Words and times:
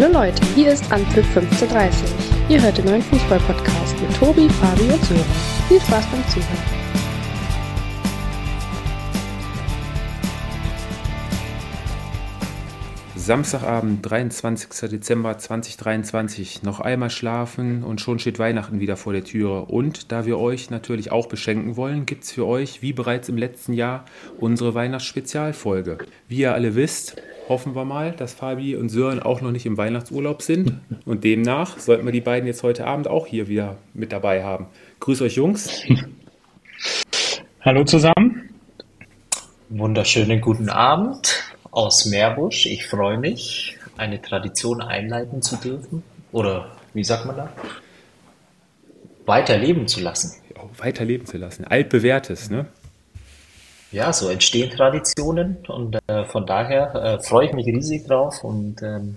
Hallo 0.00 0.12
Leute, 0.12 0.40
hier 0.54 0.72
ist 0.72 0.92
Anpfiff 0.92 1.26
1530. 1.36 2.08
Ihr 2.48 2.62
hört 2.62 2.78
den 2.78 2.84
neuen 2.84 3.02
Fußball-Podcast 3.02 4.00
mit 4.00 4.16
Tobi, 4.16 4.48
Fabi 4.48 4.92
und 4.92 5.04
Sören. 5.04 5.24
Viel 5.66 5.80
Spaß 5.80 6.06
beim 6.06 6.24
Zuhören. 6.28 6.78
Samstagabend, 13.16 14.08
23. 14.08 14.88
Dezember 14.88 15.36
2023. 15.36 16.62
Noch 16.62 16.78
einmal 16.78 17.10
schlafen 17.10 17.82
und 17.82 18.00
schon 18.00 18.20
steht 18.20 18.38
Weihnachten 18.38 18.78
wieder 18.78 18.96
vor 18.96 19.14
der 19.14 19.24
Tür. 19.24 19.68
Und 19.68 20.12
da 20.12 20.24
wir 20.24 20.38
euch 20.38 20.70
natürlich 20.70 21.10
auch 21.10 21.26
beschenken 21.26 21.76
wollen, 21.76 22.06
gibt 22.06 22.22
es 22.22 22.30
für 22.30 22.46
euch, 22.46 22.82
wie 22.82 22.92
bereits 22.92 23.28
im 23.28 23.36
letzten 23.36 23.72
Jahr, 23.72 24.04
unsere 24.38 24.74
Weihnachtsspezialfolge. 24.74 25.98
Wie 26.28 26.36
ihr 26.36 26.54
alle 26.54 26.76
wisst, 26.76 27.20
hoffen 27.48 27.74
wir 27.74 27.84
mal, 27.84 28.12
dass 28.12 28.34
Fabi 28.34 28.76
und 28.76 28.88
Sören 28.88 29.20
auch 29.20 29.40
noch 29.40 29.50
nicht 29.50 29.66
im 29.66 29.76
Weihnachtsurlaub 29.76 30.42
sind. 30.42 30.74
Und 31.04 31.24
demnach 31.24 31.78
sollten 31.78 32.04
wir 32.04 32.12
die 32.12 32.20
beiden 32.20 32.46
jetzt 32.46 32.62
heute 32.62 32.86
Abend 32.86 33.08
auch 33.08 33.26
hier 33.26 33.48
wieder 33.48 33.76
mit 33.94 34.12
dabei 34.12 34.44
haben. 34.44 34.66
Grüß 35.00 35.22
euch, 35.22 35.36
Jungs. 35.36 35.84
Hallo 37.60 37.84
zusammen. 37.84 38.50
Wunderschönen 39.70 40.40
guten 40.40 40.68
Abend 40.68 41.44
aus 41.70 42.06
Meerbusch. 42.06 42.66
Ich 42.66 42.86
freue 42.86 43.18
mich, 43.18 43.76
eine 43.96 44.20
Tradition 44.20 44.80
einleiten 44.80 45.42
zu 45.42 45.56
dürfen. 45.56 46.02
Oder 46.32 46.70
wie 46.94 47.04
sagt 47.04 47.26
man 47.26 47.36
da? 47.36 47.52
Weiterleben 49.26 49.88
zu 49.88 50.00
lassen. 50.00 50.40
Weiterleben 50.78 51.26
zu 51.26 51.36
lassen. 51.36 51.64
Altbewährtes, 51.64 52.50
ne? 52.50 52.66
Ja, 53.90 54.12
so 54.12 54.28
entstehen 54.28 54.70
Traditionen 54.70 55.58
und 55.66 55.98
äh, 56.06 56.24
von 56.24 56.46
daher 56.46 56.94
äh, 56.94 57.18
freue 57.20 57.46
ich 57.46 57.52
mich 57.52 57.66
riesig 57.66 58.06
drauf 58.06 58.44
und 58.44 58.82
ähm, 58.82 59.16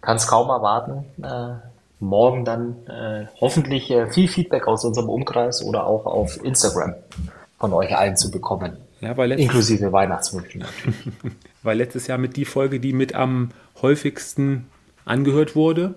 kann 0.00 0.16
es 0.16 0.26
kaum 0.26 0.50
erwarten, 0.50 1.04
äh, 1.22 1.54
morgen 2.00 2.44
dann 2.44 2.76
äh, 2.86 3.26
hoffentlich 3.40 3.90
äh, 3.90 4.10
viel 4.10 4.28
Feedback 4.28 4.68
aus 4.68 4.84
unserem 4.84 5.08
Umkreis 5.08 5.62
oder 5.64 5.86
auch 5.86 6.06
auf 6.06 6.42
Instagram 6.44 6.94
von 7.58 7.72
euch 7.72 7.96
allen 7.96 8.16
zu 8.16 8.30
bekommen. 8.30 8.76
Ja, 9.00 9.16
weil 9.16 9.30
letztes, 9.30 9.44
Inklusive 9.46 9.92
Weihnachtswünschen. 9.92 10.64
weil 11.62 11.78
letztes 11.78 12.06
Jahr 12.06 12.18
mit 12.18 12.36
die 12.36 12.44
Folge, 12.44 12.80
die 12.80 12.92
mit 12.92 13.14
am 13.14 13.50
häufigsten 13.80 14.66
angehört 15.04 15.56
wurde. 15.56 15.94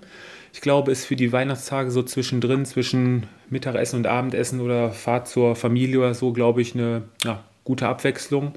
Ich 0.54 0.62
glaube, 0.62 0.92
ist 0.92 1.06
für 1.06 1.16
die 1.16 1.32
Weihnachtstage 1.32 1.92
so 1.92 2.04
zwischendrin, 2.04 2.66
zwischen 2.66 3.28
Mittagessen 3.50 3.98
und 3.98 4.08
Abendessen 4.08 4.60
oder 4.62 4.92
Fahrt 4.92 5.28
zur 5.28 5.56
Familie 5.56 6.00
oder 6.00 6.14
so, 6.14 6.34
glaube 6.34 6.62
ich, 6.62 6.76
eine 6.76 7.04
ja, 7.24 7.44
gute 7.64 7.88
Abwechslung. 7.88 8.54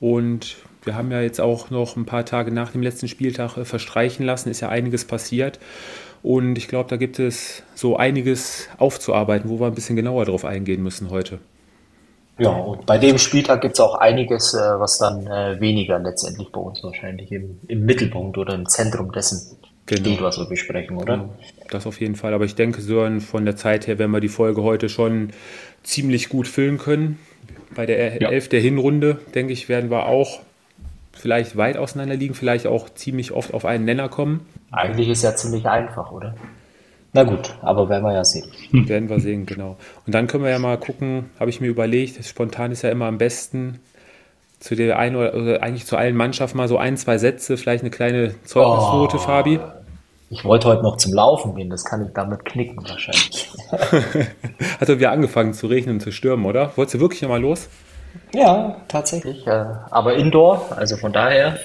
Und 0.00 0.56
wir 0.84 0.94
haben 0.94 1.10
ja 1.10 1.20
jetzt 1.20 1.40
auch 1.40 1.70
noch 1.70 1.96
ein 1.96 2.06
paar 2.06 2.24
Tage 2.24 2.50
nach 2.50 2.72
dem 2.72 2.82
letzten 2.82 3.08
Spieltag 3.08 3.56
äh, 3.56 3.64
verstreichen 3.64 4.24
lassen, 4.24 4.50
ist 4.50 4.60
ja 4.60 4.68
einiges 4.68 5.04
passiert. 5.04 5.58
Und 6.22 6.58
ich 6.58 6.68
glaube, 6.68 6.90
da 6.90 6.96
gibt 6.96 7.18
es 7.18 7.62
so 7.74 7.96
einiges 7.96 8.68
aufzuarbeiten, 8.78 9.50
wo 9.50 9.60
wir 9.60 9.66
ein 9.66 9.74
bisschen 9.74 9.96
genauer 9.96 10.24
drauf 10.24 10.44
eingehen 10.44 10.82
müssen 10.82 11.10
heute. 11.10 11.38
Ja, 12.38 12.50
und 12.50 12.86
bei 12.86 12.98
dem 12.98 13.18
Spieltag 13.18 13.62
gibt 13.62 13.74
es 13.74 13.80
auch 13.80 13.96
einiges, 13.96 14.54
äh, 14.54 14.58
was 14.58 14.98
dann 14.98 15.26
äh, 15.26 15.60
weniger 15.60 15.98
letztendlich 15.98 16.50
bei 16.52 16.60
uns 16.60 16.82
wahrscheinlich 16.84 17.32
im, 17.32 17.58
im 17.66 17.84
Mittelpunkt 17.84 18.38
oder 18.38 18.54
im 18.54 18.66
Zentrum 18.66 19.10
dessen 19.10 19.58
genau. 19.86 20.00
steht, 20.00 20.22
was 20.22 20.38
wir 20.38 20.46
besprechen, 20.46 20.96
oder? 20.96 21.16
Genau. 21.16 21.34
Das 21.70 21.86
auf 21.86 22.00
jeden 22.00 22.14
Fall. 22.14 22.34
Aber 22.34 22.44
ich 22.44 22.54
denke, 22.54 22.80
Sören, 22.80 23.20
von 23.20 23.44
der 23.44 23.56
Zeit 23.56 23.88
her 23.88 23.98
werden 23.98 24.12
wir 24.12 24.20
die 24.20 24.28
Folge 24.28 24.62
heute 24.62 24.88
schon 24.88 25.30
ziemlich 25.82 26.28
gut 26.28 26.46
füllen 26.46 26.78
können. 26.78 27.18
Bei 27.78 27.86
der 27.86 28.20
ja. 28.20 28.30
Elf 28.30 28.48
der 28.48 28.58
Hinrunde, 28.58 29.20
denke 29.36 29.52
ich, 29.52 29.68
werden 29.68 29.88
wir 29.88 30.06
auch 30.06 30.40
vielleicht 31.12 31.56
weit 31.56 31.76
auseinander 31.76 32.16
liegen, 32.16 32.34
vielleicht 32.34 32.66
auch 32.66 32.90
ziemlich 32.90 33.30
oft 33.30 33.54
auf 33.54 33.64
einen 33.64 33.84
Nenner 33.84 34.08
kommen. 34.08 34.44
Eigentlich 34.72 35.08
ist 35.08 35.22
ja 35.22 35.36
ziemlich 35.36 35.64
einfach, 35.64 36.10
oder? 36.10 36.34
Na 37.12 37.22
gut, 37.22 37.56
aber 37.62 37.88
werden 37.88 38.02
wir 38.02 38.14
ja 38.14 38.24
sehen. 38.24 38.50
Werden 38.88 39.08
wir 39.08 39.20
sehen, 39.20 39.46
genau. 39.46 39.76
Und 40.04 40.12
dann 40.12 40.26
können 40.26 40.42
wir 40.42 40.50
ja 40.50 40.58
mal 40.58 40.76
gucken, 40.76 41.30
habe 41.38 41.50
ich 41.50 41.60
mir 41.60 41.68
überlegt, 41.68 42.24
spontan 42.24 42.72
ist 42.72 42.82
ja 42.82 42.90
immer 42.90 43.06
am 43.06 43.16
besten, 43.16 43.78
zu 44.58 44.74
der 44.74 44.98
einen 44.98 45.14
oder, 45.14 45.34
oder 45.34 45.62
eigentlich 45.62 45.86
zu 45.86 45.96
allen 45.96 46.16
Mannschaften 46.16 46.58
mal 46.58 46.66
so 46.66 46.78
ein, 46.78 46.96
zwei 46.96 47.16
Sätze, 47.16 47.56
vielleicht 47.56 47.84
eine 47.84 47.90
kleine 47.90 48.34
Zeugnisnote, 48.42 49.18
oh, 49.18 49.20
Fabi. 49.20 49.60
Ich 50.30 50.44
wollte 50.44 50.68
heute 50.68 50.82
noch 50.82 50.98
zum 50.98 51.14
Laufen 51.14 51.54
gehen, 51.54 51.70
das 51.70 51.84
kann 51.84 52.04
ich 52.04 52.12
damit 52.12 52.44
knicken 52.44 52.86
wahrscheinlich. 52.86 53.50
Hat 54.80 54.88
doch 54.88 54.98
wieder 54.98 55.10
angefangen 55.10 55.54
zu 55.54 55.68
regnen 55.68 55.96
und 55.96 56.00
zu 56.00 56.12
stürmen, 56.12 56.44
oder? 56.44 56.76
Wolltest 56.76 56.96
du 56.96 57.00
wirklich 57.00 57.22
nochmal 57.22 57.40
los? 57.40 57.68
Ja, 58.34 58.76
tatsächlich. 58.88 59.48
Aber 59.48 60.14
Indoor, 60.14 60.66
also 60.76 60.96
von 60.96 61.12
daher. 61.12 61.58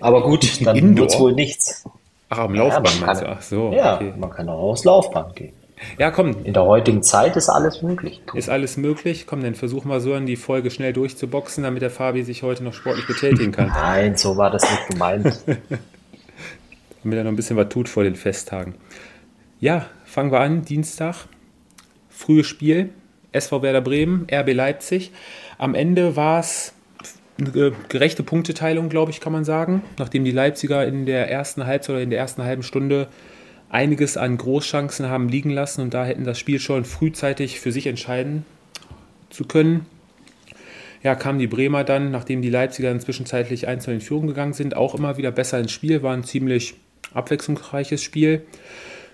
Aber 0.00 0.22
gut, 0.22 0.60
dann 0.64 0.96
wird 0.96 1.10
es 1.10 1.18
wohl 1.18 1.32
nichts. 1.32 1.84
Ach, 2.30 2.38
am 2.38 2.54
Laufband 2.54 3.00
ja, 3.00 3.06
meinst 3.06 3.22
du? 3.22 3.26
Ach 3.28 3.42
so. 3.42 3.72
Ja, 3.72 3.96
okay. 3.96 4.14
man 4.16 4.30
kann 4.30 4.48
auch 4.48 4.58
aufs 4.58 4.84
Laufband 4.84 5.36
gehen. 5.36 5.52
Ja, 5.98 6.10
komm. 6.10 6.44
In 6.44 6.54
der 6.54 6.64
heutigen 6.64 7.02
Zeit 7.02 7.36
ist 7.36 7.48
alles 7.48 7.82
möglich. 7.82 8.20
Ist 8.34 8.48
alles 8.48 8.76
möglich? 8.76 9.26
Komm, 9.26 9.42
dann 9.42 9.54
versuchen 9.54 9.88
wir 9.88 10.00
so 10.00 10.14
an 10.14 10.26
die 10.26 10.36
Folge 10.36 10.70
schnell 10.70 10.92
durchzuboxen, 10.92 11.64
damit 11.64 11.82
der 11.82 11.90
Fabi 11.90 12.22
sich 12.22 12.42
heute 12.42 12.64
noch 12.64 12.74
sportlich 12.74 13.06
betätigen 13.06 13.52
kann. 13.52 13.68
Nein, 13.68 14.16
so 14.16 14.36
war 14.36 14.50
das 14.50 14.62
nicht 14.62 14.88
gemeint. 14.88 15.38
damit 17.02 17.18
er 17.18 17.24
noch 17.24 17.32
ein 17.32 17.36
bisschen 17.36 17.56
was 17.56 17.68
tut 17.68 17.88
vor 17.88 18.04
den 18.04 18.16
Festtagen. 18.16 18.74
Ja, 19.60 19.86
fangen 20.04 20.32
wir 20.32 20.40
an. 20.40 20.64
Dienstag, 20.64 21.26
frühes 22.08 22.46
Spiel. 22.46 22.90
SV 23.32 23.62
Werder 23.62 23.82
Bremen, 23.82 24.26
RB 24.30 24.54
Leipzig. 24.54 25.12
Am 25.58 25.74
Ende 25.74 26.16
war 26.16 26.40
es 26.40 26.72
eine 27.38 27.72
gerechte 27.88 28.22
Punkteteilung, 28.22 28.88
glaube 28.88 29.10
ich, 29.10 29.20
kann 29.20 29.32
man 29.32 29.44
sagen. 29.44 29.82
Nachdem 29.98 30.24
die 30.24 30.32
Leipziger 30.32 30.86
in 30.86 31.06
der 31.06 31.30
ersten 31.30 31.66
Halbzeit 31.66 31.90
oder 31.90 32.02
in 32.02 32.10
der 32.10 32.18
ersten 32.18 32.42
halben 32.42 32.62
Stunde 32.62 33.08
einiges 33.70 34.16
an 34.16 34.36
Großchancen 34.38 35.08
haben 35.08 35.28
liegen 35.28 35.50
lassen 35.50 35.82
und 35.82 35.94
da 35.94 36.04
hätten 36.04 36.24
das 36.24 36.38
Spiel 36.38 36.58
schon 36.58 36.84
frühzeitig 36.84 37.60
für 37.60 37.70
sich 37.70 37.86
entscheiden 37.86 38.44
zu 39.30 39.44
können. 39.44 39.86
Ja, 41.02 41.14
kamen 41.14 41.38
die 41.38 41.46
Bremer 41.46 41.84
dann, 41.84 42.10
nachdem 42.10 42.42
die 42.42 42.50
Leipziger 42.50 42.88
dann 42.88 42.98
zwischenzeitlich 42.98 43.68
einzeln 43.68 43.96
in 43.96 44.00
Führung 44.00 44.26
gegangen 44.26 44.52
sind, 44.52 44.74
auch 44.76 44.94
immer 44.94 45.16
wieder 45.16 45.30
besser 45.30 45.60
ins 45.60 45.70
Spiel, 45.70 46.02
war 46.02 46.14
ein 46.14 46.24
ziemlich 46.24 46.74
abwechslungsreiches 47.14 48.02
Spiel, 48.02 48.42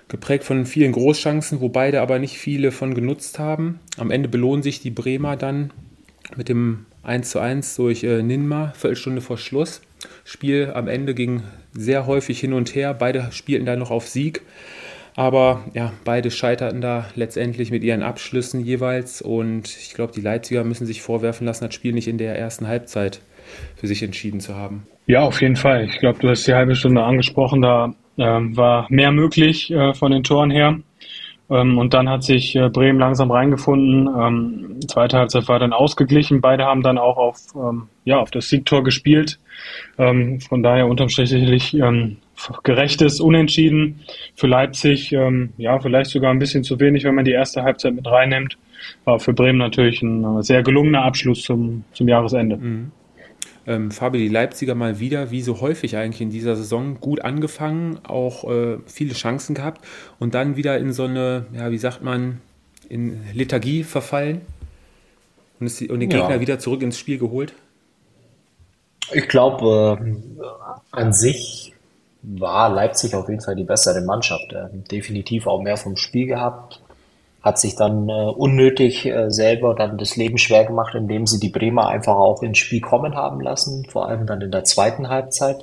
geprägt 0.09 0.45
von 0.45 0.67
vielen 0.67 0.93
Großchancen, 0.93 1.61
wo 1.61 1.69
beide 1.69 2.01
aber 2.01 2.19
nicht 2.19 2.39
viele 2.39 2.73
von 2.73 2.95
genutzt 2.95 3.39
haben. 3.39 3.81
Am 3.97 4.11
Ende 4.11 4.29
belohnen 4.29 4.63
sich 4.63 4.81
die 4.81 4.91
Bremer 4.91 5.37
dann 5.37 5.73
mit 6.37 6.49
dem 6.49 6.87
1 7.03 7.31
zu 7.31 7.39
1 7.39 7.77
durch 7.77 8.05
äh, 8.05 8.23
Ninma, 8.23 8.73
Viertelstunde 8.77 9.21
vor 9.21 9.39
Schluss. 9.39 9.83
Spiel 10.25 10.73
am 10.75 10.89
Ende 10.89 11.15
ging 11.15 11.43
sehr 11.73 12.07
häufig 12.07 12.41
hin 12.41 12.53
und 12.53 12.75
her. 12.75 12.95
Beide 12.95 13.29
spielten 13.33 13.67
da 13.67 13.77
noch 13.77 13.91
auf 13.91 14.09
Sieg. 14.09 14.43
Aber 15.17 15.65
ja, 15.75 15.93
beide 16.05 16.31
scheiterten 16.31 16.81
da 16.81 17.09
letztendlich 17.15 17.71
mit 17.71 17.85
ihren 17.85 18.03
Abschlüssen 18.03 18.61
jeweils. 18.61 19.23
Und 19.23 19.69
ich 19.69 19.95
glaube, 19.95 20.13
die 20.13 20.21
Leipziger 20.21 20.65
müssen 20.65 20.87
sich 20.87 21.03
vorwerfen 21.03 21.47
lassen, 21.47 21.65
das 21.65 21.75
Spiel 21.75 21.93
nicht 21.93 22.09
in 22.09 22.19
der 22.19 22.37
ersten 22.39 22.67
Halbzeit 22.67 23.21
für 23.77 23.87
sich 23.87 24.03
entschieden 24.03 24.41
zu 24.41 24.57
haben. 24.57 24.87
Ja, 25.07 25.23
auf 25.23 25.43
jeden 25.43 25.57
Fall. 25.57 25.85
Ich 25.85 25.99
glaube, 25.99 26.19
du 26.19 26.29
hast 26.29 26.47
die 26.47 26.55
halbe 26.55 26.75
Stunde 26.75 27.03
angesprochen. 27.03 27.61
Da 27.63 27.95
äh, 28.17 28.23
war 28.23 28.87
mehr 28.89 29.13
möglich 29.13 29.71
äh, 29.71 29.93
von 29.95 30.13
den 30.13 30.23
Toren 30.23 30.51
her. 30.51 30.79
Ähm, 31.51 31.77
und 31.77 31.93
dann 31.93 32.09
hat 32.09 32.23
sich 32.23 32.57
äh, 32.57 32.71
Bremen 32.71 32.99
langsam 32.99 33.31
reingefunden. 33.31 34.09
Ähm, 34.09 34.81
zweite 34.89 35.19
Halbzeit 35.19 35.47
war 35.47 35.59
dann 35.59 35.75
ausgeglichen. 35.75 36.41
Beide 36.41 36.65
haben 36.65 36.83
dann 36.83 36.97
auch 36.97 37.19
auf, 37.19 37.39
ähm, 37.55 37.89
ja, 38.05 38.19
auf 38.19 38.31
das 38.31 38.49
Siegtor 38.49 38.83
gespielt. 38.83 39.39
Ähm, 39.99 40.41
von 40.41 40.63
daher 40.63 40.87
unterm 40.87 41.11
Strich 41.11 41.29
sicherlich 41.29 41.75
ähm, 41.75 42.17
gerechtes 42.63 43.21
Unentschieden 43.21 44.01
für 44.35 44.47
Leipzig. 44.47 45.13
Ähm, 45.13 45.53
ja, 45.59 45.79
vielleicht 45.79 46.11
sogar 46.11 46.31
ein 46.31 46.39
bisschen 46.39 46.65
zu 46.65 46.81
wenig, 46.81 47.05
wenn 47.05 47.15
man 47.15 47.27
die 47.27 47.33
erste 47.33 47.63
Halbzeit 47.63 47.95
mit 47.95 48.07
reinnimmt. 48.07 48.57
Aber 49.05 49.21
für 49.21 49.35
Bremen 49.35 49.59
natürlich 49.59 50.01
ein 50.01 50.25
äh, 50.25 50.43
sehr 50.43 50.63
gelungener 50.63 51.05
Abschluss 51.05 51.43
zum, 51.43 51.85
zum 51.93 52.09
Jahresende. 52.09 52.57
Mhm. 52.57 52.93
Ähm, 53.67 53.91
Fabi, 53.91 54.19
die 54.19 54.29
Leipziger 54.29 54.75
mal 54.75 54.99
wieder, 55.01 55.31
wie 55.31 55.41
so 55.41 55.61
häufig 55.61 55.97
eigentlich 55.97 56.21
in 56.21 56.31
dieser 56.31 56.57
Saison, 56.57 57.01
gut 57.01 57.21
angefangen, 57.21 57.99
auch 58.05 58.51
äh, 58.51 58.79
viele 58.87 59.15
Chancen 59.15 59.55
gehabt 59.55 59.85
und 60.19 60.35
dann 60.35 60.57
wieder 60.57 60.79
in 60.79 60.93
so 60.93 61.05
eine, 61.05 61.47
ja, 61.53 61.71
wie 61.71 61.79
sagt 61.79 62.03
man, 62.03 62.41
in 62.89 63.21
Lethargie 63.33 63.83
verfallen 63.85 64.43
und, 65.61 65.67
es, 65.67 65.81
und 65.81 66.01
den 66.01 66.11
Gegner 66.11 66.35
ja. 66.35 66.41
wieder 66.41 66.59
zurück 66.59 66.83
ins 66.83 66.99
Spiel 66.99 67.19
geholt? 67.19 67.55
Ich 69.13 69.29
glaube, 69.29 69.99
äh, 70.01 70.45
an 70.91 71.13
sich 71.13 71.73
war 72.23 72.71
Leipzig 72.71 73.15
auf 73.15 73.29
jeden 73.29 73.41
Fall 73.41 73.57
die 73.57 73.65
bessere 73.65 74.03
Mannschaft. 74.03 74.53
Äh, 74.53 74.69
definitiv 74.91 75.47
auch 75.47 75.63
mehr 75.63 75.77
vom 75.77 75.97
Spiel 75.97 76.27
gehabt 76.27 76.84
hat 77.45 77.59
sich 77.59 77.77
dann 77.77 78.09
äh, 78.09 78.13
unnötig 78.13 79.05
äh, 79.05 79.31
selber 79.31 79.75
dann 79.75 79.99
das 79.99 80.17
Leben 80.17 80.39
schwer 80.39 80.65
gemacht, 80.65 80.95
indem 80.95 81.27
sie 81.27 81.39
die 81.39 81.51
Bremer 81.51 81.89
einfach 81.89 82.17
auch 82.17 82.43
ins 82.43 82.57
Spiel 82.57 82.81
kommen 82.81 83.15
haben 83.15 83.43
lassen, 83.43 83.85
vor 83.91 84.09
allem 84.09 84.27
dann 84.27 84.41
in 84.41 84.51
der 84.51 84.65
zweiten 84.65 85.11
Halbzeit. 85.11 85.63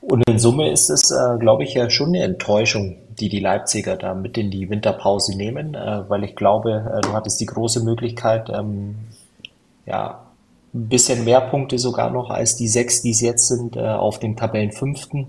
Und 0.00 0.28
in 0.28 0.40
Summe 0.40 0.68
ist 0.72 0.90
es, 0.90 1.12
äh, 1.12 1.38
glaube 1.38 1.62
ich, 1.62 1.74
ja 1.74 1.88
schon 1.88 2.08
eine 2.08 2.24
Enttäuschung, 2.24 2.96
die 3.20 3.28
die 3.28 3.38
Leipziger 3.38 3.96
da 3.96 4.14
mit 4.14 4.36
in 4.36 4.50
die 4.50 4.68
Winterpause 4.68 5.36
nehmen, 5.36 5.74
äh, 5.74 6.02
weil 6.08 6.24
ich 6.24 6.34
glaube, 6.34 6.92
äh, 6.92 7.00
du 7.00 7.12
hattest 7.12 7.40
die 7.40 7.46
große 7.46 7.84
Möglichkeit, 7.84 8.50
ähm, 8.52 8.96
ja, 9.86 10.26
ein 10.74 10.88
bisschen 10.88 11.24
mehr 11.24 11.42
Punkte 11.42 11.78
sogar 11.78 12.10
noch 12.10 12.30
als 12.30 12.56
die 12.56 12.66
sechs, 12.66 13.02
die 13.02 13.10
es 13.10 13.20
jetzt 13.20 13.46
sind, 13.46 13.76
äh, 13.76 13.80
auf 13.80 14.18
dem 14.18 14.36
Tabellenfünften 14.36 15.28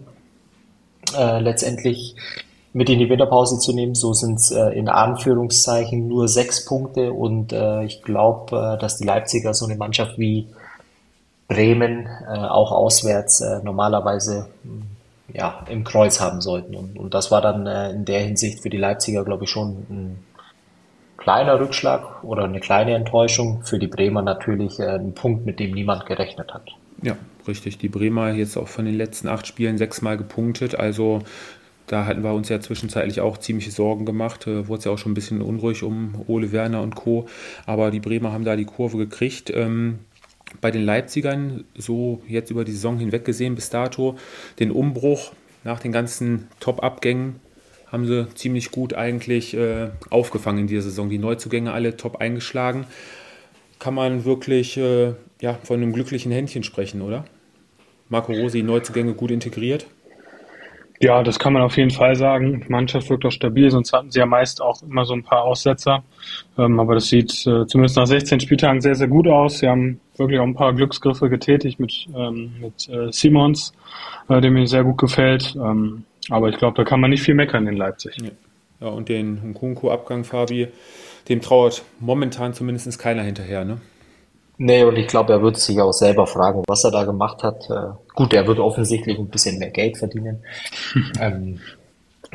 äh, 1.16 1.40
letztendlich 1.40 2.16
mit 2.74 2.90
in 2.90 3.00
die 3.00 3.10
Winterpause 3.10 3.60
zu 3.60 3.74
nehmen. 3.74 3.96
So 3.96 4.14
sind 4.14 4.40
es 4.40 4.52
äh, 4.52 4.70
in 4.70 4.90
Anführungszeichen 4.90 6.08
nur 6.08 6.28
sechs 6.28 6.66
Punkte 6.66 7.14
und 7.14 7.54
äh, 7.54 7.84
ich 7.84 8.02
glaube, 8.02 8.76
äh, 8.76 8.82
dass 8.82 8.98
die 8.98 9.06
Leipziger 9.06 9.54
so 9.54 9.66
eine 9.66 9.76
Mannschaft 9.76 10.18
wie 10.18 10.48
Bremen 11.48 12.08
äh, 12.28 12.38
auch 12.38 12.72
auswärts 12.72 13.42
äh, 13.42 13.62
normalerweise 13.64 14.48
ja, 15.32 15.64
im 15.70 15.84
Kreuz 15.84 16.20
haben 16.20 16.42
sollten. 16.42 16.76
Und, 16.76 16.98
und 16.98 17.14
das 17.14 17.32
war 17.32 17.42
dann 17.42 17.68
äh, 17.68 17.92
in 17.92 18.06
der 18.06 18.22
Hinsicht 18.22 18.62
für 18.62 18.70
die 18.70 18.78
Leipziger, 18.78 19.24
glaube 19.24 19.44
ich, 19.44 19.50
schon 19.50 19.86
ein 19.90 20.24
kleiner 21.18 21.60
Rückschlag 21.60 22.24
oder 22.24 22.44
eine 22.46 22.60
kleine 22.60 22.96
Enttäuschung. 22.96 23.64
Für 23.64 23.80
die 23.80 23.88
Bremer 23.88 24.22
natürlich 24.22 24.82
ein 24.82 25.14
Punkt, 25.14 25.46
mit 25.46 25.60
dem 25.60 25.72
niemand 25.72 26.06
gerechnet 26.06 26.54
hat. 26.54 26.72
Ja, 27.02 27.16
richtig. 27.48 27.78
Die 27.78 27.90
Bremer 27.90 28.32
jetzt 28.32 28.58
auch 28.58 28.68
von 28.68 28.86
den 28.86 28.96
letzten 28.96 29.28
acht 29.28 29.48
Spielen 29.48 29.78
sechsmal 29.78 30.18
gepunktet. 30.18 30.76
Also 30.76 31.20
da 31.94 32.08
hatten 32.08 32.24
wir 32.24 32.34
uns 32.34 32.50
ja 32.50 32.60
zwischenzeitlich 32.60 33.22
auch 33.22 33.38
ziemliche 33.38 33.70
Sorgen 33.70 34.04
gemacht. 34.04 34.48
Äh, 34.48 34.68
wurde 34.68 34.80
es 34.80 34.86
ja 34.86 34.92
auch 34.92 34.98
schon 34.98 35.12
ein 35.12 35.16
bisschen 35.16 35.44
unruhig 35.44 35.84
um 35.84 36.24
Ole 36.26 36.52
Werner 36.52 36.82
und 36.82 36.96
Co. 36.96 37.28
Aber 37.68 37.92
die 37.92 38.00
Bremer 38.00 38.32
haben 38.32 38.46
da 38.46 38.56
die 38.56 38.66
Kurve 38.66 38.98
gekriegt. 38.98 39.52
Ähm, 39.56 40.00
bei 40.60 40.72
den 40.72 40.84
Leipzigern, 40.84 41.66
so 41.76 42.24
jetzt 42.28 42.50
über 42.50 42.66
die 42.66 42.72
Saison 42.72 42.98
hinweg 42.98 43.26
gesehen 43.26 43.54
bis 43.54 43.70
dato, 43.70 44.16
den 44.60 44.72
Umbruch 44.72 45.34
nach 45.64 45.80
den 45.80 45.92
ganzen 45.92 46.48
Top-Abgängen 46.60 47.40
haben 47.92 48.08
sie 48.08 48.28
ziemlich 48.34 48.72
gut 48.72 48.96
eigentlich 48.96 49.54
äh, 49.56 49.92
aufgefangen 50.10 50.62
in 50.62 50.68
dieser 50.68 50.82
Saison. 50.82 51.10
Die 51.10 51.20
Neuzugänge 51.20 51.74
alle 51.74 51.96
top 51.96 52.16
eingeschlagen. 52.16 52.88
Kann 53.78 53.94
man 53.94 54.26
wirklich 54.26 54.78
äh, 54.78 55.14
ja, 55.42 55.60
von 55.64 55.76
einem 55.78 55.94
glücklichen 55.94 56.32
Händchen 56.32 56.64
sprechen, 56.64 57.04
oder? 57.04 57.26
Marco 58.10 58.34
Rosi, 58.34 58.64
Neuzugänge 58.64 59.14
gut 59.14 59.30
integriert? 59.30 59.86
Ja, 61.00 61.24
das 61.24 61.40
kann 61.40 61.54
man 61.54 61.62
auf 61.62 61.76
jeden 61.78 61.92
Fall 61.92 62.16
sagen. 62.16 62.64
Die 62.66 62.72
Mannschaft 62.72 63.10
wirkt 63.10 63.26
auch 63.26 63.32
stabil, 63.32 63.70
sonst 63.70 63.92
hatten 63.94 64.12
sie 64.12 64.20
ja 64.20 64.26
meist 64.26 64.62
auch 64.62 64.82
immer 64.84 65.06
so 65.06 65.14
ein 65.14 65.24
paar 65.24 65.44
Aussetzer. 65.44 66.04
Ähm, 66.58 66.80
aber 66.80 66.96
das 66.96 67.08
sieht 67.08 67.32
äh, 67.46 67.66
zumindest 67.66 67.98
nach 67.98 68.08
16 68.08 68.40
Spieltagen 68.40 68.80
sehr, 68.80 68.96
sehr 68.96 69.08
gut 69.08 69.28
aus. 69.28 69.60
Sie 69.60 69.68
haben 69.68 70.00
wirklich 70.18 70.40
auch 70.40 70.46
ein 70.46 70.56
paar 70.56 70.74
Glücksgriffe 70.74 71.30
getätigt 71.30 71.80
mit, 71.80 72.08
ähm, 72.16 72.54
mit 72.62 72.88
äh, 72.90 73.12
Simons, 73.12 73.74
äh, 74.30 74.40
der 74.40 74.52
mir 74.52 74.68
sehr 74.68 74.84
gut 74.84 74.98
gefällt. 74.98 75.56
Ähm, 75.56 76.06
aber 76.30 76.50
ich 76.50 76.58
glaube, 76.58 76.78
da 76.78 76.84
kann 76.84 77.02
man 77.02 77.10
nicht 77.10 77.24
viel 77.24 77.36
meckern 77.36 77.68
in 77.68 77.76
Leipzig. 77.76 78.16
Ja, 78.22 78.30
ja 78.80 78.88
und 78.88 79.10
den 79.10 79.52
Nkunku-Abgang, 79.52 80.24
Fabi, 80.24 80.68
dem 81.28 81.42
trauert 81.42 81.84
momentan 82.00 82.54
zumindest 82.54 82.98
keiner 83.00 83.24
hinterher, 83.24 83.66
ne? 83.66 83.82
Nee, 84.58 84.84
und 84.84 84.98
ich 84.98 85.08
glaube, 85.08 85.34
er 85.34 85.42
wird 85.42 85.58
sich 85.58 85.82
auch 85.82 85.94
selber 85.94 86.28
fragen, 86.28 86.64
was 86.68 86.84
er 86.84 86.92
da 86.92 87.04
gemacht 87.04 87.44
hat. 87.44 87.70
Äh, 87.70 87.94
gut, 88.14 88.34
er 88.34 88.48
wird 88.48 88.60
offensichtlich 88.60 89.18
ein 89.18 89.30
bisschen 89.30 89.58
mehr 89.58 89.72
Geld 89.72 89.98
verdienen. 89.98 90.44
ähm, 91.20 91.60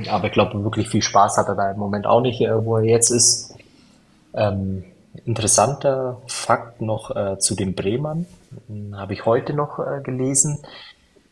aber 0.09 0.26
ich 0.26 0.32
glaube, 0.32 0.62
wirklich 0.65 0.88
viel 0.88 1.03
Spaß 1.03 1.37
hat 1.38 1.49
er 1.49 1.55
da 1.55 1.70
im 1.70 1.79
Moment 1.79 2.06
auch 2.06 2.20
nicht, 2.20 2.41
äh, 2.41 2.65
wo 2.65 2.76
er 2.76 2.85
jetzt 2.85 3.11
ist. 3.11 3.55
Ähm, 4.35 4.85
interessanter 5.25 6.20
Fakt 6.26 6.81
noch 6.81 7.15
äh, 7.15 7.38
zu 7.38 7.55
den 7.55 7.75
Bremern, 7.75 8.26
habe 8.94 9.14
ich 9.14 9.26
heute 9.26 9.55
noch 9.55 9.79
äh, 9.79 10.00
gelesen. 10.03 10.59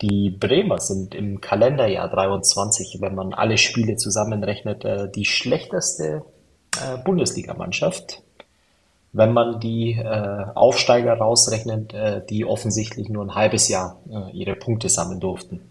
Die 0.03 0.31
Bremer 0.31 0.79
sind 0.79 1.15
im 1.15 1.41
Kalenderjahr 1.41 2.09
23, 2.09 2.99
wenn 3.01 3.15
man 3.15 3.33
alle 3.33 3.59
Spiele 3.59 3.97
zusammenrechnet, 3.97 4.85
äh, 4.85 5.11
die 5.11 5.25
schlechteste 5.25 6.23
äh, 6.77 6.99
Bundesligamannschaft 7.05 8.23
wenn 9.17 9.33
man 9.33 9.61
die 9.61 9.93
äh, 9.93 10.45
Aufsteiger 10.55 11.15
rausrechnet, 11.15 11.95
äh, 11.95 12.21
die 12.29 12.45
offensichtlich 12.45 13.09
nur 13.09 13.25
ein 13.25 13.35
halbes 13.35 13.69
Jahr 13.69 13.97
äh, 14.11 14.31
ihre 14.33 14.55
Punkte 14.55 14.91
sammeln 14.91 15.21
durften. 15.21 15.63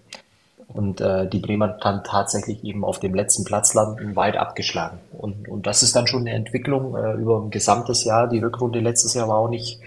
Und 0.67 0.99
äh, 0.99 1.29
die 1.29 1.37
Bremer 1.37 1.77
dann 1.79 2.03
tatsächlich 2.03 2.63
eben 2.63 2.83
auf 2.83 2.99
dem 2.99 3.13
letzten 3.13 3.45
Platz 3.45 3.75
landen, 3.75 4.15
weit 4.15 4.35
abgeschlagen. 4.35 4.97
Und, 5.15 5.47
und 5.47 5.67
das 5.67 5.83
ist 5.83 5.95
dann 5.95 6.07
schon 6.07 6.21
eine 6.21 6.31
Entwicklung 6.31 6.95
äh, 6.95 7.13
über 7.13 7.39
ein 7.39 7.51
gesamtes 7.51 8.03
Jahr. 8.03 8.27
Die 8.27 8.39
Rückrunde 8.39 8.79
letztes 8.79 9.13
Jahr 9.13 9.27
war 9.27 9.37
auch 9.37 9.49
nicht 9.49 9.79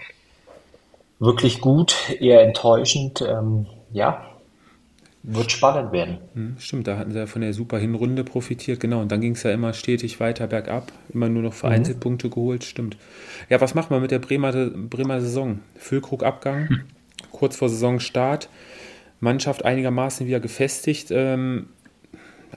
wirklich 1.19 1.59
gut, 1.59 1.95
eher 2.17 2.41
enttäuschend. 2.43 3.21
Ähm, 3.21 3.65
ja, 3.91 4.21
wird 5.23 5.51
spannend 5.51 5.91
werden. 5.91 6.17
Hm, 6.33 6.55
stimmt, 6.59 6.87
da 6.87 6.97
hatten 6.97 7.11
sie 7.11 7.17
ja 7.17 7.25
von 7.25 7.41
der 7.41 7.53
super 7.53 7.77
Hinrunde 7.77 8.23
profitiert, 8.23 8.79
genau. 8.79 9.01
Und 9.01 9.11
dann 9.11 9.21
ging 9.21 9.33
es 9.33 9.43
ja 9.43 9.51
immer 9.51 9.73
stetig 9.73 10.19
weiter 10.19 10.47
bergab, 10.47 10.91
immer 11.13 11.29
nur 11.29 11.43
noch 11.43 11.53
vereinzelt 11.53 11.97
mhm. 11.97 12.01
Punkte 12.01 12.29
geholt, 12.29 12.63
stimmt. 12.63 12.97
Ja, 13.49 13.59
was 13.59 13.75
machen 13.75 13.91
wir 13.91 13.99
mit 13.99 14.11
der 14.11 14.19
Bremer, 14.19 14.51
Bremer 14.69 15.19
Saison? 15.19 15.59
Füllkrug-Abgang, 15.75 16.69
hm. 16.69 16.81
kurz 17.31 17.57
vor 17.57 17.69
Saisonstart, 17.69 18.49
Mannschaft 19.19 19.65
einigermaßen 19.65 20.25
wieder 20.25 20.39
gefestigt, 20.39 21.09
ähm, 21.11 21.67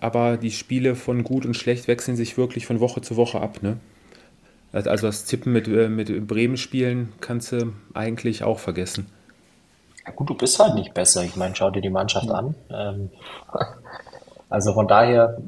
aber 0.01 0.37
die 0.37 0.53
Spiele 0.53 0.95
von 0.95 1.25
gut 1.25 1.45
und 1.45 1.55
schlecht 1.55 1.89
wechseln 1.89 2.17
sich 2.17 2.37
wirklich 2.37 2.67
von 2.67 2.81
Woche 2.81 3.01
zu 3.01 3.17
Woche 3.17 3.41
ab, 3.41 3.63
ne? 3.63 3.79
Also 4.73 5.07
das 5.07 5.27
Tippen 5.27 5.53
mit, 5.53 5.69
äh, 5.69 5.89
mit 5.91 6.27
Bremen 6.27 6.57
spielen 6.57 7.11
kannst 7.21 7.53
du 7.53 7.75
eigentlich 7.93 8.43
auch 8.43 8.59
vergessen. 8.59 9.07
Ja 10.07 10.13
gut, 10.13 10.31
du 10.31 10.35
bist 10.35 10.59
halt 10.59 10.75
nicht 10.75 10.95
besser. 10.95 11.23
Ich 11.23 11.37
meine, 11.37 11.55
schau 11.55 11.71
dir 11.71 11.83
die 11.83 11.91
Mannschaft 11.91 12.31
an. 12.31 12.55
Ähm, 12.71 13.11
also 14.49 14.75
von 14.75 14.89
daher, 14.89 15.39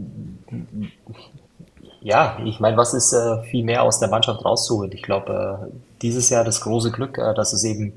ja, 2.00 2.38
ich 2.44 2.60
meine, 2.60 2.76
was 2.76 2.94
ist 2.94 3.12
äh, 3.12 3.42
viel 3.44 3.64
mehr 3.64 3.82
aus 3.82 3.98
der 3.98 4.08
Mannschaft 4.08 4.44
rauszuholen? 4.44 4.92
Ich 4.92 5.02
glaube, 5.02 5.70
äh, 5.72 5.76
dieses 6.02 6.30
Jahr 6.30 6.44
das 6.44 6.60
große 6.60 6.92
Glück, 6.92 7.18
äh, 7.18 7.34
dass 7.34 7.52
es 7.52 7.64
eben 7.64 7.94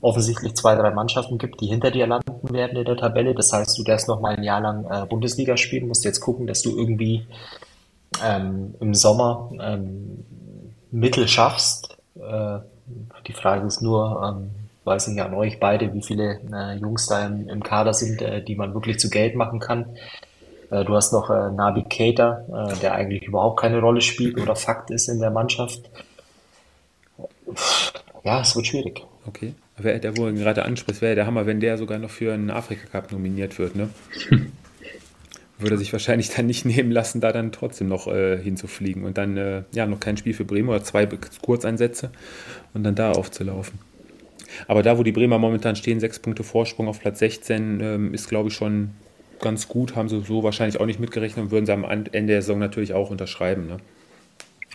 offensichtlich 0.00 0.54
zwei, 0.54 0.74
drei 0.74 0.90
Mannschaften 0.90 1.38
gibt, 1.38 1.60
die 1.60 1.66
hinter 1.66 1.90
dir 1.90 2.06
landen 2.06 2.52
werden 2.52 2.76
in 2.76 2.84
der 2.84 2.96
Tabelle. 2.96 3.34
Das 3.34 3.52
heißt, 3.52 3.78
du 3.78 3.82
darfst 3.82 4.08
noch 4.08 4.20
mal 4.20 4.36
ein 4.36 4.42
Jahr 4.42 4.60
lang 4.60 4.84
äh, 4.90 5.06
Bundesliga 5.06 5.56
spielen, 5.56 5.88
musst 5.88 6.04
jetzt 6.04 6.20
gucken, 6.20 6.46
dass 6.46 6.62
du 6.62 6.76
irgendwie 6.76 7.26
ähm, 8.24 8.74
im 8.80 8.94
Sommer 8.94 9.50
ähm, 9.60 10.24
Mittel 10.90 11.28
schaffst. 11.28 11.96
Äh, 12.14 12.58
die 13.26 13.32
Frage 13.32 13.66
ist 13.66 13.82
nur, 13.82 14.22
ähm, 14.24 14.50
weiß 14.86 15.08
nicht 15.08 15.20
an 15.20 15.34
euch 15.34 15.58
beide, 15.58 15.92
wie 15.92 16.02
viele 16.02 16.40
äh, 16.52 16.76
Jungs 16.76 17.06
da 17.08 17.26
im, 17.26 17.48
im 17.48 17.62
Kader 17.62 17.92
sind, 17.92 18.22
äh, 18.22 18.42
die 18.42 18.54
man 18.54 18.72
wirklich 18.72 18.98
zu 18.98 19.10
Geld 19.10 19.34
machen 19.34 19.58
kann. 19.58 19.96
Äh, 20.70 20.84
du 20.84 20.94
hast 20.94 21.12
noch 21.12 21.28
äh, 21.30 21.50
Nabi 21.50 21.84
Keita, 21.84 22.44
äh, 22.48 22.76
der 22.80 22.94
eigentlich 22.94 23.24
überhaupt 23.24 23.60
keine 23.60 23.80
Rolle 23.80 24.00
spielt 24.00 24.40
oder 24.40 24.54
Fakt 24.54 24.90
ist 24.90 25.08
in 25.08 25.18
der 25.18 25.30
Mannschaft. 25.30 25.90
Ja, 28.24 28.40
es 28.40 28.54
wird 28.56 28.66
schwierig. 28.66 29.04
Okay. 29.26 29.54
Wer 29.78 29.98
der 29.98 30.16
wohl 30.16 30.32
gerade 30.32 30.64
anspricht, 30.64 31.02
wäre 31.02 31.14
der 31.14 31.26
Hammer, 31.26 31.46
wenn 31.46 31.60
der 31.60 31.76
sogar 31.76 31.98
noch 31.98 32.10
für 32.10 32.32
einen 32.32 32.50
Afrika 32.50 32.86
Cup 32.86 33.12
nominiert 33.12 33.58
wird, 33.58 33.76
ne? 33.76 33.90
Würde 35.58 35.78
sich 35.78 35.92
wahrscheinlich 35.92 36.30
dann 36.30 36.46
nicht 36.46 36.66
nehmen 36.66 36.90
lassen, 36.90 37.20
da 37.20 37.32
dann 37.32 37.50
trotzdem 37.50 37.88
noch 37.88 38.06
äh, 38.08 38.38
hinzufliegen 38.38 39.04
und 39.04 39.16
dann 39.16 39.36
äh, 39.38 39.62
ja 39.72 39.86
noch 39.86 40.00
kein 40.00 40.18
Spiel 40.18 40.34
für 40.34 40.44
Bremen 40.44 40.68
oder 40.68 40.84
zwei 40.84 41.06
Kurzeinsätze 41.06 42.10
und 42.74 42.84
dann 42.84 42.94
da 42.94 43.12
aufzulaufen. 43.12 43.78
Aber 44.68 44.82
da, 44.82 44.98
wo 44.98 45.02
die 45.02 45.12
Bremer 45.12 45.38
momentan 45.38 45.76
stehen, 45.76 46.00
sechs 46.00 46.18
Punkte 46.18 46.44
Vorsprung 46.44 46.88
auf 46.88 47.00
Platz 47.00 47.18
16, 47.18 47.80
ähm, 47.80 48.14
ist, 48.14 48.28
glaube 48.28 48.48
ich, 48.48 48.54
schon 48.54 48.90
ganz 49.40 49.68
gut. 49.68 49.96
Haben 49.96 50.08
sie 50.08 50.22
so 50.22 50.42
wahrscheinlich 50.42 50.80
auch 50.80 50.86
nicht 50.86 51.00
mitgerechnet 51.00 51.46
und 51.46 51.50
würden 51.50 51.66
sie 51.66 51.72
am 51.72 51.84
Ende 51.84 52.26
der 52.26 52.42
Saison 52.42 52.58
natürlich 52.58 52.94
auch 52.94 53.10
unterschreiben. 53.10 53.66
Ne? 53.66 53.76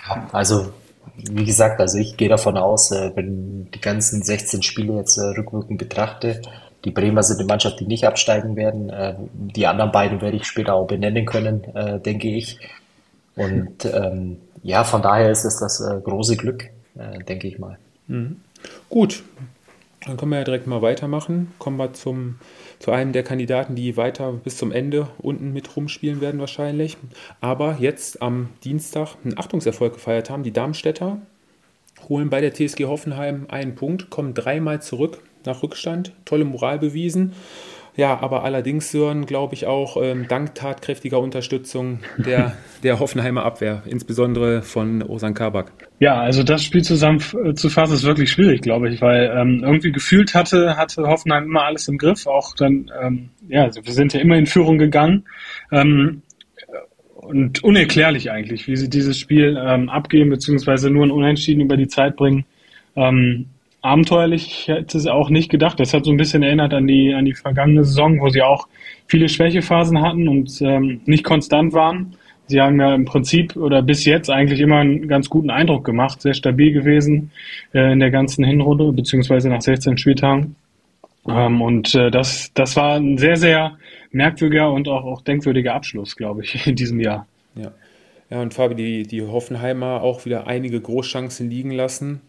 Ja, 0.08 0.30
also 0.32 0.72
wie 1.16 1.46
gesagt, 1.46 1.80
also 1.80 1.98
ich 1.98 2.18
gehe 2.18 2.30
davon 2.30 2.58
aus, 2.58 2.92
äh, 2.92 3.12
wenn 3.16 3.70
die 3.72 3.82
ganzen 3.82 4.24
16 4.24 4.64
Spiele 4.64 4.96
jetzt 4.96 5.18
äh, 5.18 5.22
rückwirkend 5.22 5.78
betrachte, 5.78 6.42
die 6.86 6.92
Bremer 6.92 7.22
sind 7.22 7.40
eine 7.40 7.48
Mannschaft, 7.48 7.80
die 7.80 7.86
nicht 7.86 8.06
absteigen 8.06 8.56
werden. 8.56 8.90
Äh, 8.90 9.16
die 9.34 9.68
anderen 9.68 9.92
beiden 9.92 10.22
werde 10.22 10.38
ich 10.38 10.46
später 10.46 10.74
auch 10.74 10.88
benennen 10.88 11.26
können, 11.26 11.64
äh, 11.76 12.00
denke 12.00 12.28
ich. 12.30 12.60
Und 13.36 13.86
ähm, 13.86 14.38
ja, 14.64 14.84
von 14.84 15.02
daher 15.02 15.32
ist 15.32 15.46
es 15.46 15.58
das 15.58 15.82
große 16.04 16.36
Glück, 16.36 16.66
denke 17.28 17.48
ich 17.48 17.58
mal. 17.58 17.78
Mhm. 18.08 18.42
Gut, 18.90 19.24
dann 20.06 20.18
können 20.18 20.32
wir 20.32 20.40
ja 20.40 20.44
direkt 20.44 20.68
mal 20.68 20.82
weitermachen. 20.82 21.54
Kommen 21.60 21.78
wir 21.78 21.94
zum, 21.94 22.40
zu 22.80 22.92
einem 22.92 23.12
der 23.12 23.24
Kandidaten, 23.24 23.76
die 23.76 23.98
weiter 23.98 24.32
bis 24.34 24.58
zum 24.58 24.72
Ende 24.72 25.08
unten 25.20 25.54
mit 25.54 25.76
rumspielen 25.76 26.22
werden 26.22 26.40
wahrscheinlich. 26.40 26.98
Aber 27.40 27.78
jetzt 27.80 28.22
am 28.22 28.50
Dienstag 28.64 29.16
einen 29.24 29.38
Achtungserfolg 29.38 29.94
gefeiert 29.94 30.30
haben. 30.30 30.44
Die 30.44 30.54
Darmstädter 30.54 31.20
holen 32.10 32.32
bei 32.32 32.42
der 32.42 32.54
TSG 32.54 32.86
Hoffenheim 32.86 33.46
einen 33.50 33.76
Punkt, 33.76 34.10
kommen 34.10 34.34
dreimal 34.34 34.82
zurück 34.82 35.22
nach 35.46 35.62
Rückstand. 35.62 36.14
Tolle 36.26 36.46
Moral 36.46 36.80
bewiesen. 36.80 37.34
Ja, 37.96 38.20
aber 38.22 38.44
allerdings, 38.44 38.92
Sören, 38.92 39.26
glaube 39.26 39.54
ich 39.54 39.66
auch 39.66 39.98
ähm, 40.02 40.28
dank 40.28 40.56
tatkräftiger 40.56 41.20
Unterstützung 41.20 42.00
der, 42.18 42.56
der 42.84 43.00
Hoffenheimer 43.00 43.44
Abwehr, 43.44 43.84
insbesondere 43.86 44.62
von 44.62 45.04
Osan 45.04 45.34
Kabak. 45.34 45.74
Ja, 46.00 46.20
also 46.20 46.44
das 46.44 46.64
Spiel 46.64 46.84
zusammen 46.84 47.22
äh, 47.44 47.50
ist 47.52 48.04
wirklich 48.04 48.32
schwierig, 48.32 48.62
glaube 48.62 48.90
ich, 48.90 49.02
weil 49.02 49.32
ähm, 49.36 49.62
irgendwie 49.64 49.92
gefühlt 49.92 50.34
hatte, 50.34 50.78
hatte 50.78 51.04
Hoffenheim 51.04 51.46
immer 51.46 51.64
alles 51.64 51.88
im 51.88 51.98
Griff. 51.98 52.28
Auch 52.28 52.56
dann, 52.56 52.90
ähm, 53.02 53.30
ja, 53.50 53.64
also 53.64 53.86
wir 53.86 53.94
sind 53.94 54.14
ja 54.14 54.22
immer 54.22 54.38
in 54.38 54.46
Führung 54.46 54.78
gegangen. 54.78 55.26
Ähm, 55.72 56.22
und 57.14 57.64
unerklärlich 57.64 58.32
eigentlich, 58.32 58.68
wie 58.68 58.76
sie 58.76 58.90
dieses 58.90 59.18
Spiel 59.18 59.60
ähm, 59.64 59.90
abgeben, 59.90 60.32
beziehungsweise 60.32 60.90
nur 60.90 61.06
ein 61.06 61.12
Unentschieden 61.12 61.62
über 61.62 61.78
die 61.78 61.88
Zeit 61.88 62.16
bringen. 62.16 62.46
Ähm, 62.96 63.46
abenteuerlich. 63.82 64.48
Ich 64.48 64.68
hätte 64.68 64.98
es 64.98 65.08
auch 65.08 65.30
nicht 65.30 65.50
gedacht. 65.50 65.80
Das 65.80 65.94
hat 65.94 66.06
so 66.06 66.12
ein 66.12 66.18
bisschen 66.18 66.44
erinnert 66.44 66.74
an 66.74 66.88
die, 66.88 67.14
an 67.14 67.26
die 67.26 67.34
vergangene 67.34 67.84
Saison, 67.84 68.20
wo 68.20 68.30
sie 68.30 68.42
auch 68.42 68.68
viele 69.08 69.28
Schwächephasen 69.28 70.02
hatten 70.02 70.28
und 70.28 70.62
ähm, 70.62 71.02
nicht 71.06 71.24
konstant 71.24 71.74
waren. 71.74 72.16
Sie 72.48 72.60
haben 72.60 72.80
ja 72.80 72.94
im 72.94 73.06
Prinzip 73.06 73.56
oder 73.56 73.82
bis 73.82 74.06
jetzt 74.06 74.30
eigentlich 74.30 74.60
immer 74.60 74.78
einen 74.78 75.08
ganz 75.08 75.30
guten 75.30 75.50
Eindruck 75.50 75.86
gemacht, 75.86 76.22
sehr 76.22 76.34
stabil 76.34 76.74
gewesen 76.74 77.32
äh, 77.74 77.94
in 77.94 78.00
der 78.00 78.12
ganzen 78.12 78.44
Hinrunde, 78.44 78.92
beziehungsweise 78.92 79.50
nach 79.50 79.62
16 79.62 79.98
Spieltagen. 79.98 80.56
Ähm, 81.28 81.62
und 81.62 81.96
äh, 81.96 82.12
das, 82.12 82.52
das 82.54 82.76
war 82.76 82.96
ein 82.96 83.18
sehr, 83.18 83.38
sehr 83.38 83.78
merkwürdiger 84.12 84.72
und 84.72 84.88
auch, 84.90 85.06
auch 85.06 85.22
denkwürdiger 85.22 85.74
Abschluss, 85.74 86.16
glaube 86.16 86.44
ich, 86.44 86.68
in 86.68 86.76
diesem 86.76 87.00
Jahr. 87.00 87.26
Ja. 87.56 87.72
Ja, 88.30 88.42
und 88.42 88.54
Fabi, 88.54 88.76
die, 88.76 89.04
die 89.04 89.22
Hoffenheimer 89.22 90.02
auch 90.02 90.26
wieder 90.26 90.48
einige 90.48 90.80
Großchancen 90.80 91.50
liegen 91.50 91.72
lassen 91.72 92.22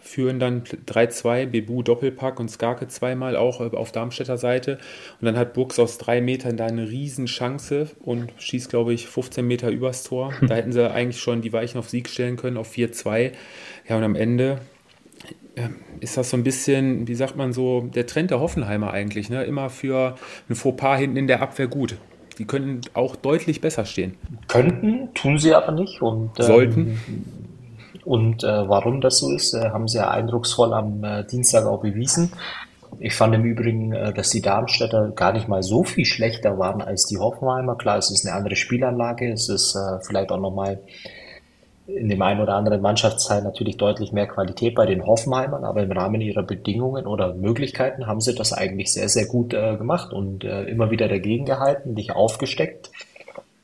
führen 0.00 0.40
dann 0.40 0.62
3-2, 0.62 1.46
Bebu 1.46 1.82
Doppelpack 1.82 2.40
und 2.40 2.50
Skarke 2.50 2.88
zweimal 2.88 3.36
auch 3.36 3.60
auf 3.60 3.92
Darmstädter 3.92 4.38
Seite. 4.38 4.78
Und 5.20 5.26
dann 5.26 5.36
hat 5.36 5.54
Burgs 5.54 5.78
aus 5.78 5.98
drei 5.98 6.20
Metern 6.20 6.56
da 6.56 6.66
eine 6.66 6.88
Riesenchance 6.88 7.90
und 8.00 8.32
schießt, 8.38 8.70
glaube 8.70 8.94
ich, 8.94 9.06
15 9.06 9.46
Meter 9.46 9.70
übers 9.70 10.02
Tor. 10.02 10.32
Da 10.48 10.54
hätten 10.54 10.72
sie 10.72 10.90
eigentlich 10.90 11.20
schon 11.20 11.42
die 11.42 11.52
Weichen 11.52 11.78
auf 11.78 11.90
Sieg 11.90 12.08
stellen 12.08 12.36
können, 12.36 12.56
auf 12.56 12.72
4-2. 12.72 13.32
Ja, 13.88 13.96
und 13.96 14.02
am 14.02 14.14
Ende 14.14 14.60
äh, 15.56 15.68
ist 16.00 16.16
das 16.16 16.30
so 16.30 16.36
ein 16.36 16.44
bisschen, 16.44 17.06
wie 17.06 17.14
sagt 17.14 17.36
man 17.36 17.52
so, 17.52 17.82
der 17.94 18.06
Trend 18.06 18.30
der 18.30 18.40
Hoffenheimer 18.40 18.92
eigentlich. 18.92 19.28
Ne? 19.28 19.44
Immer 19.44 19.68
für 19.68 20.16
ein 20.48 20.54
Fauxpas 20.54 20.98
hinten 20.98 21.16
in 21.16 21.26
der 21.26 21.42
Abwehr 21.42 21.66
gut. 21.66 21.96
Die 22.38 22.46
können 22.46 22.80
auch 22.94 23.16
deutlich 23.16 23.60
besser 23.60 23.84
stehen. 23.84 24.14
Könnten, 24.46 25.12
tun 25.14 25.38
sie 25.38 25.54
aber 25.54 25.72
nicht. 25.72 26.00
Und, 26.00 26.30
ähm, 26.38 26.46
Sollten. 26.46 27.00
Und 28.08 28.42
äh, 28.42 28.66
warum 28.66 29.02
das 29.02 29.18
so 29.18 29.30
ist, 29.30 29.52
äh, 29.52 29.68
haben 29.68 29.86
sie 29.86 29.98
ja 29.98 30.10
eindrucksvoll 30.10 30.72
am 30.72 31.04
äh, 31.04 31.24
Dienstag 31.24 31.66
auch 31.66 31.82
bewiesen. 31.82 32.32
Ich 33.00 33.14
fand 33.14 33.34
im 33.34 33.44
Übrigen, 33.44 33.92
äh, 33.92 34.14
dass 34.14 34.30
die 34.30 34.40
Darmstädter 34.40 35.10
gar 35.10 35.34
nicht 35.34 35.46
mal 35.46 35.62
so 35.62 35.84
viel 35.84 36.06
schlechter 36.06 36.58
waren 36.58 36.80
als 36.80 37.04
die 37.04 37.18
Hoffenheimer. 37.18 37.76
Klar, 37.76 37.98
es 37.98 38.10
ist 38.10 38.26
eine 38.26 38.34
andere 38.34 38.56
Spielanlage, 38.56 39.30
es 39.30 39.50
ist 39.50 39.76
äh, 39.76 40.02
vielleicht 40.06 40.32
auch 40.32 40.40
nochmal 40.40 40.78
in 41.86 42.08
dem 42.08 42.22
einen 42.22 42.40
oder 42.40 42.54
anderen 42.54 42.80
Mannschaftsteil 42.80 43.42
natürlich 43.42 43.76
deutlich 43.76 44.10
mehr 44.10 44.26
Qualität 44.26 44.74
bei 44.74 44.86
den 44.86 45.04
Hoffenheimern, 45.04 45.64
aber 45.64 45.82
im 45.82 45.92
Rahmen 45.92 46.22
ihrer 46.22 46.44
Bedingungen 46.44 47.06
oder 47.06 47.34
Möglichkeiten 47.34 48.06
haben 48.06 48.22
sie 48.22 48.34
das 48.34 48.54
eigentlich 48.54 48.90
sehr, 48.90 49.10
sehr 49.10 49.26
gut 49.26 49.52
äh, 49.52 49.76
gemacht 49.76 50.14
und 50.14 50.44
immer 50.44 50.90
wieder 50.90 51.08
dagegen 51.08 51.44
gehalten, 51.44 51.94
dich 51.94 52.12
aufgesteckt. 52.12 52.90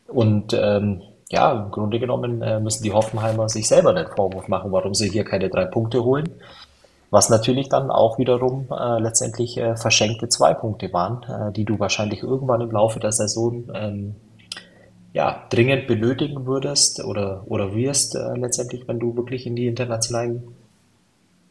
Und 0.06 0.52
ähm, 0.52 1.00
ja, 1.34 1.50
im 1.52 1.70
Grunde 1.72 1.98
genommen 1.98 2.42
äh, 2.42 2.60
müssen 2.60 2.84
die 2.84 2.92
Hoffenheimer 2.92 3.48
sich 3.48 3.66
selber 3.66 3.92
den 3.92 4.06
Vorwurf 4.06 4.46
machen, 4.46 4.70
warum 4.70 4.94
sie 4.94 5.10
hier 5.10 5.24
keine 5.24 5.50
drei 5.50 5.64
Punkte 5.64 6.04
holen. 6.04 6.28
Was 7.10 7.28
natürlich 7.28 7.68
dann 7.68 7.90
auch 7.90 8.18
wiederum 8.18 8.68
äh, 8.70 9.00
letztendlich 9.00 9.58
äh, 9.58 9.76
verschenkte 9.76 10.28
zwei 10.28 10.54
Punkte 10.54 10.92
waren, 10.92 11.22
äh, 11.24 11.52
die 11.52 11.64
du 11.64 11.78
wahrscheinlich 11.78 12.22
irgendwann 12.22 12.60
im 12.60 12.70
Laufe 12.70 13.00
der 13.00 13.12
Saison 13.12 13.64
ähm, 13.74 14.14
ja, 15.12 15.44
dringend 15.50 15.88
benötigen 15.88 16.46
würdest 16.46 17.04
oder, 17.04 17.42
oder 17.46 17.74
wirst 17.74 18.14
äh, 18.14 18.36
letztendlich, 18.36 18.86
wenn 18.86 19.00
du 19.00 19.16
wirklich 19.16 19.46
in 19.46 19.56
die 19.56 19.66
internationalen 19.66 20.54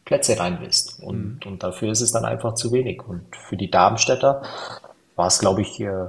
Plätze 0.06 0.38
rein 0.38 0.58
willst. 0.60 1.02
Und, 1.02 1.44
mhm. 1.44 1.52
und 1.52 1.62
dafür 1.62 1.92
ist 1.92 2.00
es 2.00 2.12
dann 2.12 2.24
einfach 2.24 2.54
zu 2.54 2.72
wenig. 2.72 3.06
Und 3.06 3.36
für 3.36 3.56
die 3.56 3.70
Darmstädter 3.70 4.42
war 5.16 5.26
es, 5.26 5.38
glaube 5.38 5.60
ich, 5.60 5.78
äh, 5.80 6.06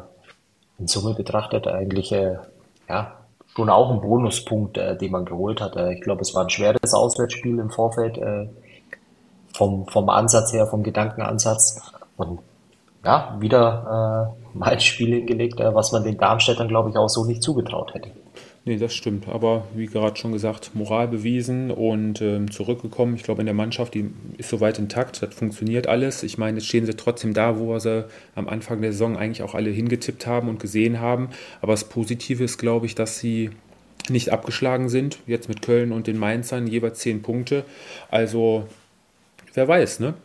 in 0.80 0.88
Summe 0.88 1.14
betrachtet 1.14 1.68
eigentlich 1.68 2.12
ja, 2.90 3.25
schon 3.56 3.70
auch 3.70 3.92
ein 3.92 4.02
Bonuspunkt, 4.02 4.78
äh, 4.78 4.98
den 4.98 5.12
man 5.12 5.26
geholt 5.26 5.62
hat. 5.62 5.76
Äh, 5.76 5.94
ich 5.94 6.02
glaube, 6.02 6.22
es 6.22 6.34
war 6.36 6.44
ein 6.44 6.50
schweres 6.50 6.94
Auswärtsspiel 6.94 7.60
im 7.60 7.70
Vorfeld 7.70 8.18
äh, 8.18 8.48
vom, 9.54 9.88
vom 9.88 10.10
Ansatz 10.10 10.54
her, 10.54 10.68
vom 10.68 10.84
Gedankenansatz. 10.84 11.82
Und 12.18 12.40
ja, 13.04 13.38
wieder 13.40 14.34
äh, 14.54 14.58
mal 14.58 14.72
ein 14.72 14.80
Spiel 14.80 15.14
hingelegt, 15.14 15.60
äh, 15.60 15.74
was 15.74 15.92
man 15.92 16.04
den 16.04 16.18
Darmstädtern, 16.18 16.68
glaube 16.68 16.90
ich, 16.90 16.98
auch 16.98 17.10
so 17.10 17.24
nicht 17.26 17.44
zugetraut 17.44 17.94
hätte. 17.94 18.10
Nee, 18.68 18.78
das 18.78 18.96
stimmt. 18.96 19.28
Aber 19.28 19.68
wie 19.76 19.86
gerade 19.86 20.18
schon 20.18 20.32
gesagt, 20.32 20.72
Moral 20.74 21.08
bewiesen 21.08 21.70
und 21.70 22.20
ähm, 22.22 22.50
zurückgekommen. 22.50 23.16
Ich 23.16 23.22
glaube, 23.22 23.42
in 23.42 23.46
der 23.46 23.54
Mannschaft, 23.54 23.94
die 23.94 24.10
ist 24.40 24.50
soweit 24.50 24.80
intakt, 24.80 25.22
das 25.22 25.36
funktioniert 25.36 25.86
alles. 25.86 26.24
Ich 26.24 26.40
meine, 26.40 26.58
jetzt 26.58 26.68
stehen 26.68 26.88
sie 26.88 26.96
trotzdem 26.96 27.36
da, 27.36 27.60
wo 27.60 27.70
wir 27.70 27.80
sie 27.80 28.06
am 28.34 28.50
Anfang 28.50 28.82
der 28.82 28.92
Saison 28.92 29.18
eigentlich 29.18 29.44
auch 29.44 29.54
alle 29.54 29.70
hingetippt 29.70 30.26
haben 30.26 30.50
und 30.50 30.60
gesehen 30.60 31.00
haben. 31.00 31.30
Aber 31.62 31.74
das 31.74 31.90
Positive 31.90 32.44
ist, 32.44 32.58
glaube 32.58 32.88
ich, 32.88 32.96
dass 32.96 33.20
sie 33.20 33.52
nicht 34.10 34.32
abgeschlagen 34.32 34.90
sind. 34.90 35.20
Jetzt 35.28 35.48
mit 35.48 35.62
Köln 35.62 35.92
und 35.92 36.08
den 36.08 36.18
Mainzern 36.18 36.66
jeweils 36.66 37.00
zehn 37.00 37.22
Punkte. 37.22 37.66
Also, 38.10 38.68
wer 39.54 39.68
weiß, 39.68 40.00
ne? 40.00 40.16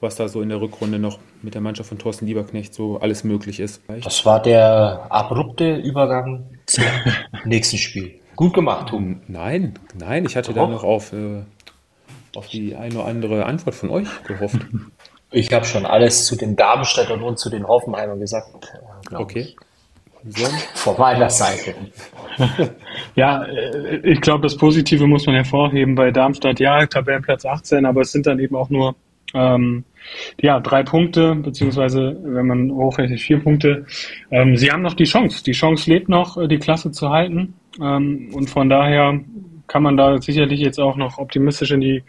was 0.00 0.16
da 0.16 0.28
so 0.28 0.42
in 0.42 0.48
der 0.48 0.60
Rückrunde 0.60 0.98
noch 0.98 1.18
mit 1.42 1.54
der 1.54 1.60
Mannschaft 1.60 1.88
von 1.88 1.98
Thorsten 1.98 2.26
Lieberknecht 2.26 2.74
so 2.74 2.98
alles 2.98 3.24
möglich 3.24 3.60
ist. 3.60 3.82
Das 4.02 4.24
war 4.26 4.42
der 4.42 5.06
abrupte 5.10 5.76
Übergang 5.76 6.46
zum 6.66 6.84
nächsten 7.44 7.78
Spiel. 7.78 8.20
Gut 8.36 8.54
gemacht, 8.54 8.90
Tom. 8.90 9.20
Nein, 9.26 9.74
nein, 9.98 10.24
ich 10.24 10.36
hatte 10.36 10.52
Doch. 10.52 10.66
da 10.66 10.68
noch 10.68 10.84
auf, 10.84 11.12
äh, 11.12 11.42
auf 12.36 12.46
die 12.46 12.76
eine 12.76 12.94
oder 12.94 13.06
andere 13.06 13.46
Antwort 13.46 13.74
von 13.74 13.90
euch 13.90 14.08
gehofft. 14.24 14.58
Ich 15.30 15.52
habe 15.52 15.64
schon 15.64 15.84
alles 15.84 16.24
zu 16.24 16.36
den 16.36 16.56
Darmstädtern 16.56 17.22
und 17.22 17.38
zu 17.38 17.50
den 17.50 17.66
Hoffenheimern 17.66 18.20
gesagt. 18.20 18.48
Okay. 19.12 19.54
So. 20.24 20.46
Von 20.74 20.98
meiner 20.98 21.30
Seite. 21.30 21.74
ja, 23.14 23.44
äh, 23.44 23.96
ich 24.04 24.20
glaube, 24.20 24.42
das 24.42 24.56
Positive 24.56 25.06
muss 25.06 25.26
man 25.26 25.34
hervorheben 25.34 25.94
bei 25.94 26.10
Darmstadt. 26.10 26.60
Ja, 26.60 26.86
Tabellenplatz 26.86 27.44
18, 27.44 27.86
aber 27.86 28.02
es 28.02 28.12
sind 28.12 28.26
dann 28.26 28.38
eben 28.38 28.56
auch 28.56 28.70
nur 28.70 28.94
ähm, 29.34 29.84
ja, 30.40 30.60
drei 30.60 30.82
Punkte, 30.82 31.34
beziehungsweise 31.34 32.18
wenn 32.22 32.46
man 32.46 32.70
hochrechnet, 32.70 33.20
vier 33.20 33.38
Punkte. 33.38 33.86
Ähm, 34.30 34.56
sie 34.56 34.70
haben 34.70 34.82
noch 34.82 34.94
die 34.94 35.04
Chance. 35.04 35.44
Die 35.44 35.52
Chance 35.52 35.90
lebt 35.90 36.08
noch, 36.08 36.36
äh, 36.36 36.48
die 36.48 36.58
Klasse 36.58 36.90
zu 36.90 37.10
halten. 37.10 37.54
Ähm, 37.80 38.30
und 38.34 38.50
von 38.50 38.68
daher 38.68 39.20
kann 39.66 39.82
man 39.82 39.96
da 39.96 40.20
sicherlich 40.20 40.60
jetzt 40.60 40.80
auch 40.80 40.96
noch 40.96 41.18
optimistisch 41.18 41.70
in 41.70 41.80
die, 41.80 42.02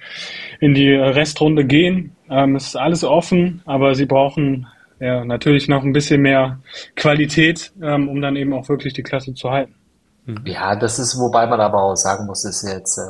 in 0.59 0.73
die 0.73 0.91
Restrunde 0.93 1.65
gehen. 1.65 2.15
Ähm, 2.29 2.55
es 2.55 2.67
ist 2.67 2.75
alles 2.75 3.03
offen, 3.03 3.61
aber 3.65 3.95
sie 3.95 4.05
brauchen 4.05 4.67
ja, 4.99 5.23
natürlich 5.25 5.67
noch 5.67 5.83
ein 5.83 5.93
bisschen 5.93 6.21
mehr 6.21 6.59
Qualität, 6.95 7.71
ähm, 7.81 8.09
um 8.09 8.21
dann 8.21 8.35
eben 8.35 8.53
auch 8.53 8.67
wirklich 8.69 8.93
die 8.93 9.03
Klasse 9.03 9.33
zu 9.33 9.49
halten. 9.49 9.75
Ja, 10.45 10.75
das 10.75 10.99
ist, 10.99 11.17
wobei 11.19 11.47
man 11.47 11.59
aber 11.59 11.81
auch 11.81 11.95
sagen 11.95 12.25
muss, 12.27 12.45
ist 12.45 12.63
jetzt 12.63 12.97
äh, 12.97 13.01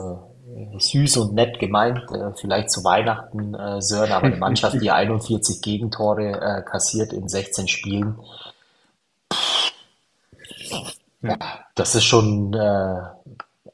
süß 0.77 1.17
und 1.17 1.33
nett 1.33 1.59
gemeint, 1.59 1.99
äh, 2.11 2.31
vielleicht 2.39 2.71
zu 2.71 2.83
Weihnachten, 2.83 3.53
äh, 3.53 3.81
Sören, 3.81 4.11
aber 4.11 4.27
eine 4.27 4.35
Mannschaft, 4.37 4.81
die 4.81 4.91
41 4.91 5.61
Gegentore 5.61 6.39
äh, 6.41 6.61
kassiert 6.63 7.13
in 7.13 7.27
16 7.27 7.67
Spielen, 7.67 8.17
ja, 11.21 11.37
das 11.75 11.95
ist 11.95 12.05
schon 12.05 12.53
äh, 12.53 13.01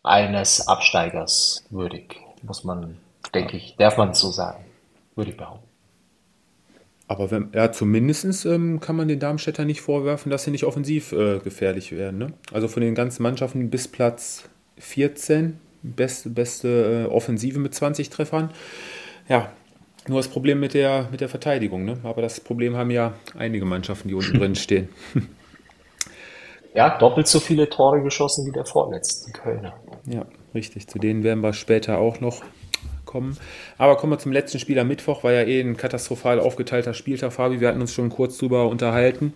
eines 0.03 0.67
Absteigers 0.67 1.65
würdig, 1.69 2.17
muss 2.41 2.63
man, 2.63 2.97
denke 3.33 3.57
ich, 3.57 3.75
darf 3.77 3.97
man 3.97 4.13
so 4.13 4.31
sagen, 4.31 4.65
würde 5.15 5.31
ich 5.31 5.37
behaupten. 5.37 5.65
Aber 7.07 7.29
wenn, 7.29 7.51
ja, 7.53 7.71
zumindest 7.71 8.45
ähm, 8.45 8.79
kann 8.79 8.95
man 8.95 9.07
den 9.07 9.19
Darmstädter 9.19 9.63
nicht 9.63 9.81
vorwerfen, 9.81 10.31
dass 10.31 10.43
sie 10.43 10.51
nicht 10.51 10.63
offensiv 10.63 11.11
äh, 11.11 11.37
gefährlich 11.39 11.91
werden. 11.91 12.17
Ne? 12.17 12.33
Also 12.51 12.67
von 12.67 12.81
den 12.81 12.95
ganzen 12.95 13.21
Mannschaften 13.21 13.69
bis 13.69 13.87
Platz 13.87 14.49
14 14.79 15.59
beste, 15.85 16.29
beste 16.29 17.07
äh, 17.07 17.11
Offensive 17.11 17.59
mit 17.59 17.73
20 17.73 18.09
Treffern. 18.09 18.51
Ja, 19.27 19.51
nur 20.07 20.19
das 20.19 20.27
Problem 20.27 20.59
mit 20.59 20.73
der, 20.73 21.07
mit 21.11 21.21
der 21.21 21.29
Verteidigung. 21.29 21.85
Ne? 21.85 21.97
Aber 22.03 22.21
das 22.21 22.39
Problem 22.39 22.75
haben 22.75 22.91
ja 22.91 23.13
einige 23.37 23.65
Mannschaften, 23.65 24.07
die 24.07 24.13
unten 24.13 24.37
drin 24.37 24.55
stehen. 24.55 24.89
Ja, 26.75 26.97
doppelt 26.97 27.25
so 27.25 27.39
viele 27.39 27.69
Tore 27.69 28.01
geschossen 28.01 28.45
wie 28.45 28.51
der 28.51 28.65
vorletzte 28.65 29.31
Kölner. 29.31 29.73
Ja, 30.07 30.25
richtig. 30.53 30.89
Zu 30.89 30.99
denen 30.99 31.23
werden 31.23 31.39
wir 31.39 31.53
später 31.53 31.99
auch 31.99 32.19
noch 32.19 32.41
kommen. 33.05 33.37
Aber 33.77 33.95
kommen 33.95 34.11
wir 34.11 34.19
zum 34.19 34.33
letzten 34.33 34.59
Spiel 34.59 34.77
am 34.77 34.89
Mittwoch. 34.89 35.23
War 35.23 35.31
ja 35.31 35.43
eh 35.43 35.61
ein 35.61 35.77
katastrophal 35.77 36.37
aufgeteilter 36.37 36.93
Spieltag, 36.93 37.31
Fabi. 37.31 37.61
Wir 37.61 37.69
hatten 37.69 37.79
uns 37.79 37.93
schon 37.93 38.09
kurz 38.09 38.37
drüber 38.37 38.67
unterhalten. 38.67 39.33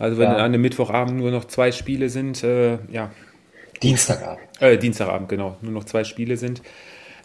Also 0.00 0.18
wenn 0.18 0.30
ja. 0.30 0.36
an 0.36 0.40
einem 0.40 0.60
Mittwochabend 0.60 1.16
nur 1.16 1.30
noch 1.30 1.44
zwei 1.44 1.70
Spiele 1.70 2.08
sind, 2.08 2.42
äh, 2.42 2.78
ja, 2.90 3.12
Dienstagabend. 3.82 4.46
Äh, 4.60 4.78
Dienstagabend, 4.78 5.28
genau. 5.28 5.56
Nur 5.62 5.72
noch 5.72 5.84
zwei 5.84 6.04
Spiele 6.04 6.36
sind. 6.36 6.62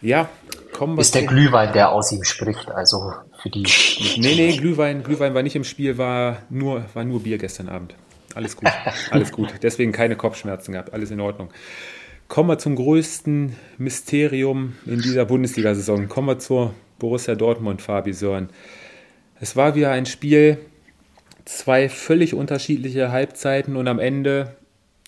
Ja, 0.01 0.29
kommen 0.71 0.95
wir. 0.95 1.01
Ist 1.01 1.15
der 1.15 1.23
Glühwein, 1.23 1.73
der 1.73 1.91
aus 1.91 2.11
ihm 2.11 2.23
spricht, 2.23 2.69
also 2.69 3.13
für 3.41 3.49
die. 3.49 3.63
Nee, 4.17 4.35
nee, 4.35 4.57
Glühwein, 4.57 5.03
Glühwein 5.03 5.33
war 5.33 5.43
nicht 5.43 5.55
im 5.55 5.63
Spiel, 5.63 5.97
war 5.97 6.43
nur, 6.49 6.85
war 6.93 7.03
nur 7.03 7.23
Bier 7.23 7.37
gestern 7.37 7.69
Abend. 7.69 7.95
Alles 8.35 8.55
gut, 8.55 8.69
alles 9.11 9.31
gut. 9.31 9.53
Deswegen 9.63 9.91
keine 9.91 10.15
Kopfschmerzen 10.15 10.73
gehabt, 10.73 10.93
alles 10.93 11.11
in 11.11 11.19
Ordnung. 11.19 11.49
Kommen 12.27 12.49
wir 12.49 12.57
zum 12.57 12.75
größten 12.75 13.55
Mysterium 13.77 14.75
in 14.85 15.01
dieser 15.01 15.25
Bundesliga-Saison. 15.25 16.09
Kommen 16.09 16.27
wir 16.27 16.39
zur 16.39 16.73
Borussia 16.97 17.35
Dortmund, 17.35 17.81
Fabi 17.81 18.13
Sören. 18.13 18.49
Es 19.39 19.55
war 19.55 19.75
wieder 19.75 19.91
ein 19.91 20.05
Spiel, 20.05 20.57
zwei 21.45 21.87
völlig 21.87 22.33
unterschiedliche 22.33 23.11
Halbzeiten 23.11 23.75
und 23.75 23.87
am 23.87 23.99
Ende 23.99 24.55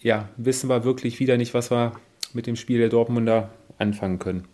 ja, 0.02 0.30
wissen 0.38 0.70
wir 0.70 0.84
wirklich 0.84 1.20
wieder 1.20 1.38
nicht, 1.38 1.54
was 1.54 1.72
wir 1.72 1.94
mit 2.34 2.48
dem 2.48 2.56
Spiel 2.56 2.80
der 2.80 2.90
Dortmunder 2.90 3.50
anfangen 3.78 4.20
können. 4.20 4.48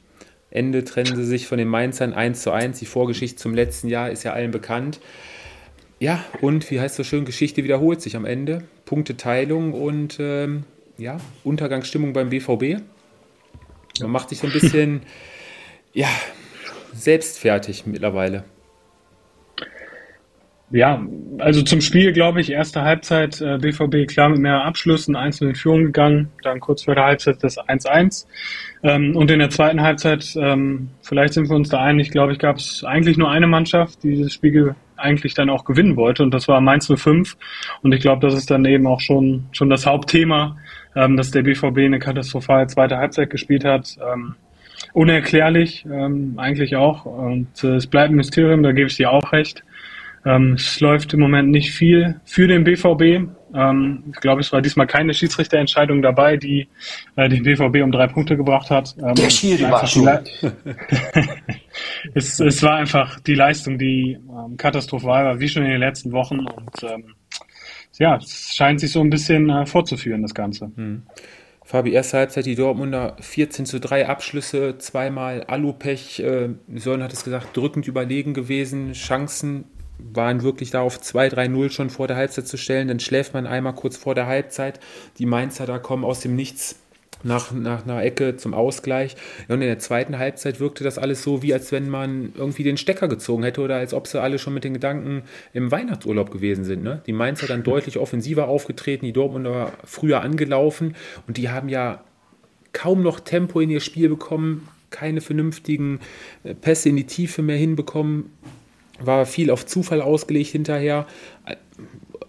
Ende 0.50 0.84
trennen 0.84 1.16
sie 1.16 1.26
sich 1.26 1.48
von 1.48 1.58
den 1.58 1.68
Mainzern 1.68 2.14
1 2.14 2.42
zu 2.42 2.52
1. 2.52 2.80
Die 2.80 2.86
Vorgeschichte 2.86 3.38
zum 3.38 3.56
letzten 3.56 3.88
Jahr 3.88 4.12
ist 4.12 4.24
ja 4.24 4.34
allen 4.34 4.52
bekannt. 4.52 5.00
Ja, 6.00 6.24
und 6.42 6.70
wie 6.70 6.80
heißt 6.80 6.96
so 6.96 7.04
schön, 7.04 7.26
Geschichte 7.26 7.64
wiederholt 7.64 8.02
sich 8.02 8.16
am 8.16 8.26
Ende. 8.26 8.64
Punkteteilung 8.86 9.74
und 9.74 10.18
ähm, 10.20 10.64
ja, 10.98 11.18
Untergangsstimmung 11.44 12.14
beim 12.14 12.30
BVB. 12.30 12.82
Man 14.02 14.12
macht 14.12 14.30
sich 14.30 14.40
so 14.40 14.48
ein 14.48 14.54
bisschen, 14.54 15.02
ja, 15.94 16.10
selbst 16.94 17.40
fertig 17.40 17.86
mittlerweile. 17.86 18.44
Ja, 20.74 21.06
also 21.38 21.62
zum 21.62 21.82
Spiel 21.82 22.14
glaube 22.14 22.42
ich, 22.42 22.52
erste 22.52 22.82
Halbzeit 22.82 23.40
äh, 23.42 23.60
BVB 23.60 24.08
klar 24.12 24.30
mit 24.30 24.40
mehr 24.40 24.66
Abschlüssen, 24.66 25.16
einzeln 25.16 25.50
in 25.50 25.56
Führung 25.56 25.84
gegangen, 25.86 26.32
dann 26.42 26.60
kurz 26.60 26.86
vor 26.86 26.96
der 26.96 27.04
Halbzeit 27.04 27.44
das 27.44 27.60
1-1. 27.60 28.26
Ähm, 28.82 29.16
und 29.16 29.30
in 29.30 29.38
der 29.38 29.52
zweiten 29.52 29.82
Halbzeit, 29.82 30.36
ähm, 30.36 30.90
vielleicht 31.04 31.36
sind 31.36 31.48
wir 31.48 31.56
uns 31.56 31.70
da 31.70 31.80
einig, 31.80 32.10
glaube 32.10 32.32
ich, 32.32 32.40
gab 32.40 32.58
es 32.58 32.84
eigentlich 32.84 33.18
nur 33.18 33.30
eine 33.30 33.46
Mannschaft, 33.46 34.02
die 34.02 34.16
dieses 34.16 34.34
Spiel 34.34 34.74
eigentlich 34.98 35.36
dann 35.36 35.52
auch 35.52 35.64
gewinnen 35.64 35.96
wollte 35.96 36.24
und 36.24 36.34
das 36.34 36.48
war 36.48 36.60
Mainz 36.60 36.92
05. 36.92 37.38
Und 37.84 37.94
ich 37.94 38.02
glaube, 38.02 38.26
das 38.26 38.34
ist 38.34 38.50
dann 38.50 38.66
eben 38.66 38.88
auch 38.88 39.00
schon, 39.00 39.46
schon 39.52 39.70
das 39.70 39.86
Hauptthema, 39.86 40.58
ähm, 40.96 41.18
dass 41.18 41.30
der 41.30 41.44
BVB 41.44 41.78
eine 41.78 42.00
katastrophale 42.00 42.66
zweite 42.66 42.98
Halbzeit 42.98 43.30
gespielt 43.30 43.64
hat. 43.64 43.96
Ähm, 44.12 44.34
unerklärlich 44.94 45.86
ähm, 45.86 46.34
eigentlich 46.38 46.76
auch. 46.76 47.06
Und 47.06 47.64
äh, 47.64 47.76
es 47.76 47.86
bleibt 47.86 48.12
ein 48.12 48.16
Mysterium, 48.16 48.64
da 48.64 48.72
gebe 48.72 48.88
ich 48.88 48.98
dir 48.98 49.12
auch 49.12 49.32
recht. 49.32 49.64
Ähm, 50.26 50.54
es 50.54 50.80
läuft 50.80 51.14
im 51.14 51.20
Moment 51.20 51.50
nicht 51.50 51.72
viel 51.72 52.20
für 52.26 52.48
den 52.48 52.64
BVB. 52.64 53.30
Ähm, 53.54 54.04
ich 54.14 54.22
glaube, 54.22 54.42
es 54.42 54.52
war 54.54 54.62
diesmal 54.62 54.88
keine 54.88 55.14
Schiedsrichterentscheidung 55.14 56.02
dabei, 56.02 56.38
die 56.38 56.68
äh, 57.16 57.28
den 57.28 57.44
BVB 57.44 57.84
um 57.84 57.92
drei 57.92 58.08
Punkte 58.08 58.38
gebracht 58.38 58.70
hat. 58.70 58.96
Ähm, 59.00 59.16
Der 59.16 59.30
Schiri 59.30 59.70
war 59.70 59.86
schon. 59.86 60.08
es, 62.14 62.40
es 62.40 62.64
war 62.64 62.76
einfach 62.76 63.20
die 63.20 63.36
Leistung, 63.36 63.78
die 63.78 64.14
ähm, 64.14 64.56
katastrophal 64.58 65.26
war, 65.26 65.40
wie 65.40 65.50
schon 65.50 65.64
in 65.64 65.72
den 65.72 65.82
letzten 65.82 66.12
Wochen. 66.14 66.40
Und 66.40 66.84
ähm, 66.84 67.16
ja, 68.00 68.16
es 68.16 68.54
scheint 68.56 68.80
sich 68.80 68.92
so 68.92 69.02
ein 69.02 69.10
bisschen 69.10 69.50
äh, 69.50 69.66
fortzuführen, 69.66 70.22
das 70.22 70.34
Ganze. 70.34 70.72
Hm. 70.76 71.04
Fabi, 71.66 71.92
erste 71.94 72.18
Halbzeit 72.18 72.46
die 72.46 72.56
Dortmunder 72.56 73.16
14 73.22 73.66
zu 73.66 73.80
3 73.80 74.08
Abschlüsse, 74.08 74.78
zweimal 74.80 75.44
Alupech, 75.44 76.20
äh, 76.20 76.50
Sören 76.76 77.02
hat 77.04 77.14
es 77.14 77.24
gesagt, 77.24 77.56
drückend 77.56 77.88
überlegen 77.88 78.34
gewesen, 78.34 78.92
Chancen 78.94 79.66
waren 80.12 80.44
wirklich 80.44 80.72
da 80.72 80.82
auf 80.82 81.00
2-3-0 81.00 81.70
schon 81.72 81.90
vor 81.90 82.08
der 82.08 82.18
Halbzeit 82.18 82.48
zu 82.48 82.58
stellen. 82.58 82.88
Dann 82.88 83.00
schläft 83.00 83.34
man 83.34 83.48
einmal 83.48 83.74
kurz 83.74 83.98
vor 83.98 84.16
der 84.16 84.28
Halbzeit. 84.28 84.80
Die 85.18 85.26
Mainzer 85.26 85.66
da 85.66 85.80
kommen 85.80 86.04
aus 86.04 86.20
dem 86.20 86.36
Nichts 86.36 86.76
nach, 87.24 87.52
nach 87.52 87.84
einer 87.84 88.04
Ecke 88.04 88.36
zum 88.36 88.54
Ausgleich. 88.54 89.16
und 89.48 89.62
in 89.62 89.68
der 89.68 89.80
zweiten 89.80 90.20
Halbzeit 90.20 90.60
wirkte 90.60 90.84
das 90.84 90.98
alles 90.98 91.24
so, 91.24 91.42
wie 91.42 91.54
als 91.54 91.72
wenn 91.72 91.90
man 91.90 92.34
irgendwie 92.36 92.64
den 92.64 92.78
Stecker 92.78 93.08
gezogen 93.08 93.44
hätte 93.44 93.62
oder 93.62 93.78
als 93.78 93.94
ob 93.94 94.08
sie 94.08 94.22
alle 94.22 94.40
schon 94.40 94.54
mit 94.54 94.64
den 94.64 94.74
Gedanken 94.74 95.24
im 95.54 95.72
Weihnachtsurlaub 95.72 96.32
gewesen 96.32 96.66
sind. 96.66 96.84
Ne? 96.84 97.02
Die 97.08 97.14
Mainzer 97.14 97.48
dann 97.48 97.64
deutlich 97.64 97.98
offensiver 97.98 98.48
aufgetreten, 98.48 99.06
die 99.06 99.14
Dortmunder 99.14 99.72
früher 99.86 100.22
angelaufen 100.22 100.96
und 101.28 101.38
die 101.38 101.50
haben 101.50 101.70
ja 101.70 102.04
kaum 102.74 103.04
noch 103.04 103.20
Tempo 103.20 103.60
in 103.60 103.70
ihr 103.70 103.80
Spiel 103.80 104.10
bekommen, 104.10 104.68
keine 104.90 105.22
vernünftigen 105.22 106.00
äh, 106.44 106.54
Pässe 106.54 106.90
in 106.90 106.96
die 106.96 107.06
Tiefe 107.06 107.42
mehr 107.42 107.58
hinbekommen 107.58 108.32
war 109.06 109.26
viel 109.26 109.52
auf 109.52 109.66
Zufall 109.66 110.02
ausgelegt 110.02 110.52
hinterher. 110.52 111.06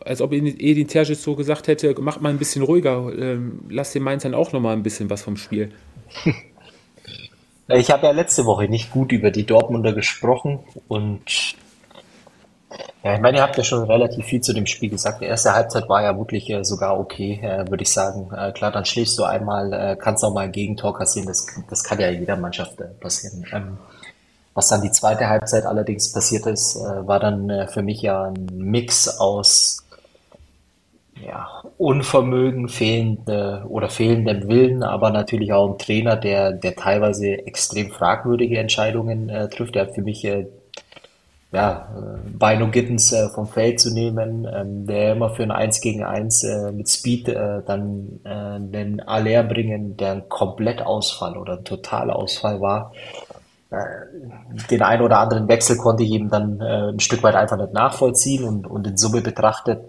Als 0.01 0.21
ob 0.21 0.33
Edin 0.33 0.89
Terzic 0.89 1.17
so 1.17 1.35
gesagt 1.35 1.67
hätte, 1.69 1.95
mach 1.99 2.21
mal 2.21 2.29
ein 2.29 2.39
bisschen 2.39 2.63
ruhiger, 2.63 3.11
ähm, 3.17 3.61
lass 3.69 3.93
den 3.93 4.03
Mainzern 4.03 4.35
auch 4.35 4.53
noch 4.53 4.61
mal 4.61 4.75
ein 4.75 4.83
bisschen 4.83 5.09
was 5.09 5.23
vom 5.23 5.37
Spiel. 5.37 5.73
Ich 7.69 7.91
habe 7.91 8.07
ja 8.07 8.13
letzte 8.13 8.45
Woche 8.45 8.69
nicht 8.69 8.91
gut 8.91 9.11
über 9.13 9.31
die 9.31 9.47
Dortmunder 9.47 9.95
gesprochen 9.95 10.61
und 10.87 11.57
ja, 13.03 13.15
ich 13.15 13.21
meine, 13.21 13.39
ihr 13.39 13.43
habt 13.43 13.57
ja 13.57 13.65
schon 13.65 13.85
relativ 13.85 14.25
viel 14.25 14.41
zu 14.41 14.53
dem 14.53 14.67
Spiel 14.67 14.91
gesagt. 14.91 15.21
Die 15.21 15.27
erste 15.27 15.53
Halbzeit 15.53 15.89
war 15.89 16.03
ja 16.03 16.17
wirklich 16.17 16.49
äh, 16.51 16.65
sogar 16.65 16.99
okay, 16.99 17.39
äh, 17.43 17.69
würde 17.71 17.83
ich 17.83 17.93
sagen. 17.93 18.31
Äh, 18.35 18.53
klar, 18.53 18.73
dann 18.73 18.85
schläfst 18.85 19.19
du 19.19 19.25
einmal, 19.25 19.73
äh, 19.73 19.97
kannst 19.97 20.25
auch 20.25 20.33
mal 20.33 20.47
ein 20.47 20.53
Gegentor 20.53 20.95
kassieren. 20.95 21.29
Das, 21.29 21.47
das 21.69 21.85
kann 21.85 22.01
ja 22.01 22.11
jeder 22.11 22.37
Mannschaft 22.37 22.81
äh, 22.81 22.85
passieren. 23.01 23.45
Ähm, 23.53 23.79
was 24.55 24.69
dann 24.69 24.83
die 24.83 24.93
zweite 24.93 25.29
Halbzeit 25.29 25.67
allerdings 25.67 26.13
passiert 26.13 26.47
ist, 26.47 26.77
äh, 26.77 27.07
war 27.07 27.21
dann 27.21 27.51
äh, 27.51 27.67
für 27.67 27.83
mich 27.83 28.03
ja 28.03 28.25
ein 28.25 28.47
Mix 28.53 29.09
aus 29.19 29.85
ja, 31.25 31.49
Unvermögen, 31.77 32.69
fehlende 32.69 33.65
oder 33.69 33.89
fehlendem 33.89 34.49
Willen, 34.49 34.83
aber 34.83 35.11
natürlich 35.11 35.53
auch 35.53 35.71
ein 35.71 35.79
Trainer, 35.79 36.17
der, 36.17 36.53
der 36.53 36.77
teilweise 36.77 37.47
extrem 37.47 37.91
fragwürdige 37.91 38.59
Entscheidungen 38.59 39.29
äh, 39.29 39.49
trifft. 39.49 39.75
Der 39.75 39.87
hat 39.87 39.95
für 39.95 40.03
mich 40.03 40.25
äh, 40.25 40.47
ja, 41.55 41.89
äh, 41.97 42.29
Bino 42.31 42.69
Gittens 42.71 43.13
äh, 43.13 43.29
vom 43.29 43.47
Feld 43.47 43.79
zu 43.81 43.93
nehmen, 43.93 44.47
ähm, 44.53 44.87
der 44.87 45.13
immer 45.13 45.31
für 45.31 45.45
ein 45.45 45.53
1 45.53 45.81
gegen 45.81 46.03
1 46.03 46.43
äh, 46.45 46.73
mit 46.73 46.89
Speed 46.89 47.29
dann 47.29 48.21
den 48.25 49.01
Aller 49.01 49.45
bringen, 49.45 49.97
der 49.97 50.13
ein 50.13 50.29
Komplettausfall 50.29 51.37
oder 51.37 51.59
ein 51.59 51.65
Totalausfall 51.65 52.61
war. 52.61 52.93
Äh, 53.81 54.67
den 54.71 54.83
einen 54.83 55.03
oder 55.03 55.19
anderen 55.19 55.49
Wechsel 55.49 55.77
konnte 55.77 56.03
ich 56.03 56.11
eben 56.13 56.31
dann 56.31 56.61
äh, 56.61 56.91
ein 56.91 57.01
Stück 57.01 57.23
weit 57.23 57.35
einfach 57.35 57.57
nicht 57.57 57.73
nachvollziehen 57.73 58.45
und, 58.45 58.67
und 58.67 58.87
in 58.87 58.97
Summe 58.97 59.21
betrachtet 59.21 59.81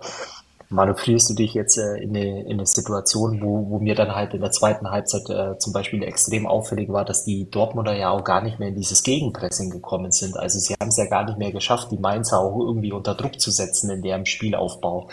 manövrierst 0.69 1.29
du 1.29 1.33
dich 1.33 1.53
jetzt 1.53 1.77
äh, 1.77 1.97
in, 1.97 2.15
eine, 2.15 2.41
in 2.43 2.53
eine 2.53 2.65
Situation, 2.65 3.41
wo, 3.41 3.69
wo 3.69 3.79
mir 3.79 3.95
dann 3.95 4.15
halt 4.15 4.33
in 4.33 4.41
der 4.41 4.51
zweiten 4.51 4.89
Halbzeit 4.89 5.29
äh, 5.29 5.57
zum 5.57 5.73
Beispiel 5.73 6.03
extrem 6.03 6.47
auffällig 6.47 6.89
war, 6.91 7.05
dass 7.05 7.23
die 7.23 7.49
Dortmunder 7.49 7.95
ja 7.95 8.09
auch 8.09 8.23
gar 8.23 8.41
nicht 8.41 8.59
mehr 8.59 8.69
in 8.69 8.75
dieses 8.75 9.03
Gegenpressing 9.03 9.69
gekommen 9.69 10.11
sind. 10.11 10.37
Also 10.37 10.59
sie 10.59 10.75
haben 10.79 10.89
es 10.89 10.97
ja 10.97 11.05
gar 11.05 11.25
nicht 11.25 11.37
mehr 11.37 11.51
geschafft, 11.51 11.91
die 11.91 11.97
Mainzer 11.97 12.39
auch 12.39 12.59
irgendwie 12.59 12.91
unter 12.91 13.15
Druck 13.15 13.39
zu 13.39 13.51
setzen 13.51 13.89
in 13.89 14.01
deren 14.01 14.25
Spielaufbau. 14.25 15.09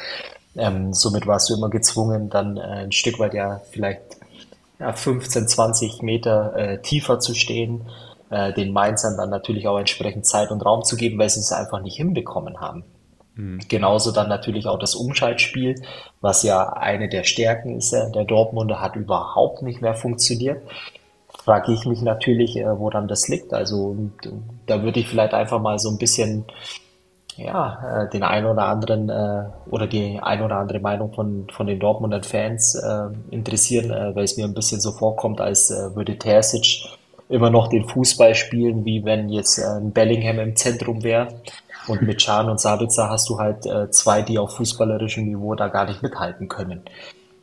Ähm, 0.57 0.93
somit 0.93 1.27
warst 1.27 1.49
du 1.49 1.55
immer 1.55 1.71
gezwungen, 1.71 2.29
dann 2.29 2.57
äh, 2.57 2.61
ein 2.61 2.93
Stück 2.93 3.19
weit 3.19 3.35
ja 3.35 3.61
vielleicht 3.71 4.03
ja, 4.79 4.93
15, 4.93 5.49
20 5.49 6.03
Meter 6.03 6.57
äh, 6.57 6.83
tiefer 6.83 7.21
zu 7.21 7.35
stehen 7.35 7.83
äh, 8.33 8.53
den 8.53 8.73
Mainzern 8.73 9.17
dann 9.17 9.31
natürlich 9.31 9.69
auch 9.69 9.79
entsprechend 9.79 10.27
Zeit 10.27 10.51
und 10.51 10.65
Raum 10.65 10.83
zu 10.83 10.97
geben, 10.97 11.19
weil 11.19 11.29
sie 11.29 11.41
es 11.41 11.53
einfach 11.53 11.81
nicht 11.83 11.97
hinbekommen 11.97 12.61
haben. 12.61 12.85
Mhm. 13.35 13.61
Genauso 13.69 14.13
dann 14.13 14.29
natürlich 14.29 14.67
auch 14.67 14.79
das 14.79 14.95
Umschaltspiel, 14.95 15.83
was 16.21 16.43
ja 16.43 16.73
eine 16.73 17.09
der 17.09 17.25
Stärken 17.25 17.77
ist 17.77 17.93
äh, 17.93 18.11
der 18.11 18.25
Dortmunder, 18.25 18.81
hat 18.81 18.97
überhaupt 18.97 19.63
nicht 19.63 19.81
mehr 19.81 19.95
funktioniert. 19.95 20.63
Frage 21.45 21.73
ich 21.73 21.87
mich 21.87 22.03
natürlich, 22.03 22.57
äh, 22.57 22.79
woran 22.79 23.09
das 23.09 23.29
liegt. 23.29 23.53
Also 23.53 23.97
da 24.67 24.83
würde 24.83 25.01
ich 25.01 25.09
vielleicht 25.09 25.35
einfach 25.35 25.61
mal 25.61 25.79
so 25.79 25.91
ein 25.91 25.99
bisschen 25.99 26.45
ja, 27.37 28.05
äh, 28.05 28.11
den 28.11 28.23
ein 28.23 28.45
oder 28.45 28.65
anderen 28.65 29.09
äh, 29.09 29.45
oder 29.71 29.87
die 29.87 30.19
ein 30.21 30.43
oder 30.43 30.57
andere 30.57 30.81
Meinung 30.81 31.13
von, 31.13 31.47
von 31.51 31.67
den 31.67 31.81
Dortmunder 31.81 32.23
Fans 32.23 32.75
äh, 32.75 33.35
interessieren, 33.35 33.91
äh, 33.91 34.15
weil 34.15 34.25
es 34.25 34.37
mir 34.37 34.45
ein 34.45 34.55
bisschen 34.55 34.81
so 34.81 34.93
vorkommt, 34.93 35.41
als 35.41 35.71
äh, 35.71 35.95
würde 35.97 36.19
Terzic 36.19 36.85
immer 37.33 37.51
noch 37.51 37.69
den 37.69 37.89
Fußball 37.89 38.35
spielen, 38.35 38.85
wie 38.85 39.05
wenn 39.05 39.29
jetzt 39.29 39.59
äh, 39.59 39.81
Bellingham 39.83 40.39
im 40.39 40.57
Zentrum 40.57 41.03
wäre. 41.03 41.29
Und 41.89 42.03
mit 42.03 42.25
Can 42.25 42.49
und 42.49 42.61
Sabitzer 42.61 43.11
hast 43.11 43.29
du 43.29 43.39
halt 43.39 43.67
äh, 43.67 43.91
zwei, 43.91 44.23
die 44.23 44.39
auf 44.39 44.57
fußballerischem 44.57 45.25
Niveau 45.25 45.55
da 45.55 45.69
gar 45.69 45.87
nicht 45.87 46.03
mithalten 46.03 46.49
können. 46.49 46.83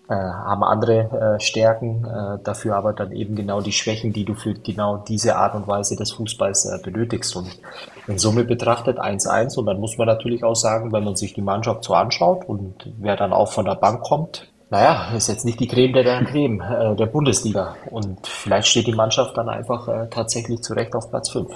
Äh, 0.07 0.13
haben 0.15 0.63
andere 0.63 1.35
äh, 1.37 1.39
Stärken, 1.39 2.05
äh, 2.05 2.43
dafür 2.43 2.75
aber 2.75 2.93
dann 2.93 3.11
eben 3.11 3.35
genau 3.35 3.61
die 3.61 3.71
Schwächen, 3.71 4.13
die 4.13 4.25
du 4.25 4.33
für 4.33 4.53
genau 4.53 4.97
diese 4.97 5.35
Art 5.35 5.55
und 5.55 5.67
Weise 5.67 5.95
des 5.95 6.13
Fußballs 6.13 6.65
äh, 6.65 6.79
benötigst. 6.81 7.35
Und 7.35 7.59
in 8.07 8.17
Summe 8.17 8.43
betrachtet 8.43 8.97
1-1 8.97 9.59
und 9.59 9.65
dann 9.67 9.79
muss 9.79 9.97
man 9.97 10.07
natürlich 10.07 10.43
auch 10.43 10.55
sagen, 10.55 10.91
wenn 10.93 11.03
man 11.03 11.15
sich 11.15 11.33
die 11.33 11.41
Mannschaft 11.41 11.83
so 11.83 11.93
anschaut 11.93 12.47
und 12.47 12.91
wer 12.97 13.17
dann 13.17 13.33
auch 13.33 13.51
von 13.51 13.65
der 13.65 13.75
Bank 13.75 14.01
kommt, 14.01 14.47
naja, 14.69 15.11
ist 15.15 15.27
jetzt 15.27 15.45
nicht 15.45 15.59
die 15.59 15.67
Creme 15.67 15.93
der, 15.93 16.03
der 16.03 16.25
Creme 16.25 16.61
äh, 16.61 16.95
der 16.95 17.07
Bundesliga. 17.07 17.75
Und 17.89 18.25
vielleicht 18.27 18.67
steht 18.67 18.87
die 18.87 18.93
Mannschaft 18.93 19.35
dann 19.37 19.49
einfach 19.49 19.87
äh, 19.87 20.07
tatsächlich 20.09 20.61
zurecht 20.61 20.93
auf 20.95 21.09
Platz 21.09 21.31
5. 21.31 21.49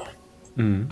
Mhm. 0.55 0.89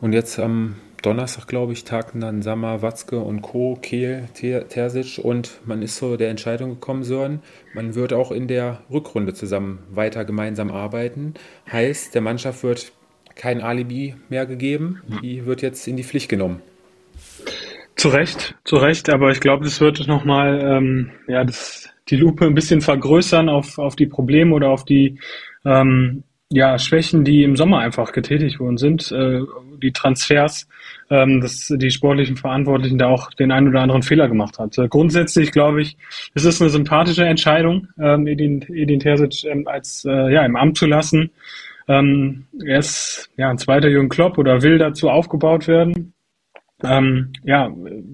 Und 0.00 0.12
jetzt 0.12 0.38
am 0.38 0.76
Donnerstag, 1.02 1.48
glaube 1.48 1.72
ich, 1.72 1.84
tagten 1.84 2.20
dann 2.20 2.42
Sammer, 2.42 2.80
Watzke 2.80 3.18
und 3.18 3.42
Co., 3.42 3.76
Kehl, 3.80 4.28
Terzic 4.34 5.18
und 5.22 5.60
man 5.64 5.82
ist 5.82 5.96
so 5.96 6.16
der 6.16 6.30
Entscheidung 6.30 6.70
gekommen, 6.70 7.02
Sören, 7.02 7.40
man 7.74 7.94
wird 7.94 8.12
auch 8.12 8.30
in 8.30 8.46
der 8.46 8.78
Rückrunde 8.90 9.34
zusammen 9.34 9.80
weiter 9.90 10.24
gemeinsam 10.24 10.70
arbeiten. 10.70 11.34
Heißt, 11.70 12.14
der 12.14 12.22
Mannschaft 12.22 12.62
wird 12.62 12.92
kein 13.34 13.60
Alibi 13.60 14.14
mehr 14.28 14.46
gegeben, 14.46 15.02
die 15.22 15.44
wird 15.44 15.62
jetzt 15.62 15.86
in 15.88 15.96
die 15.96 16.04
Pflicht 16.04 16.28
genommen. 16.28 16.62
Zu 18.02 18.08
Recht, 18.08 18.56
zu 18.64 18.78
Recht, 18.78 19.10
aber 19.10 19.30
ich 19.30 19.38
glaube, 19.38 19.62
das 19.62 19.80
wird 19.80 20.08
nochmal 20.08 20.60
ähm, 20.60 21.12
ja, 21.28 21.44
das, 21.44 21.88
die 22.08 22.16
Lupe 22.16 22.44
ein 22.44 22.54
bisschen 22.56 22.80
vergrößern 22.80 23.48
auf, 23.48 23.78
auf 23.78 23.94
die 23.94 24.08
Probleme 24.08 24.56
oder 24.56 24.70
auf 24.70 24.84
die 24.84 25.20
ähm, 25.64 26.24
ja, 26.50 26.80
Schwächen, 26.80 27.22
die 27.22 27.44
im 27.44 27.54
Sommer 27.54 27.78
einfach 27.78 28.10
getätigt 28.10 28.58
worden 28.58 28.76
sind, 28.76 29.12
äh, 29.12 29.42
die 29.80 29.92
Transfers, 29.92 30.66
ähm, 31.10 31.42
dass 31.42 31.72
die 31.72 31.92
sportlichen 31.92 32.36
Verantwortlichen 32.36 32.98
da 32.98 33.06
auch 33.06 33.30
den 33.34 33.52
einen 33.52 33.68
oder 33.68 33.82
anderen 33.82 34.02
Fehler 34.02 34.26
gemacht 34.26 34.58
hat. 34.58 34.76
Äh, 34.78 34.88
grundsätzlich 34.88 35.52
glaube 35.52 35.82
ich, 35.82 35.96
es 36.34 36.44
ist 36.44 36.60
eine 36.60 36.70
sympathische 36.70 37.24
Entscheidung, 37.24 37.86
ähm, 38.00 38.26
Edin, 38.26 38.62
Edin 38.62 38.98
Terzic 38.98 39.44
ähm, 39.44 39.68
als 39.68 40.04
äh, 40.04 40.32
ja, 40.32 40.44
im 40.44 40.56
Amt 40.56 40.76
zu 40.76 40.86
lassen. 40.86 41.30
Ähm, 41.86 42.46
er 42.66 42.80
ist 42.80 43.30
ja 43.36 43.48
ein 43.48 43.58
zweiter 43.58 43.88
Jürgen 43.88 44.08
Klopp 44.08 44.38
oder 44.38 44.60
will 44.60 44.78
dazu 44.78 45.08
aufgebaut 45.08 45.68
werden. 45.68 46.14
Ähm, 46.84 47.32
ja, 47.44 47.70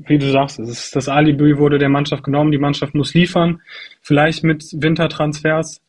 wie 0.07 0.19
du 0.19 0.31
sagst, 0.31 0.59
es 0.59 0.69
ist, 0.69 0.97
das 0.97 1.09
Alibi 1.09 1.57
wurde 1.59 1.79
der 1.79 1.89
Mannschaft 1.89 2.25
genommen, 2.25 2.51
die 2.53 2.59
Mannschaft 2.59 2.95
muss 2.95 3.15
liefern, 3.15 3.61
vielleicht 4.03 4.45
mit 4.45 4.65
Wintertransfers. 4.73 5.81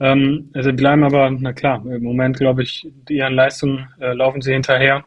Ähm, 0.00 0.50
also 0.54 0.72
bleiben 0.72 1.02
aber, 1.02 1.30
na 1.30 1.52
klar, 1.52 1.84
im 1.84 2.02
Moment 2.02 2.36
glaube 2.36 2.62
ich, 2.62 2.86
ihren 3.08 3.34
Leistungen 3.34 3.88
äh, 4.00 4.12
laufen 4.12 4.40
sie 4.40 4.52
hinterher. 4.52 5.04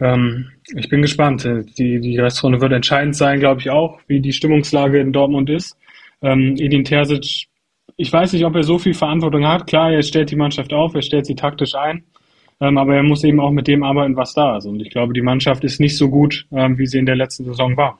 Ähm, 0.00 0.50
ich 0.74 0.88
bin 0.88 1.02
gespannt. 1.02 1.44
Die, 1.44 2.00
die 2.00 2.18
Restrunde 2.18 2.60
wird 2.60 2.72
entscheidend 2.72 3.16
sein, 3.16 3.40
glaube 3.40 3.60
ich 3.60 3.70
auch, 3.70 4.00
wie 4.06 4.20
die 4.20 4.32
Stimmungslage 4.32 5.00
in 5.00 5.12
Dortmund 5.12 5.50
ist. 5.50 5.76
Ähm, 6.22 6.56
Edin 6.58 6.84
Terzic, 6.84 7.48
ich 7.96 8.12
weiß 8.12 8.32
nicht, 8.32 8.44
ob 8.44 8.54
er 8.54 8.62
so 8.62 8.78
viel 8.78 8.94
Verantwortung 8.94 9.46
hat. 9.46 9.66
Klar, 9.66 9.92
er 9.92 10.02
stellt 10.02 10.30
die 10.30 10.36
Mannschaft 10.36 10.72
auf, 10.72 10.94
er 10.94 11.02
stellt 11.02 11.26
sie 11.26 11.34
taktisch 11.34 11.74
ein. 11.74 12.04
Ähm, 12.60 12.78
aber 12.78 12.96
er 12.96 13.02
muss 13.02 13.24
eben 13.24 13.40
auch 13.40 13.50
mit 13.50 13.68
dem 13.68 13.82
arbeiten, 13.82 14.16
was 14.16 14.34
da 14.34 14.56
ist. 14.56 14.66
Und 14.66 14.80
ich 14.80 14.90
glaube, 14.90 15.12
die 15.12 15.22
Mannschaft 15.22 15.64
ist 15.64 15.80
nicht 15.80 15.96
so 15.96 16.08
gut, 16.08 16.46
ähm, 16.52 16.78
wie 16.78 16.86
sie 16.86 16.98
in 16.98 17.06
der 17.06 17.16
letzten 17.16 17.44
Saison 17.44 17.76
war. 17.76 17.98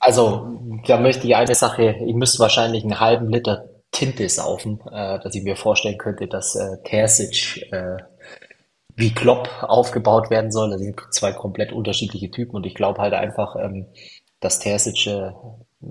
Also, 0.00 0.60
da 0.86 1.00
möchte 1.00 1.26
ich 1.26 1.36
eine 1.36 1.54
Sache, 1.54 1.96
ich 2.06 2.14
müsste 2.14 2.38
wahrscheinlich 2.38 2.84
einen 2.84 3.00
halben 3.00 3.28
Liter 3.28 3.68
Tinte 3.90 4.28
saufen, 4.28 4.80
äh, 4.92 5.18
dass 5.20 5.34
ich 5.34 5.42
mir 5.42 5.56
vorstellen 5.56 5.98
könnte, 5.98 6.26
dass 6.26 6.54
äh, 6.54 6.82
Terzic 6.84 7.62
äh, 7.72 7.96
wie 8.94 9.12
Klopp 9.14 9.48
aufgebaut 9.62 10.30
werden 10.30 10.50
soll. 10.50 10.70
Das 10.70 10.80
sind 10.80 11.00
zwei 11.10 11.32
komplett 11.32 11.72
unterschiedliche 11.72 12.30
Typen 12.30 12.56
und 12.56 12.66
ich 12.66 12.74
glaube 12.74 13.00
halt 13.00 13.14
einfach, 13.14 13.56
ähm, 13.56 13.86
dass 14.40 14.58
Terzic 14.58 15.06
äh, 15.06 15.32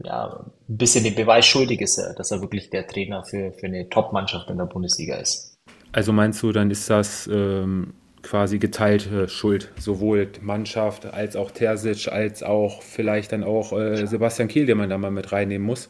ja, 0.04 0.46
ein 0.70 0.78
bisschen 0.78 1.04
den 1.04 1.16
Beweis 1.16 1.46
schuldig 1.46 1.82
ist, 1.82 1.98
äh, 1.98 2.14
dass 2.16 2.32
er 2.32 2.42
wirklich 2.42 2.70
der 2.70 2.88
Trainer 2.88 3.24
für, 3.24 3.52
für 3.54 3.68
eine 3.68 3.90
Top-Mannschaft 3.90 4.50
in 4.50 4.58
der 4.58 4.66
Bundesliga 4.66 5.16
ist. 5.16 5.55
Also 5.96 6.12
meinst 6.12 6.44
du, 6.44 6.52
dann 6.52 6.72
ist 6.72 6.90
das 6.90 7.26
ähm, 7.34 7.94
quasi 8.22 8.60
geteilte 8.60 9.30
Schuld, 9.30 9.72
sowohl 9.78 10.28
Mannschaft 10.42 11.06
als 11.06 11.38
auch 11.38 11.52
Terzic, 11.52 12.12
als 12.12 12.44
auch 12.44 12.82
vielleicht 12.82 13.32
dann 13.32 13.46
auch 13.46 13.72
äh, 13.72 14.06
Sebastian 14.06 14.50
Kehl, 14.50 14.66
den 14.66 14.78
man 14.78 14.90
da 14.90 14.98
mal 14.98 15.10
mit 15.10 15.32
reinnehmen 15.32 15.66
muss, 15.66 15.90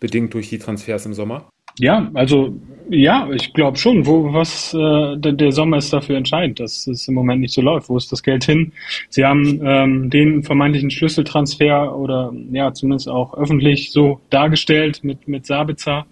bedingt 0.00 0.34
durch 0.34 0.50
die 0.50 0.58
Transfers 0.58 1.06
im 1.06 1.14
Sommer? 1.14 1.48
Ja, 1.78 2.10
also 2.12 2.60
ja, 2.90 3.26
ich 3.32 3.54
glaube 3.54 3.78
schon. 3.78 4.04
Wo 4.04 4.34
was 4.34 4.74
äh, 4.74 5.16
der, 5.16 5.32
der, 5.32 5.50
Sommer 5.50 5.78
ist 5.78 5.94
dafür 5.94 6.18
entscheidend, 6.18 6.60
dass 6.60 6.86
es 6.86 7.08
im 7.08 7.14
Moment 7.14 7.40
nicht 7.40 7.54
so 7.54 7.62
läuft. 7.62 7.88
Wo 7.88 7.96
ist 7.96 8.12
das 8.12 8.22
Geld 8.22 8.44
hin? 8.44 8.72
Sie 9.08 9.24
haben 9.24 9.62
ähm, 9.64 10.10
den 10.10 10.42
vermeintlichen 10.42 10.90
Schlüsseltransfer 10.90 11.96
oder 11.96 12.34
ja 12.52 12.74
zumindest 12.74 13.08
auch 13.08 13.32
öffentlich 13.32 13.92
so 13.92 14.20
dargestellt 14.28 15.04
mit 15.04 15.26
mit 15.26 15.46
Sabitzer, 15.46 16.04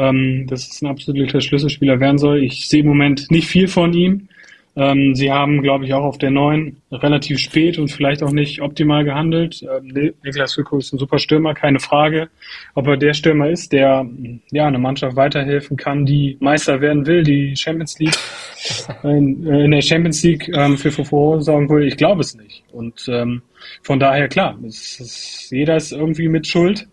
ähm, 0.00 0.46
dass 0.48 0.68
es 0.68 0.82
ein 0.82 0.86
absoluter 0.86 1.40
Schlüsselspieler 1.40 2.00
werden 2.00 2.18
soll. 2.18 2.42
Ich 2.42 2.68
sehe 2.68 2.80
im 2.80 2.86
Moment 2.86 3.30
nicht 3.30 3.48
viel 3.48 3.68
von 3.68 3.92
ihm. 3.92 4.28
Ähm, 4.76 5.14
sie 5.16 5.32
haben, 5.32 5.62
glaube 5.62 5.84
ich, 5.84 5.92
auch 5.92 6.04
auf 6.04 6.16
der 6.16 6.30
neuen 6.30 6.76
relativ 6.92 7.38
spät 7.38 7.78
und 7.78 7.88
vielleicht 7.90 8.22
auch 8.22 8.30
nicht 8.30 8.62
optimal 8.62 9.04
gehandelt. 9.04 9.62
Ähm, 9.62 10.12
Niklas 10.22 10.54
Füllkrug 10.54 10.80
ist 10.80 10.92
ein 10.92 10.98
super 10.98 11.18
Stürmer, 11.18 11.54
keine 11.54 11.80
Frage. 11.80 12.28
Ob 12.74 12.86
er 12.86 12.96
der 12.96 13.12
Stürmer 13.12 13.50
ist, 13.50 13.72
der 13.72 14.08
ja 14.52 14.66
eine 14.66 14.78
Mannschaft 14.78 15.16
weiterhelfen 15.16 15.76
kann, 15.76 16.06
die 16.06 16.36
Meister 16.40 16.80
werden 16.80 17.04
will, 17.04 17.24
die 17.24 17.56
Champions 17.56 17.98
League 17.98 18.16
in, 19.02 19.44
äh, 19.46 19.64
in 19.64 19.72
der 19.72 19.82
Champions 19.82 20.22
League 20.22 20.48
ähm, 20.54 20.78
für 20.78 20.92
Furore 20.92 21.42
sorgen 21.42 21.68
will, 21.68 21.86
ich 21.86 21.96
glaube 21.96 22.20
es 22.20 22.36
nicht. 22.36 22.62
Und 22.72 23.06
ähm, 23.08 23.42
von 23.82 23.98
daher 23.98 24.28
klar, 24.28 24.56
es 24.66 25.00
ist, 25.00 25.50
jeder 25.50 25.76
ist 25.76 25.92
irgendwie 25.92 26.28
mit 26.28 26.46
Schuld. 26.46 26.86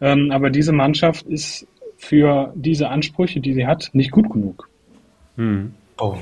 Ähm, 0.00 0.30
aber 0.30 0.50
diese 0.50 0.72
Mannschaft 0.72 1.26
ist 1.26 1.66
für 2.06 2.52
diese 2.54 2.88
Ansprüche, 2.88 3.40
die 3.40 3.52
sie 3.52 3.66
hat, 3.66 3.90
nicht 3.92 4.10
gut 4.10 4.30
genug. 4.30 4.68
Hm. 5.36 5.74
Oh. 5.98 6.16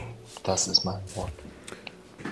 Das 0.45 0.69
ist 0.69 0.85
mein 0.85 1.01
Wort. 1.15 1.33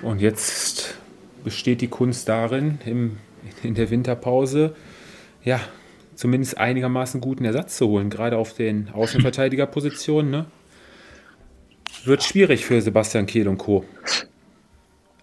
Und 0.03 0.21
jetzt 0.21 0.99
besteht 1.45 1.81
die 1.81 1.89
Kunst 1.89 2.29
darin, 2.29 2.79
im, 2.85 3.19
in 3.63 3.75
der 3.75 3.91
Winterpause, 3.91 4.75
ja, 5.43 5.61
zumindest 6.15 6.59
einigermaßen 6.59 7.21
guten 7.21 7.45
Ersatz 7.45 7.79
zu 7.79 7.89
holen, 7.89 8.11
gerade 8.11 8.37
auf 8.37 8.55
den 8.55 8.91
Außenverteidigerpositionen. 8.93 10.31
Ne? 10.31 10.47
Wird 12.05 12.23
schwierig 12.23 12.67
für 12.67 12.81
Sebastian 12.81 13.27
Kehl 13.27 13.49
und 13.49 13.59
Co. 13.59 13.85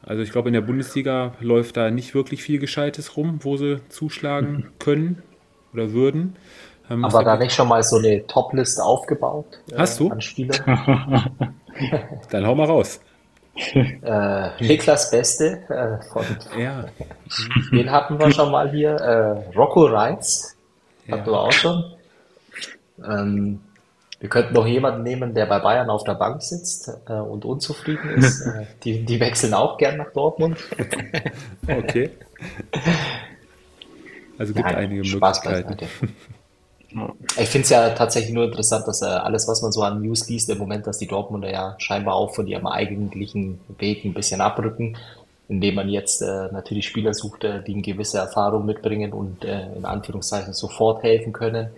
Also 0.01 0.23
ich 0.23 0.31
glaube, 0.31 0.49
in 0.49 0.53
der 0.53 0.61
Bundesliga 0.61 1.35
läuft 1.39 1.77
da 1.77 1.91
nicht 1.91 2.15
wirklich 2.15 2.41
viel 2.41 2.57
Gescheites 2.57 3.17
rum, 3.17 3.39
wo 3.43 3.57
sie 3.57 3.81
zuschlagen 3.89 4.71
können 4.79 5.21
oder 5.73 5.93
würden. 5.93 6.35
Ähm, 6.89 7.05
Aber 7.05 7.23
da 7.23 7.37
nicht 7.37 7.53
schon 7.53 7.67
mal 7.67 7.83
so 7.83 7.97
eine 7.97 8.25
Top-List 8.27 8.81
aufgebaut? 8.81 9.59
Hast 9.75 9.99
äh, 9.99 10.03
du? 10.03 10.11
An 10.11 10.21
Spieler? 10.21 10.55
Dann 12.31 12.47
hau 12.47 12.55
mal 12.55 12.65
raus. 12.65 12.99
Äh, 13.55 14.63
Niklas 14.63 15.11
Beste 15.11 15.59
äh, 15.69 16.01
von 16.11 16.23
ja. 16.57 16.85
den 17.71 17.91
hatten 17.91 18.17
wir 18.17 18.31
schon 18.31 18.51
mal 18.51 18.71
hier. 18.71 18.91
Äh, 18.91 19.55
Rocco 19.57 19.85
Reitz 19.85 20.55
hatten 21.11 21.25
ja. 21.25 21.25
wir 21.25 21.39
auch 21.39 21.51
schon. 21.51 21.83
Ähm, 23.05 23.59
wir 24.19 24.29
könnten 24.29 24.53
noch 24.53 24.65
jemanden 24.65 25.03
nehmen, 25.03 25.33
der 25.33 25.45
bei 25.45 25.59
Bayern 25.59 25.89
auf 25.89 26.03
der 26.03 26.15
Bank 26.15 26.41
sitzt 26.41 26.91
äh, 27.07 27.13
und 27.13 27.45
unzufrieden 27.45 28.09
ist. 28.09 28.41
äh, 28.47 28.65
die, 28.83 29.05
die 29.05 29.19
wechseln 29.19 29.53
auch 29.53 29.77
gern 29.77 29.97
nach 29.97 30.11
Dortmund. 30.11 30.57
okay. 31.67 32.11
Also 34.37 34.53
gibt 34.53 34.65
Nein, 34.65 34.75
einige 34.75 35.03
Spaß 35.03 35.43
Möglichkeiten. 35.43 35.87
Ich 37.37 37.49
finde 37.49 37.63
es 37.63 37.69
ja 37.69 37.89
tatsächlich 37.91 38.33
nur 38.33 38.45
interessant, 38.45 38.87
dass 38.87 39.01
äh, 39.01 39.05
alles, 39.05 39.47
was 39.47 39.61
man 39.61 39.71
so 39.71 39.83
an 39.83 40.01
News 40.01 40.27
liest, 40.27 40.49
im 40.49 40.57
Moment, 40.57 40.87
dass 40.87 40.97
die 40.97 41.07
Dortmunder 41.07 41.51
ja 41.51 41.75
scheinbar 41.77 42.15
auch 42.15 42.33
von 42.33 42.47
ihrem 42.47 42.65
eigentlichen 42.65 43.59
Weg 43.77 44.05
ein 44.05 44.13
bisschen 44.13 44.41
abrücken, 44.41 44.97
indem 45.47 45.75
man 45.75 45.89
jetzt 45.89 46.21
äh, 46.21 46.47
natürlich 46.51 46.87
Spieler 46.87 47.13
sucht, 47.13 47.43
äh, 47.43 47.63
die 47.63 47.73
eine 47.73 47.81
gewisse 47.81 48.17
Erfahrung 48.17 48.65
mitbringen 48.65 49.13
und 49.13 49.45
äh, 49.45 49.67
in 49.75 49.85
Anführungszeichen 49.85 50.53
sofort 50.53 51.03
helfen 51.03 51.31
können. 51.31 51.69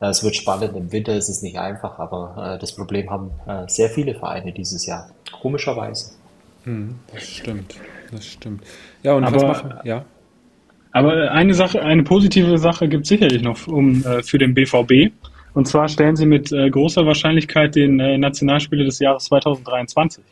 Äh, 0.00 0.06
es 0.06 0.24
wird 0.24 0.36
spannend, 0.36 0.74
im 0.76 0.90
Winter 0.92 1.14
ist 1.14 1.28
es 1.28 1.42
nicht 1.42 1.58
einfach, 1.58 1.98
aber 1.98 2.54
äh, 2.54 2.58
das 2.58 2.72
Problem 2.72 3.10
haben 3.10 3.32
äh, 3.46 3.68
sehr 3.68 3.90
viele 3.90 4.14
Vereine 4.14 4.52
dieses 4.52 4.86
Jahr, 4.86 5.10
komischerweise. 5.42 6.12
Hm, 6.64 6.98
das 7.12 7.22
stimmt, 7.22 7.74
das 8.10 8.24
stimmt. 8.24 8.64
Ja, 9.02 9.12
und 9.12 9.24
aber, 9.24 9.36
was 9.36 9.62
machen? 9.62 9.74
Ja. 9.84 10.04
Aber 10.94 11.32
eine 11.32 11.54
Sache, 11.54 11.82
eine 11.82 12.04
positive 12.04 12.56
Sache 12.56 12.86
gibt 12.88 13.02
es 13.02 13.08
sicherlich 13.08 13.42
noch 13.42 13.66
um, 13.66 14.04
äh, 14.04 14.22
für 14.22 14.38
den 14.38 14.54
BVB. 14.54 15.12
Und 15.52 15.66
zwar 15.66 15.88
stellen 15.88 16.14
sie 16.14 16.24
mit 16.24 16.52
äh, 16.52 16.70
großer 16.70 17.04
Wahrscheinlichkeit 17.04 17.74
den 17.74 17.98
äh, 17.98 18.16
Nationalspieler 18.16 18.84
des 18.84 19.00
Jahres 19.00 19.24
2023. 19.24 20.22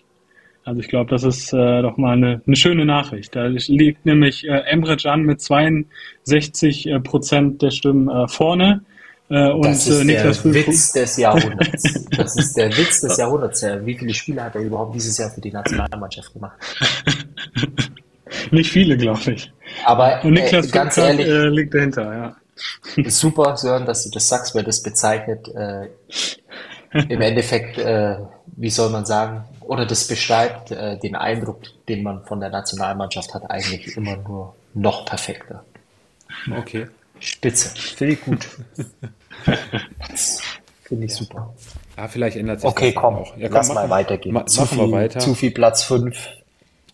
Also 0.65 0.81
ich 0.81 0.87
glaube, 0.87 1.11
das 1.11 1.25
ist 1.25 1.53
äh, 1.53 1.83
doch 1.83 1.97
mal 1.97 2.13
eine, 2.13 2.43
eine 2.47 2.55
schöne 2.55 2.85
Nachricht. 2.85 3.35
Da 3.35 3.47
liegt 3.47 4.07
nämlich 4.07 4.47
äh, 4.47 4.53
Emre 4.53 4.97
Can 4.97 5.23
mit 5.23 5.41
62 5.41 6.87
äh, 6.87 7.01
Prozent 7.01 7.61
der 7.61 7.73
Stimmen 7.73 8.09
äh, 8.09 8.29
vorne. 8.29 8.85
Äh, 9.31 9.51
und 9.51 9.65
das 9.65 9.89
ist 9.89 10.01
äh, 10.01 10.05
Niklas 10.05 10.45
der 10.45 10.55
Witz 10.55 10.93
des 10.93 11.17
Jahrhunderts. 11.17 12.07
Das 12.17 12.37
ist 12.37 12.57
der 12.57 12.69
Witz 12.79 13.01
des 13.01 13.17
Jahrhunderts. 13.17 13.67
Wie 13.85 13.99
viele 13.99 14.15
Spiele 14.15 14.45
hat 14.45 14.55
er 14.55 14.61
überhaupt 14.61 14.95
dieses 14.95 15.19
Jahr 15.19 15.31
für 15.31 15.41
die 15.41 15.51
Nationalmannschaft 15.51 16.33
gemacht? 16.33 16.57
Nicht 18.53 18.71
viele, 18.71 18.97
glaube 18.97 19.33
ich. 19.33 19.51
Aber 19.85 20.25
Und 20.25 20.35
Niklas 20.35 20.67
äh, 20.69 20.71
ganz 20.71 20.97
ehrlich, 20.99 21.27
äh, 21.27 21.49
liegt 21.49 21.75
dahinter, 21.75 22.15
ja. 22.15 22.37
Ist 22.97 23.19
super, 23.21 23.57
Sören, 23.57 23.87
dass 23.87 24.05
du 24.05 24.11
das 24.11 24.29
sagst, 24.29 24.55
weil 24.55 24.65
das 24.65 24.83
bezeichnet 24.83 25.49
äh, 25.49 25.89
im 26.93 27.21
Endeffekt, 27.21 27.79
äh, 27.79 28.17
wie 28.57 28.71
soll 28.71 28.91
man 28.91 29.07
sagen, 29.07 29.45
oder 29.61 29.87
das 29.87 30.07
beschreibt 30.07 30.71
äh, 30.71 30.99
den 30.99 31.17
Eindruck, 31.17 31.63
den 31.89 32.03
man 32.03 32.25
von 32.25 32.41
der 32.41 32.51
Nationalmannschaft 32.51 33.33
hat, 33.35 33.51
eigentlich 33.51 33.97
immer 33.97 34.17
nur 34.17 34.55
noch 34.75 35.07
perfekter. 35.07 35.65
Okay. 36.57 36.89
Spitze. 37.21 37.71
Finde 37.71 38.15
ich 38.15 38.21
gut. 38.23 38.49
Finde 40.83 41.07
ich 41.07 41.15
super. 41.15 41.55
Ah, 41.97 42.09
vielleicht 42.09 42.37
ändert 42.37 42.61
sich 42.61 42.69
okay, 42.69 42.93
das 42.93 43.01
komm, 43.01 43.15
auch. 43.15 43.37
Ja, 43.37 43.49
komm, 43.49 43.57
lass 43.57 43.73
mal 43.73 43.89
weitergehen. 43.89 44.35
Ma 44.35 44.45
zu, 44.47 44.67
viel, 44.67 44.91
weiter. 44.91 45.21
zu 45.21 45.35
viel 45.35 45.53
Platz 45.53 45.85
5 45.85 46.29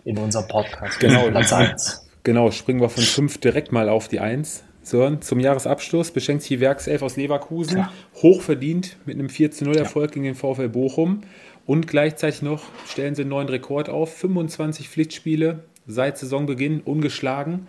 in 0.05 0.19
unserem 0.19 0.47
Podcast. 0.47 1.01
Genau, 1.01 1.29
Platz 1.31 1.53
1. 1.53 2.08
Genau, 2.23 2.51
springen 2.51 2.81
wir 2.81 2.89
von 2.89 3.03
5 3.03 3.39
direkt 3.39 3.73
mal 3.73 3.89
auf 3.89 4.09
die 4.09 4.21
1. 4.21 4.65
So, 4.83 5.17
zum 5.17 5.41
Jahresabschluss 5.41 6.13
beschenkt 6.13 6.43
sich 6.43 6.49
die 6.49 6.61
Werkself 6.61 7.03
aus 7.03 7.17
Leverkusen, 7.17 7.79
ja. 7.79 7.93
hochverdient 8.23 8.97
mit 9.05 9.19
einem 9.19 9.29
4-0-Erfolg 9.29 10.11
ja. 10.11 10.15
gegen 10.15 10.25
den 10.25 10.35
VfL 10.35 10.69
Bochum. 10.69 11.21
Und 11.67 11.87
gleichzeitig 11.87 12.41
noch 12.41 12.63
stellen 12.87 13.15
sie 13.15 13.23
einen 13.23 13.31
neuen 13.31 13.49
Rekord 13.49 13.91
auf. 13.91 14.17
25 14.17 14.89
Pflichtspiele 14.89 15.65
seit 15.87 16.17
Saisonbeginn 16.17 16.81
ungeschlagen. 16.81 17.67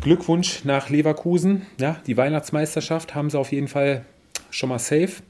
Glückwunsch 0.00 0.64
nach 0.64 0.88
Leverkusen. 0.90 1.66
Ja, 1.80 2.00
die 2.06 2.16
Weihnachtsmeisterschaft 2.16 3.16
haben 3.16 3.30
sie 3.30 3.38
auf 3.38 3.50
jeden 3.50 3.66
Fall 3.66 4.04
schon 4.50 4.68
mal 4.68 4.78
safe. 4.78 5.22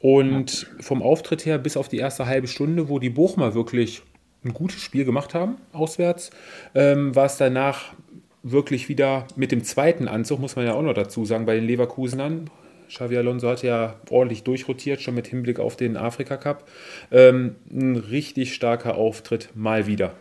Und 0.00 0.66
vom 0.80 1.00
Auftritt 1.00 1.46
her 1.46 1.58
bis 1.58 1.76
auf 1.76 1.88
die 1.88 1.98
erste 1.98 2.26
halbe 2.26 2.48
Stunde, 2.48 2.88
wo 2.88 2.98
die 2.98 3.10
Bochumer 3.10 3.54
wirklich 3.54 4.02
ein 4.44 4.54
gutes 4.54 4.82
Spiel 4.82 5.04
gemacht 5.04 5.34
haben, 5.34 5.56
auswärts, 5.72 6.30
ähm, 6.74 7.14
war 7.14 7.26
es 7.26 7.36
danach 7.36 7.92
wirklich 8.42 8.88
wieder 8.88 9.26
mit 9.36 9.52
dem 9.52 9.62
zweiten 9.62 10.08
Anzug, 10.08 10.40
muss 10.40 10.56
man 10.56 10.66
ja 10.66 10.74
auch 10.74 10.82
noch 10.82 10.94
dazu 10.94 11.24
sagen, 11.24 11.46
bei 11.46 11.54
den 11.54 11.64
Leverkusenern. 11.64 12.50
Xavi 12.88 13.16
Alonso 13.16 13.48
hat 13.48 13.62
ja 13.62 13.94
ordentlich 14.10 14.42
durchrotiert, 14.42 15.00
schon 15.00 15.14
mit 15.14 15.26
Hinblick 15.26 15.58
auf 15.60 15.76
den 15.76 15.96
Afrika 15.96 16.36
Cup. 16.36 16.68
Ähm, 17.10 17.56
ein 17.70 17.96
richtig 17.96 18.54
starker 18.54 18.96
Auftritt, 18.96 19.50
mal 19.54 19.86
wieder. 19.86 20.12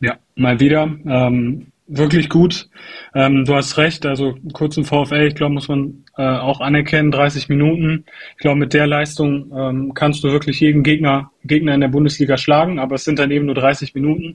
Ja, 0.00 0.18
mal 0.34 0.58
wieder. 0.58 0.90
Ähm, 1.06 1.66
wirklich 1.88 2.28
gut. 2.28 2.68
Ähm, 3.14 3.44
du 3.44 3.54
hast 3.54 3.78
recht, 3.78 4.06
also 4.06 4.36
kurzen 4.52 4.84
VfL, 4.84 5.26
ich 5.26 5.34
glaube, 5.34 5.54
muss 5.54 5.68
man 5.68 6.04
äh, 6.16 6.22
auch 6.22 6.60
anerkennen, 6.60 7.10
30 7.10 7.48
Minuten. 7.48 8.04
Ich 8.32 8.38
glaube, 8.38 8.60
mit 8.60 8.74
der 8.74 8.86
Leistung 8.86 9.50
ähm, 9.56 9.94
kannst 9.94 10.22
du 10.22 10.30
wirklich 10.30 10.60
jeden 10.60 10.82
Gegner, 10.82 11.30
Gegner 11.44 11.74
in 11.74 11.80
der 11.80 11.88
Bundesliga 11.88 12.36
schlagen, 12.36 12.78
aber 12.78 12.96
es 12.96 13.04
sind 13.04 13.18
dann 13.18 13.30
eben 13.30 13.46
nur 13.46 13.54
30 13.54 13.94
Minuten. 13.94 14.34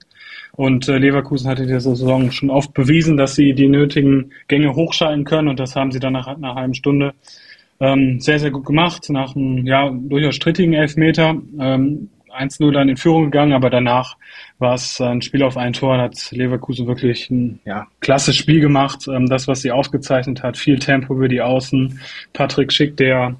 Und 0.51 0.89
äh, 0.89 0.97
Leverkusen 0.97 1.49
hatte 1.49 1.65
der 1.65 1.79
Saison 1.79 2.31
schon 2.31 2.49
oft 2.49 2.73
bewiesen, 2.73 3.17
dass 3.17 3.35
sie 3.35 3.53
die 3.53 3.69
nötigen 3.69 4.31
Gänge 4.47 4.75
hochschalten 4.75 5.23
können 5.23 5.47
und 5.47 5.59
das 5.59 5.75
haben 5.75 5.91
sie 5.91 5.99
dann 5.99 6.13
nach, 6.13 6.27
nach 6.27 6.35
einer 6.35 6.55
halben 6.55 6.73
Stunde 6.73 7.13
ähm, 7.79 8.19
sehr, 8.19 8.39
sehr 8.39 8.51
gut 8.51 8.65
gemacht, 8.65 9.09
nach 9.09 9.35
einem 9.35 9.65
ja, 9.65 9.89
durchaus 9.89 10.35
strittigen 10.35 10.73
Elfmeter. 10.73 11.35
Ähm, 11.59 12.09
1-0 12.33 12.71
dann 12.71 12.89
in 12.89 12.97
Führung 12.97 13.25
gegangen, 13.25 13.53
aber 13.53 13.69
danach 13.69 14.15
war 14.59 14.75
es 14.75 14.99
ein 15.01 15.21
Spiel 15.21 15.43
auf 15.43 15.57
ein 15.57 15.73
Tor, 15.73 15.97
hat 15.97 16.31
Leverkusen 16.31 16.87
wirklich 16.87 17.29
ein 17.29 17.59
ja, 17.65 17.87
klasse 17.99 18.33
Spiel 18.33 18.59
gemacht. 18.59 19.07
Ähm, 19.07 19.27
das, 19.27 19.47
was 19.47 19.61
sie 19.61 19.71
ausgezeichnet 19.71 20.43
hat, 20.43 20.57
viel 20.57 20.79
Tempo 20.79 21.15
über 21.15 21.27
die 21.27 21.41
Außen. 21.41 21.99
Patrick 22.33 22.71
Schick, 22.71 22.97
der 22.97 23.35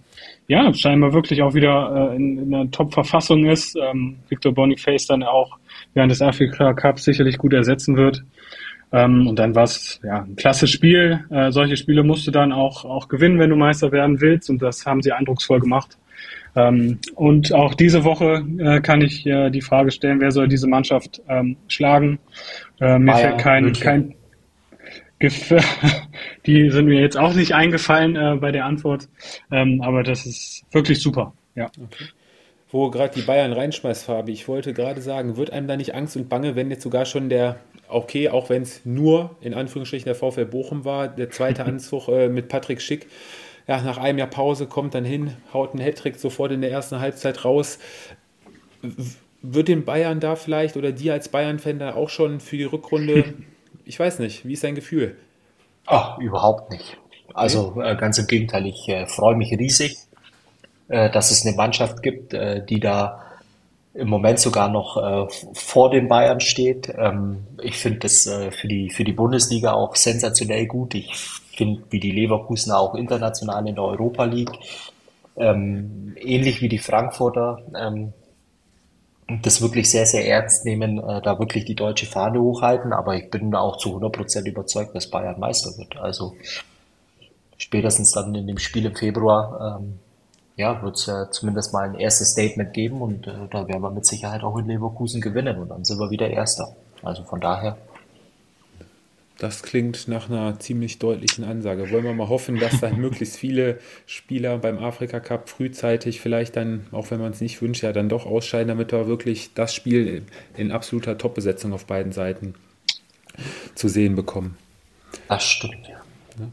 ja 0.48 0.74
scheinbar 0.74 1.14
wirklich 1.14 1.42
auch 1.42 1.54
wieder 1.54 2.12
äh, 2.12 2.16
in, 2.16 2.38
in 2.38 2.54
einer 2.54 2.72
Top-Verfassung 2.72 3.46
ist. 3.46 3.76
Ähm, 3.76 4.18
Victor 4.30 4.54
Boniface 4.54 5.08
dann 5.08 5.24
auch 5.24 5.58
während 5.94 6.12
des 6.12 6.22
Afrika 6.22 6.74
Cups 6.74 7.04
sicherlich 7.04 7.38
gut 7.38 7.54
ersetzen 7.54 7.98
wird. 7.98 8.24
Ähm, 8.92 9.28
und 9.28 9.40
dann 9.40 9.56
war 9.56 9.64
es 9.64 10.00
ja, 10.04 10.22
ein 10.22 10.36
klasse 10.36 10.68
Spiel. 10.68 11.26
Äh, 11.32 11.52
solche 11.52 11.78
Spiele 11.78 12.04
musst 12.04 12.28
du 12.28 12.32
dann 12.32 12.52
auch, 12.52 12.86
auch 12.86 13.08
gewinnen, 13.08 13.40
wenn 13.40 13.50
du 13.50 13.56
Meister 13.56 13.92
werden 13.92 14.22
willst. 14.22 14.50
Und 14.50 14.62
das 14.62 14.86
haben 14.86 15.02
sie 15.02 15.12
eindrucksvoll 15.12 15.60
gemacht. 15.60 15.98
Ähm, 16.56 17.00
und 17.16 17.54
auch 17.54 17.74
diese 17.74 18.04
Woche 18.04 18.46
äh, 18.60 18.80
kann 18.82 19.02
ich 19.02 19.26
äh, 19.26 19.50
die 19.50 19.62
Frage 19.62 19.92
stellen, 19.92 20.22
wer 20.22 20.32
soll 20.32 20.48
diese 20.48 20.68
Mannschaft 20.68 21.22
ähm, 21.28 21.58
schlagen? 21.68 22.20
Äh, 22.80 23.00
mir 23.00 23.12
Bayern, 23.14 23.30
fällt 23.30 23.42
kein, 23.42 23.74
kein 23.74 24.16
Gef 25.20 25.54
die 26.46 26.70
sind 26.70 26.86
mir 26.86 27.00
jetzt 27.00 27.18
auch 27.18 27.34
nicht 27.34 27.54
eingefallen 27.56 28.16
äh, 28.16 28.36
bei 28.40 28.52
der 28.52 28.66
Antwort, 28.66 29.08
ähm, 29.52 29.82
aber 29.82 30.04
das 30.04 30.26
ist 30.26 30.66
wirklich 30.72 31.02
super. 31.02 31.34
Ja. 31.56 31.68
Okay. 31.82 32.06
Wo 32.70 32.90
gerade 32.90 33.14
die 33.16 33.22
Bayern 33.22 33.54
reinschmeißt, 33.54 34.06
Fabi, 34.06 34.32
ich 34.32 34.48
wollte 34.48 34.74
gerade 34.74 35.00
sagen, 35.00 35.38
wird 35.38 35.52
einem 35.52 35.68
da 35.68 35.78
nicht 35.78 35.94
Angst 35.94 36.18
und 36.18 36.28
Bange, 36.28 36.56
wenn 36.56 36.72
jetzt 36.72 36.82
sogar 36.82 37.06
schon 37.06 37.30
der, 37.30 37.58
okay, 37.88 38.30
auch 38.30 38.50
wenn 38.50 38.64
es 38.64 38.84
nur 38.84 39.36
in 39.42 39.54
Anführungsstrichen 39.54 40.06
der 40.06 40.16
VfL 40.16 40.46
Bochum 40.46 40.84
war, 40.84 41.08
der 41.08 41.30
zweite 41.30 41.64
Anzug 41.66 42.10
äh, 42.10 42.30
mit 42.30 42.50
Patrick 42.50 42.82
Schick, 42.82 43.08
ja, 43.68 43.82
nach 43.82 43.98
einem 43.98 44.20
Jahr 44.20 44.28
Pause 44.28 44.68
kommt 44.68 44.94
dann 44.94 45.06
hin, 45.06 45.36
haut 45.54 45.72
einen 45.72 45.84
Hattrick 45.84 46.18
sofort 46.18 46.52
in 46.52 46.62
der 46.62 46.72
ersten 46.72 47.00
Halbzeit 47.00 47.46
raus. 47.46 47.80
Wird 49.42 49.68
den 49.68 49.86
Bayern 49.86 50.20
da 50.20 50.36
vielleicht 50.36 50.78
oder 50.78 50.92
dir 50.92 51.14
als 51.14 51.30
Bayern-Fan 51.30 51.80
da 51.80 51.96
auch 51.96 52.10
schon 52.10 52.40
für 52.40 52.58
die 52.58 52.64
Rückrunde, 52.64 53.34
ich 53.86 54.00
weiß 54.00 54.20
nicht, 54.20 54.46
wie 54.46 54.54
ist 54.54 54.64
dein 54.64 54.76
Gefühl? 54.76 55.16
Ach, 55.86 56.18
überhaupt 56.18 56.72
nicht. 56.72 56.98
Also 57.34 57.82
äh, 57.82 57.96
ganz 57.96 58.18
im 58.18 58.28
Gegenteil, 58.28 58.66
ich 58.68 58.88
äh, 58.90 59.06
freue 59.08 59.36
mich 59.36 59.52
riesig, 59.58 59.98
äh, 60.88 61.10
dass 61.10 61.32
es 61.32 61.46
eine 61.46 61.56
Mannschaft 61.56 62.04
gibt, 62.04 62.34
äh, 62.34 62.64
die 62.66 62.80
da 62.80 63.24
im 63.94 64.10
Moment 64.10 64.40
sogar 64.40 64.70
noch 64.70 64.98
äh, 64.98 65.28
vor 65.54 65.90
den 65.90 66.08
Bayern 66.08 66.40
steht. 66.40 66.92
Ähm, 66.96 67.46
ich 67.62 67.78
finde 67.78 68.00
das 68.00 68.26
äh, 68.28 68.52
für 68.52 68.68
die 68.68 68.90
für 68.90 69.04
die 69.04 69.14
Bundesliga 69.14 69.74
auch 69.74 69.96
sensationell 69.96 70.66
gut. 70.68 70.96
Ich 70.96 71.12
finde, 71.56 71.84
wie 71.90 72.00
die 72.00 72.12
Leverkusener 72.12 72.80
auch 72.80 72.96
international 72.96 73.68
in 73.68 73.76
der 73.76 73.84
Europa 73.84 74.24
League, 74.26 74.52
ähm, 75.36 76.16
ähnlich 76.20 76.62
wie 76.62 76.70
die 76.70 76.78
Frankfurter, 76.80 77.62
ähm, 77.76 78.14
das 79.42 79.62
wirklich 79.62 79.90
sehr, 79.90 80.06
sehr 80.06 80.28
ernst 80.28 80.66
nehmen, 80.66 81.00
äh, 81.00 81.22
da 81.22 81.40
wirklich 81.40 81.66
die 81.66 81.76
deutsche 81.76 82.06
Fahne 82.06 82.42
hochhalten. 82.42 82.94
Aber 82.94 83.16
ich 83.16 83.30
bin 83.30 83.54
auch 83.56 83.78
zu 83.78 83.96
100% 83.96 84.46
überzeugt, 84.46 84.96
dass 84.96 85.10
Bayern 85.10 85.40
Meister 85.40 85.78
wird. 85.78 85.98
Also 85.98 86.36
spätestens 87.58 88.12
dann 88.12 88.36
in 88.36 88.48
dem 88.48 88.58
Spiel 88.58 88.86
im 88.86 88.96
Februar 88.96 89.80
ähm, 89.80 90.00
ja, 90.56 90.82
wird 90.84 90.98
es 90.98 91.06
ja 91.08 91.32
zumindest 91.32 91.74
mal 91.74 91.90
ein 91.90 91.96
erstes 91.96 92.32
Statement 92.32 92.74
geben 92.74 93.02
und 93.02 93.26
äh, 93.26 93.48
da 93.50 93.68
werden 93.68 93.82
wir 93.82 93.90
mit 93.90 94.06
Sicherheit 94.06 94.44
auch 94.44 94.58
in 94.58 94.68
Leverkusen 94.68 95.20
gewinnen 95.20 95.58
und 95.58 95.70
dann 95.70 95.84
sind 95.84 96.00
wir 96.00 96.12
wieder 96.12 96.30
Erster. 96.30 96.76
Also 97.02 97.24
von 97.24 97.42
daher 97.42 97.78
das 99.44 99.62
klingt 99.62 100.08
nach 100.08 100.30
einer 100.30 100.58
ziemlich 100.62 101.00
deutlichen 101.00 101.44
Ansage. 101.44 101.92
Wollen 101.92 102.06
wir 102.06 102.14
mal 102.14 102.30
hoffen, 102.30 102.60
dass 102.60 102.80
dann 102.80 102.98
möglichst 103.02 103.36
viele 103.36 103.78
Spieler 104.06 104.58
beim 104.58 104.78
Afrika 104.78 105.20
Cup 105.20 105.50
frühzeitig 105.50 106.22
vielleicht 106.22 106.56
dann, 106.56 106.88
auch 106.94 107.12
wenn 107.12 107.20
man 107.20 107.34
es 107.34 107.42
nicht 107.42 107.62
wünscht, 107.62 107.84
ja 107.84 107.92
dann 107.92 108.08
doch 108.08 108.26
ausscheiden, 108.26 108.70
damit 108.70 108.94
wir 108.94 109.06
wirklich 109.06 109.54
das 109.54 109.76
Spiel 109.76 110.24
in 110.56 110.72
absoluter 110.72 111.18
Top-Besetzung 111.18 111.74
auf 111.74 111.86
beiden 111.86 112.14
Seiten 112.14 112.56
zu 113.76 113.90
sehen 113.90 114.16
bekommen. 114.16 114.58
Das 115.28 115.44
stimmt, 115.44 115.90
ja. 115.90 116.02
ja. 116.40 116.48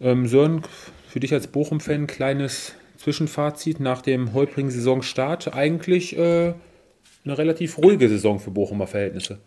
Ähm, 0.00 0.26
Sören, 0.26 0.62
für 1.08 1.20
dich 1.20 1.34
als 1.34 1.46
Bochum-Fan, 1.46 2.06
kleines 2.06 2.74
Zwischenfazit 2.96 3.80
nach 3.80 4.00
dem 4.00 4.32
holprigen 4.32 4.70
Saisonstart. 4.70 5.52
Eigentlich 5.52 6.16
äh, 6.16 6.54
eine 7.24 7.36
relativ 7.36 7.76
ruhige 7.76 8.08
Saison 8.08 8.40
für 8.40 8.50
Bochumer 8.50 8.86
Verhältnisse 8.86 9.40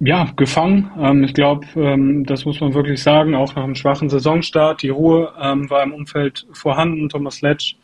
ja, 0.00 0.30
gefangen. 0.36 0.90
Ähm, 0.98 1.24
ich 1.24 1.34
glaube, 1.34 1.66
ähm, 1.76 2.24
das 2.24 2.44
muss 2.44 2.60
man 2.60 2.74
wirklich 2.74 3.02
sagen, 3.02 3.34
auch 3.34 3.54
nach 3.54 3.64
einem 3.64 3.74
schwachen 3.74 4.08
Saisonstart. 4.08 4.82
Die 4.82 4.90
Ruhe 4.90 5.32
ähm, 5.40 5.68
war 5.70 5.82
im 5.82 5.92
Umfeld 5.92 6.46
vorhanden. 6.52 7.08
Thomas 7.08 7.40
Letsch 7.40 7.74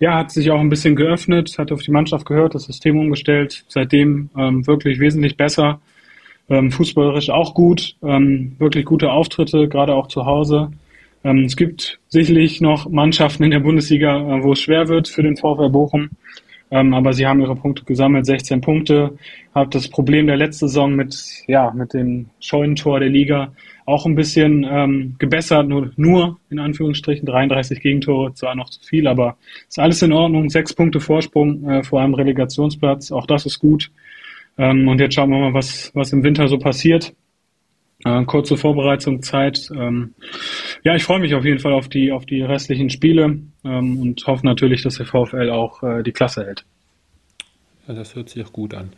ja, 0.00 0.18
hat 0.18 0.32
sich 0.32 0.50
auch 0.50 0.58
ein 0.58 0.68
bisschen 0.68 0.96
geöffnet, 0.96 1.56
hat 1.58 1.70
auf 1.70 1.82
die 1.82 1.92
Mannschaft 1.92 2.26
gehört, 2.26 2.54
das 2.54 2.64
System 2.64 2.98
umgestellt. 2.98 3.64
Seitdem 3.68 4.30
ähm, 4.36 4.66
wirklich 4.66 4.98
wesentlich 4.98 5.36
besser. 5.36 5.80
Ähm, 6.48 6.70
fußballerisch 6.70 7.30
auch 7.30 7.54
gut, 7.54 7.96
ähm, 8.02 8.56
wirklich 8.58 8.84
gute 8.84 9.10
Auftritte, 9.10 9.66
gerade 9.66 9.94
auch 9.94 10.08
zu 10.08 10.26
Hause. 10.26 10.70
Es 11.22 11.56
gibt 11.56 12.00
sicherlich 12.08 12.60
noch 12.60 12.86
Mannschaften 12.90 13.44
in 13.44 13.50
der 13.50 13.60
Bundesliga, 13.60 14.18
äh, 14.18 14.42
wo 14.42 14.52
es 14.52 14.60
schwer 14.60 14.88
wird 14.88 15.08
für 15.08 15.22
den 15.22 15.38
VfL 15.38 15.70
Bochum. 15.70 16.10
Ähm, 16.74 16.92
aber 16.92 17.12
sie 17.12 17.24
haben 17.24 17.40
ihre 17.40 17.54
Punkte 17.54 17.84
gesammelt, 17.84 18.26
16 18.26 18.60
Punkte. 18.60 19.16
Hat 19.54 19.76
das 19.76 19.86
Problem 19.86 20.26
der 20.26 20.36
letzten 20.36 20.66
Saison 20.66 20.96
mit, 20.96 21.16
ja, 21.46 21.70
mit 21.70 21.94
dem 21.94 22.26
Scheunentor 22.40 22.98
der 22.98 23.10
Liga 23.10 23.52
auch 23.86 24.06
ein 24.06 24.16
bisschen 24.16 24.66
ähm, 24.68 25.14
gebessert. 25.20 25.68
Nur, 25.68 25.92
nur 25.94 26.40
in 26.50 26.58
Anführungsstrichen 26.58 27.26
33 27.26 27.80
Gegentore, 27.80 28.34
zwar 28.34 28.56
noch 28.56 28.70
zu 28.70 28.80
viel, 28.80 29.06
aber 29.06 29.36
ist 29.68 29.78
alles 29.78 30.02
in 30.02 30.12
Ordnung. 30.12 30.50
Sechs 30.50 30.74
Punkte 30.74 30.98
Vorsprung 30.98 31.62
äh, 31.70 31.84
vor 31.84 32.00
einem 32.00 32.14
Relegationsplatz, 32.14 33.12
auch 33.12 33.26
das 33.26 33.46
ist 33.46 33.60
gut. 33.60 33.92
Ähm, 34.58 34.88
und 34.88 35.00
jetzt 35.00 35.14
schauen 35.14 35.30
wir 35.30 35.38
mal, 35.38 35.54
was, 35.54 35.92
was 35.94 36.12
im 36.12 36.24
Winter 36.24 36.48
so 36.48 36.58
passiert. 36.58 37.14
Äh, 38.04 38.24
kurze 38.24 38.56
Vorbereitungszeit. 38.56 39.70
Ähm, 39.76 40.14
ja, 40.84 40.94
ich 40.94 41.04
freue 41.04 41.18
mich 41.18 41.34
auf 41.34 41.44
jeden 41.44 41.60
Fall 41.60 41.72
auf 41.72 41.88
die, 41.88 42.12
auf 42.12 42.26
die 42.26 42.42
restlichen 42.42 42.90
Spiele 42.90 43.38
ähm, 43.64 43.98
und 44.00 44.26
hoffe 44.26 44.44
natürlich, 44.44 44.82
dass 44.82 44.96
der 44.96 45.06
VfL 45.06 45.50
auch 45.50 45.82
äh, 45.82 46.02
die 46.02 46.12
Klasse 46.12 46.44
hält. 46.44 46.64
Ja, 47.88 47.94
das 47.94 48.14
hört 48.14 48.28
sich 48.28 48.44
auch 48.44 48.52
gut 48.52 48.74
an. 48.74 48.92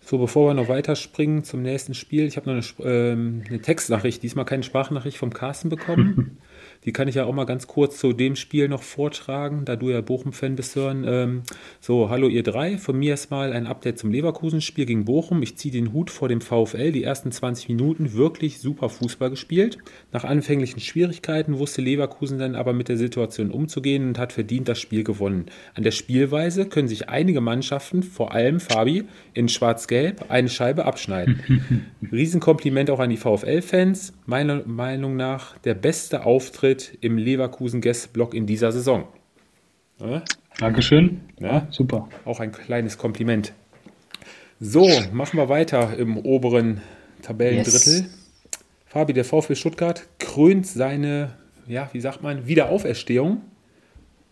So, 0.00 0.18
bevor 0.18 0.50
wir 0.50 0.54
noch 0.54 0.68
weiterspringen 0.68 1.44
zum 1.44 1.62
nächsten 1.62 1.92
Spiel, 1.92 2.26
ich 2.26 2.36
habe 2.36 2.54
noch 2.54 2.62
eine, 2.78 2.90
ähm, 2.90 3.42
eine, 3.48 3.60
Textnachricht, 3.60 4.22
diesmal 4.22 4.44
keine 4.44 4.62
Sprachnachricht 4.62 5.18
vom 5.18 5.32
Carsten 5.32 5.68
bekommen. 5.68 6.38
Die 6.86 6.92
kann 6.92 7.08
ich 7.08 7.16
ja 7.16 7.24
auch 7.24 7.34
mal 7.34 7.46
ganz 7.46 7.66
kurz 7.66 7.98
zu 7.98 8.12
dem 8.12 8.36
Spiel 8.36 8.68
noch 8.68 8.84
vortragen, 8.84 9.64
da 9.64 9.74
du 9.74 9.90
ja 9.90 10.00
Bochum-Fan 10.00 10.54
bist, 10.54 10.72
Sören. 10.72 11.04
Ähm, 11.04 11.42
so, 11.80 12.10
hallo 12.10 12.28
ihr 12.28 12.44
drei. 12.44 12.78
Von 12.78 12.96
mir 12.96 13.10
erstmal 13.10 13.52
ein 13.52 13.66
Update 13.66 13.98
zum 13.98 14.12
Leverkusen-Spiel 14.12 14.86
gegen 14.86 15.04
Bochum. 15.04 15.42
Ich 15.42 15.56
ziehe 15.56 15.72
den 15.72 15.92
Hut 15.92 16.10
vor 16.10 16.28
dem 16.28 16.40
VfL. 16.40 16.92
Die 16.92 17.02
ersten 17.02 17.32
20 17.32 17.68
Minuten 17.70 18.12
wirklich 18.12 18.60
super 18.60 18.88
Fußball 18.88 19.30
gespielt. 19.30 19.78
Nach 20.12 20.22
anfänglichen 20.22 20.78
Schwierigkeiten 20.78 21.58
wusste 21.58 21.82
Leverkusen 21.82 22.38
dann 22.38 22.54
aber 22.54 22.72
mit 22.72 22.88
der 22.88 22.96
Situation 22.96 23.50
umzugehen 23.50 24.06
und 24.06 24.18
hat 24.18 24.32
verdient 24.32 24.68
das 24.68 24.78
Spiel 24.78 25.02
gewonnen. 25.02 25.46
An 25.74 25.82
der 25.82 25.90
Spielweise 25.90 26.66
können 26.66 26.86
sich 26.86 27.08
einige 27.08 27.40
Mannschaften, 27.40 28.04
vor 28.04 28.32
allem 28.32 28.60
Fabi, 28.60 29.02
in 29.34 29.48
Schwarz-Gelb 29.48 30.26
eine 30.28 30.48
Scheibe 30.48 30.84
abschneiden. 30.84 31.84
Riesenkompliment 32.12 32.90
auch 32.90 33.00
an 33.00 33.10
die 33.10 33.16
VfL-Fans. 33.16 34.12
Meiner 34.24 34.62
Meinung 34.66 35.16
nach 35.16 35.58
der 35.58 35.74
beste 35.74 36.24
Auftritt 36.24 36.75
Auftritt 36.76 36.98
im 37.00 37.18
Leverkusen 37.18 37.80
Guest-Block 37.80 38.34
in 38.34 38.46
dieser 38.46 38.72
Saison. 38.72 39.04
Ja? 39.98 40.22
Dankeschön. 40.58 41.20
Ja, 41.38 41.66
super. 41.70 42.08
Auch 42.24 42.40
ein 42.40 42.52
kleines 42.52 42.98
Kompliment. 42.98 43.52
So, 44.60 44.88
machen 45.12 45.38
wir 45.38 45.48
weiter 45.48 45.96
im 45.98 46.16
oberen 46.16 46.80
Tabellendrittel. 47.22 47.94
Yes. 47.94 48.04
Fabi, 48.86 49.12
der 49.12 49.24
VfB 49.24 49.54
Stuttgart 49.54 50.06
krönt 50.18 50.66
seine, 50.66 51.34
ja, 51.66 51.90
wie 51.92 52.00
sagt 52.00 52.22
man, 52.22 52.46
Wiederauferstehung 52.46 53.42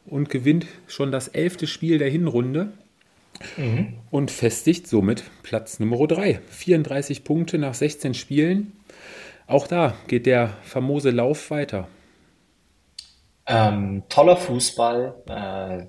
und 0.07 0.30
gewinnt 0.30 0.66
schon 0.87 1.12
das 1.12 1.28
elfte 1.28 1.66
Spiel 1.66 1.98
der 1.98 2.11
Hinrunde 2.11 2.72
mhm. 3.57 3.94
und 4.11 4.30
festigt 4.30 4.87
somit 4.87 5.24
Platz 5.42 5.80
Nummer 5.80 6.07
3. 6.07 6.40
34 6.48 7.24
Punkte 7.24 7.59
nach 7.59 7.74
16 7.74 8.14
Spielen. 8.14 8.72
Auch 9.46 9.66
da 9.66 9.94
geht 10.09 10.24
der 10.24 10.54
famose 10.62 11.11
Lauf 11.11 11.50
weiter. 11.50 11.88
Ähm, 13.46 14.04
toller 14.09 14.37
Fußball, 14.37 15.14
äh, 15.28 15.87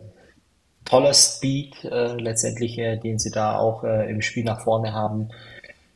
toller 0.83 1.13
Speed 1.13 1.83
äh, 1.85 2.13
letztendlich, 2.15 2.77
äh, 2.77 2.97
den 2.97 3.17
sie 3.19 3.31
da 3.31 3.57
auch 3.57 3.83
äh, 3.83 4.09
im 4.09 4.21
Spiel 4.21 4.43
nach 4.43 4.61
vorne 4.61 4.93
haben. 4.93 5.29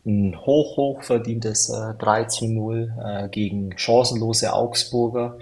Ein 0.06 0.40
hoch, 0.40 0.78
hoch 0.78 1.04
verdientes 1.04 1.70
äh, 1.70 1.94
3 2.00 2.26
zu 2.26 2.48
0 2.48 2.94
äh, 3.04 3.30
gegen 3.30 3.78
chancenlose 3.78 4.54
Augsburger. 4.54 5.38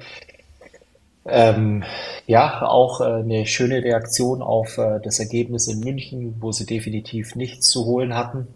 Ähm, 1.26 1.84
ja, 2.26 2.64
auch 2.64 3.02
äh, 3.02 3.06
eine 3.06 3.46
schöne 3.46 3.84
Reaktion 3.84 4.42
auf 4.42 4.80
das 5.04 5.20
Ergebnis 5.20 5.68
in 5.68 5.82
München, 5.82 6.38
wo 6.40 6.52
sie 6.52 6.66
definitiv 6.66 7.36
nichts 7.36 7.70
zu 7.70 7.86
holen 7.86 8.16
hatten. 8.16 8.48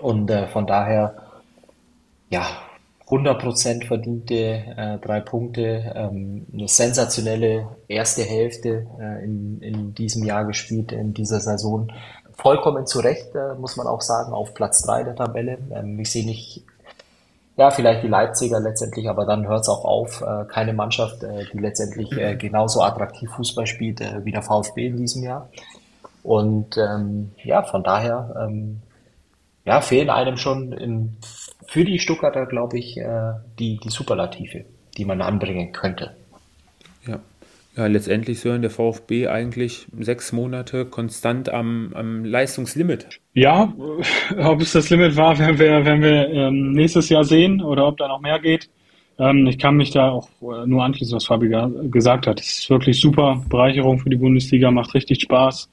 Und 0.00 0.32
von 0.52 0.66
daher, 0.66 1.14
ja, 2.30 2.46
100% 3.12 3.86
verdiente 3.86 4.34
äh, 4.34 4.98
drei 4.98 5.20
Punkte, 5.20 5.92
ähm, 5.94 6.46
eine 6.50 6.66
sensationelle 6.66 7.68
erste 7.86 8.22
Hälfte 8.22 8.86
äh, 8.98 9.22
in, 9.22 9.60
in 9.60 9.94
diesem 9.94 10.24
Jahr 10.24 10.46
gespielt, 10.46 10.92
in 10.92 11.12
dieser 11.12 11.40
Saison. 11.40 11.92
Vollkommen 12.38 12.86
zu 12.86 13.00
Recht, 13.00 13.34
äh, 13.34 13.54
muss 13.54 13.76
man 13.76 13.86
auch 13.86 14.00
sagen, 14.00 14.32
auf 14.32 14.54
Platz 14.54 14.80
drei 14.82 15.02
der 15.02 15.14
Tabelle. 15.14 15.58
Ähm, 15.74 15.98
ich 16.00 16.10
sehe 16.10 16.24
nicht, 16.24 16.64
ja, 17.58 17.70
vielleicht 17.70 18.02
die 18.02 18.08
Leipziger 18.08 18.60
letztendlich, 18.60 19.06
aber 19.10 19.26
dann 19.26 19.46
hört 19.46 19.60
es 19.60 19.68
auch 19.68 19.84
auf. 19.84 20.22
Äh, 20.22 20.46
keine 20.46 20.72
Mannschaft, 20.72 21.22
äh, 21.22 21.44
die 21.52 21.58
letztendlich 21.58 22.10
äh, 22.12 22.34
genauso 22.36 22.80
attraktiv 22.80 23.30
Fußball 23.32 23.66
spielt 23.66 24.00
äh, 24.00 24.24
wie 24.24 24.32
der 24.32 24.42
VfB 24.42 24.86
in 24.86 24.96
diesem 24.96 25.22
Jahr. 25.22 25.50
Und 26.22 26.78
ähm, 26.78 27.32
ja, 27.44 27.62
von 27.62 27.82
daher 27.82 28.34
ähm, 28.40 28.80
ja, 29.64 29.80
fehlen 29.80 30.10
einem 30.10 30.36
schon 30.36 30.72
im 30.72 31.16
für 31.66 31.84
die 31.84 31.98
Stuttgarter, 31.98 32.46
glaube 32.46 32.78
ich, 32.78 32.98
äh, 32.98 33.32
die, 33.58 33.78
die 33.82 33.88
Superlative, 33.88 34.64
die 34.96 35.04
man 35.04 35.22
anbringen 35.22 35.72
könnte. 35.72 36.14
Ja. 37.06 37.20
Ja, 37.74 37.86
letztendlich 37.86 38.40
sollen 38.40 38.60
der 38.60 38.70
VfB 38.70 39.28
eigentlich 39.28 39.86
sechs 39.98 40.32
Monate 40.32 40.84
konstant 40.84 41.48
am, 41.48 41.92
am 41.94 42.22
Leistungslimit. 42.22 43.06
Ja, 43.32 43.72
ob 44.38 44.60
es 44.60 44.72
das 44.72 44.90
Limit 44.90 45.16
war, 45.16 45.38
werden 45.38 45.58
wir, 45.58 45.82
werden 45.86 46.02
wir 46.02 46.28
ähm, 46.28 46.72
nächstes 46.72 47.08
Jahr 47.08 47.24
sehen 47.24 47.62
oder 47.62 47.86
ob 47.86 47.96
da 47.96 48.08
noch 48.08 48.20
mehr 48.20 48.38
geht. 48.40 48.68
Ähm, 49.18 49.46
ich 49.46 49.58
kann 49.58 49.76
mich 49.76 49.90
da 49.90 50.10
auch 50.10 50.28
äh, 50.42 50.66
nur 50.66 50.84
anschließen, 50.84 51.16
was 51.16 51.24
Fabi 51.24 51.48
gesagt 51.90 52.26
hat. 52.26 52.40
Es 52.40 52.58
ist 52.58 52.70
wirklich 52.70 53.00
super. 53.00 53.42
Bereicherung 53.48 53.98
für 53.98 54.10
die 54.10 54.16
Bundesliga, 54.16 54.70
macht 54.70 54.92
richtig 54.92 55.22
Spaß. 55.22 55.70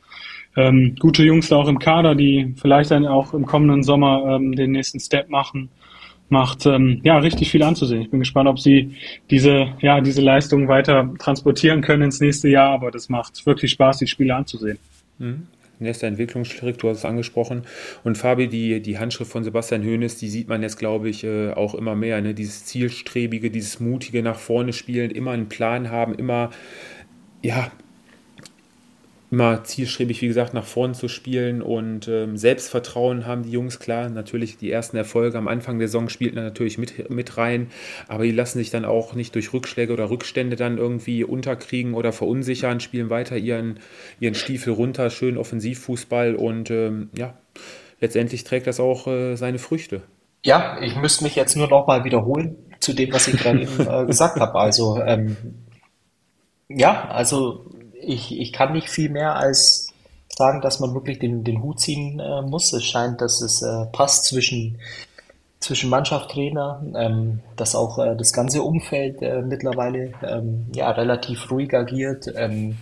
Ähm, 0.57 0.95
gute 0.99 1.23
Jungs 1.23 1.49
da 1.49 1.57
auch 1.57 1.67
im 1.67 1.79
Kader, 1.79 2.15
die 2.15 2.53
vielleicht 2.57 2.91
dann 2.91 3.05
auch 3.05 3.33
im 3.33 3.45
kommenden 3.45 3.83
Sommer 3.83 4.35
ähm, 4.35 4.53
den 4.53 4.71
nächsten 4.71 4.99
Step 4.99 5.29
machen 5.29 5.69
macht 6.29 6.65
ähm, 6.65 7.01
ja 7.03 7.17
richtig 7.17 7.51
viel 7.51 7.63
anzusehen. 7.63 8.01
Ich 8.01 8.11
bin 8.11 8.19
gespannt, 8.19 8.47
ob 8.47 8.59
sie 8.59 8.95
diese 9.29 9.73
ja 9.81 9.99
diese 9.99 10.21
Leistung 10.21 10.67
weiter 10.67 11.11
transportieren 11.17 11.81
können 11.81 12.03
ins 12.03 12.19
nächste 12.19 12.47
Jahr, 12.49 12.69
aber 12.69 12.91
das 12.91 13.09
macht 13.09 13.45
wirklich 13.45 13.71
Spaß, 13.71 13.97
die 13.97 14.07
Spiele 14.07 14.35
anzusehen. 14.35 14.77
Mhm. 15.17 15.47
Nächster 15.81 16.07
Entwicklungsschritt, 16.07 16.83
du 16.83 16.89
hast 16.89 16.97
es 16.97 17.05
angesprochen. 17.05 17.63
Und 18.03 18.17
Fabi, 18.17 18.49
die, 18.49 18.81
die 18.81 18.99
Handschrift 18.99 19.31
von 19.31 19.45
Sebastian 19.45 19.85
Hoeneß, 19.85 20.17
die 20.17 20.27
sieht 20.27 20.49
man 20.49 20.61
jetzt, 20.61 20.77
glaube 20.77 21.07
ich, 21.07 21.23
äh, 21.23 21.53
auch 21.53 21.73
immer 21.73 21.95
mehr. 21.95 22.19
Ne? 22.19 22.33
Dieses 22.33 22.65
zielstrebige, 22.65 23.49
dieses 23.49 23.79
mutige 23.79 24.21
nach 24.21 24.35
vorne 24.35 24.73
spielen, 24.73 25.09
immer 25.09 25.31
einen 25.31 25.47
Plan 25.47 25.89
haben, 25.89 26.13
immer 26.13 26.49
ja, 27.41 27.71
immer 29.31 29.63
zielstrebig, 29.63 30.21
wie 30.21 30.27
gesagt, 30.27 30.53
nach 30.53 30.65
vorn 30.65 30.93
zu 30.93 31.07
spielen 31.07 31.61
und 31.61 32.07
ähm, 32.07 32.35
Selbstvertrauen 32.35 33.27
haben 33.27 33.43
die 33.43 33.51
Jungs, 33.51 33.79
klar, 33.79 34.09
natürlich 34.09 34.57
die 34.57 34.71
ersten 34.71 34.97
Erfolge 34.97 35.37
am 35.37 35.47
Anfang 35.47 35.77
der 35.77 35.87
Saison 35.87 36.09
spielten 36.09 36.37
dann 36.37 36.45
natürlich 36.45 36.77
mit, 36.77 37.09
mit 37.11 37.37
rein, 37.37 37.67
aber 38.07 38.23
die 38.23 38.31
lassen 38.31 38.57
sich 38.57 38.71
dann 38.71 38.85
auch 38.85 39.13
nicht 39.13 39.35
durch 39.35 39.53
Rückschläge 39.53 39.93
oder 39.93 40.09
Rückstände 40.09 40.55
dann 40.55 40.77
irgendwie 40.77 41.23
unterkriegen 41.23 41.93
oder 41.93 42.11
verunsichern, 42.11 42.79
spielen 42.79 43.09
weiter 43.11 43.37
ihren, 43.37 43.79
ihren 44.19 44.35
Stiefel 44.35 44.73
runter, 44.73 45.11
schön 45.11 45.37
Offensivfußball 45.37 46.35
und 46.35 46.71
ähm, 46.71 47.09
ja, 47.15 47.35
letztendlich 48.01 48.43
trägt 48.43 48.65
das 48.65 48.79
auch 48.79 49.05
äh, 49.05 49.35
seine 49.35 49.59
Früchte. 49.59 50.01
Ja, 50.43 50.79
ich 50.81 50.95
müsste 50.95 51.23
mich 51.23 51.35
jetzt 51.35 51.55
nur 51.55 51.67
noch 51.67 51.85
mal 51.85 52.03
wiederholen 52.03 52.55
zu 52.79 52.93
dem, 52.93 53.13
was 53.13 53.27
ich 53.27 53.37
gerade 53.37 53.61
äh, 53.61 54.05
gesagt 54.07 54.39
habe. 54.39 54.55
Also 54.55 54.99
ähm, 55.05 55.35
ja, 56.69 57.09
also 57.09 57.65
ich, 58.01 58.39
ich 58.39 58.53
kann 58.53 58.73
nicht 58.73 58.89
viel 58.89 59.09
mehr 59.09 59.35
als 59.35 59.89
sagen, 60.39 60.61
dass 60.61 60.79
man 60.79 60.93
wirklich 60.93 61.19
den, 61.19 61.43
den 61.43 61.61
Hut 61.61 61.79
ziehen 61.79 62.19
äh, 62.19 62.41
muss. 62.41 62.71
Es 62.73 62.85
scheint, 62.85 63.21
dass 63.21 63.41
es 63.41 63.61
äh, 63.61 63.85
passt 63.91 64.25
zwischen, 64.25 64.79
zwischen 65.59 65.89
Mannschaft, 65.89 66.31
Trainer, 66.31 66.81
ähm, 66.95 67.41
dass 67.57 67.75
auch 67.75 67.99
äh, 67.99 68.15
das 68.15 68.31
ganze 68.31 68.63
Umfeld 68.63 69.21
äh, 69.21 69.41
mittlerweile 69.41 70.13
ähm, 70.23 70.67
ja, 70.73 70.91
relativ 70.91 71.51
ruhig 71.51 71.73
agiert. 71.73 72.31
Ähm, 72.35 72.77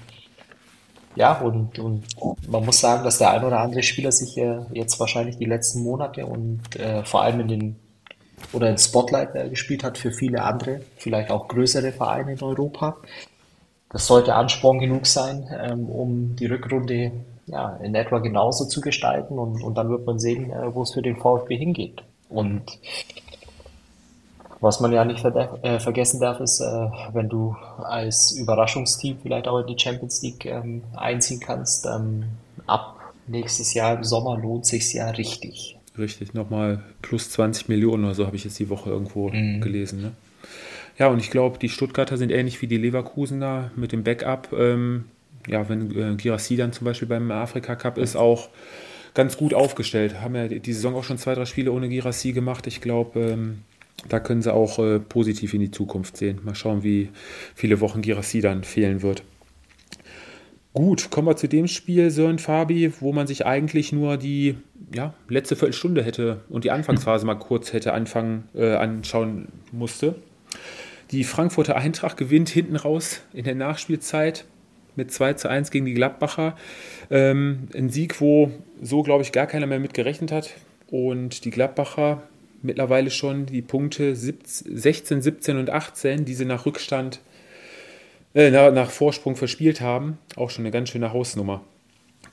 ja, 1.15 1.39
und, 1.39 1.79
und 1.79 2.05
man 2.47 2.63
muss 2.63 2.79
sagen, 2.79 3.03
dass 3.03 3.17
der 3.17 3.31
ein 3.31 3.43
oder 3.43 3.59
andere 3.59 3.81
Spieler 3.81 4.11
sich 4.11 4.37
äh, 4.37 4.59
jetzt 4.73 4.99
wahrscheinlich 4.99 5.37
die 5.37 5.45
letzten 5.45 5.81
Monate 5.81 6.27
und 6.27 6.75
äh, 6.75 7.03
vor 7.03 7.23
allem 7.23 7.39
in 7.39 7.47
den 7.47 7.75
oder 8.53 8.69
in 8.69 8.77
Spotlight 8.77 9.49
gespielt 9.49 9.83
hat 9.83 9.97
für 9.97 10.11
viele 10.11 10.43
andere, 10.43 10.81
vielleicht 10.97 11.31
auch 11.31 11.47
größere 11.47 11.91
Vereine 11.91 12.33
in 12.33 12.41
Europa 12.43 12.97
das 13.89 14.05
sollte 14.07 14.35
Ansporn 14.35 14.79
genug 14.79 15.05
sein, 15.05 15.47
ähm, 15.51 15.89
um 15.89 16.35
die 16.35 16.45
Rückrunde 16.45 17.11
ja, 17.45 17.77
in 17.77 17.95
etwa 17.95 18.19
genauso 18.19 18.65
zu 18.65 18.81
gestalten 18.81 19.39
und, 19.39 19.63
und 19.63 19.75
dann 19.75 19.89
wird 19.89 20.05
man 20.05 20.19
sehen, 20.19 20.51
äh, 20.51 20.73
wo 20.73 20.83
es 20.83 20.93
für 20.93 21.01
den 21.01 21.15
VfB 21.15 21.57
hingeht. 21.57 22.03
Und 22.29 22.63
was 24.59 24.79
man 24.79 24.91
ja 24.91 25.05
nicht 25.05 25.19
ver 25.19 25.59
äh, 25.63 25.79
vergessen 25.79 26.19
darf, 26.19 26.39
ist, 26.39 26.59
äh, 26.59 26.89
wenn 27.13 27.29
du 27.29 27.55
als 27.77 28.31
Überraschungsteam 28.31 29.17
vielleicht 29.21 29.47
auch 29.47 29.59
in 29.59 29.67
die 29.67 29.79
Champions 29.79 30.21
League 30.21 30.45
ähm, 30.45 30.83
einziehen 30.95 31.39
kannst, 31.39 31.85
ähm, 31.85 32.25
ab 32.65 32.97
nächstes 33.27 33.73
Jahr 33.73 33.95
im 33.95 34.03
Sommer 34.03 34.37
lohnt 34.37 34.65
sich 34.65 34.93
ja 34.93 35.09
richtig. 35.11 35.77
Richtig, 35.97 36.33
nochmal 36.33 36.83
plus 37.01 37.29
20 37.31 37.69
Millionen 37.69 38.05
oder 38.05 38.13
so 38.13 38.25
habe 38.25 38.35
ich 38.35 38.43
jetzt 38.43 38.59
die 38.59 38.69
Woche 38.69 38.89
irgendwo 38.89 39.29
mhm. 39.29 39.61
gelesen. 39.61 40.01
Ne? 40.01 40.11
Ja, 40.97 41.07
und 41.07 41.19
ich 41.19 41.29
glaube, 41.29 41.59
die 41.59 41.69
Stuttgarter 41.69 42.17
sind 42.17 42.31
ähnlich 42.31 42.61
wie 42.61 42.67
die 42.67 42.77
Leverkusener 42.77 43.71
mit 43.75 43.91
dem 43.91 44.03
Backup. 44.03 44.49
Ähm, 44.57 45.05
ja, 45.47 45.69
wenn 45.69 45.91
äh, 45.91 46.15
Girassi 46.15 46.55
dann 46.55 46.73
zum 46.73 46.85
Beispiel 46.85 47.07
beim 47.07 47.29
Afrika 47.31 47.75
Cup 47.75 47.97
ist, 47.97 48.15
auch 48.15 48.49
ganz 49.13 49.37
gut 49.37 49.53
aufgestellt. 49.53 50.21
Haben 50.21 50.35
ja 50.35 50.47
die 50.47 50.73
Saison 50.73 50.95
auch 50.95 51.03
schon 51.03 51.17
zwei, 51.17 51.35
drei 51.35 51.45
Spiele 51.45 51.71
ohne 51.71 51.89
Girassi 51.89 52.33
gemacht. 52.33 52.67
Ich 52.67 52.81
glaube, 52.81 53.19
ähm, 53.19 53.59
da 54.09 54.19
können 54.19 54.41
sie 54.41 54.53
auch 54.53 54.79
äh, 54.79 54.99
positiv 54.99 55.53
in 55.53 55.61
die 55.61 55.71
Zukunft 55.71 56.17
sehen. 56.17 56.39
Mal 56.43 56.55
schauen, 56.55 56.83
wie 56.83 57.09
viele 57.55 57.79
Wochen 57.79 58.01
Girassi 58.01 58.41
dann 58.41 58.63
fehlen 58.63 59.01
wird. 59.01 59.23
Gut, 60.73 61.09
kommen 61.09 61.27
wir 61.27 61.35
zu 61.35 61.47
dem 61.47 61.67
Spiel, 61.67 62.11
Sören 62.11 62.37
Fabi, 62.37 62.93
wo 62.99 63.11
man 63.11 63.25
sich 63.25 63.47
eigentlich 63.47 63.91
nur 63.91 64.17
die 64.17 64.55
ja, 64.93 65.15
letzte 65.27 65.55
Viertelstunde 65.55 66.03
hätte 66.03 66.41
und 66.49 66.65
die 66.65 66.71
Anfangsphase 66.71 67.25
mal 67.25 67.35
kurz 67.35 67.73
hätte 67.73 67.93
anfangen, 67.93 68.43
äh, 68.53 68.73
anschauen 68.75 69.47
musste. 69.71 70.15
Die 71.11 71.23
Frankfurter 71.23 71.77
Eintracht 71.77 72.17
gewinnt 72.17 72.49
hinten 72.49 72.75
raus 72.75 73.21
in 73.33 73.45
der 73.45 73.55
Nachspielzeit 73.55 74.45
mit 74.95 75.11
2 75.11 75.33
zu 75.33 75.47
1 75.47 75.71
gegen 75.71 75.85
die 75.85 75.93
Gladbacher. 75.93 76.57
Ähm, 77.09 77.69
ein 77.73 77.89
Sieg, 77.89 78.19
wo 78.19 78.51
so, 78.81 79.03
glaube 79.03 79.23
ich, 79.23 79.31
gar 79.31 79.47
keiner 79.47 79.67
mehr 79.67 79.79
mit 79.79 79.93
gerechnet 79.93 80.31
hat. 80.31 80.53
Und 80.87 81.45
die 81.45 81.51
Gladbacher 81.51 82.23
mittlerweile 82.61 83.11
schon 83.11 83.45
die 83.45 83.61
Punkte 83.61 84.15
16, 84.15 85.21
17 85.21 85.57
und 85.57 85.69
18, 85.69 86.25
die 86.25 86.33
sie 86.33 86.45
nach 86.45 86.65
Rückstand, 86.65 87.21
äh, 88.33 88.49
nach 88.51 88.89
Vorsprung 88.89 89.35
verspielt 89.35 89.79
haben. 89.79 90.17
Auch 90.35 90.49
schon 90.49 90.63
eine 90.63 90.71
ganz 90.71 90.89
schöne 90.89 91.13
Hausnummer. 91.13 91.63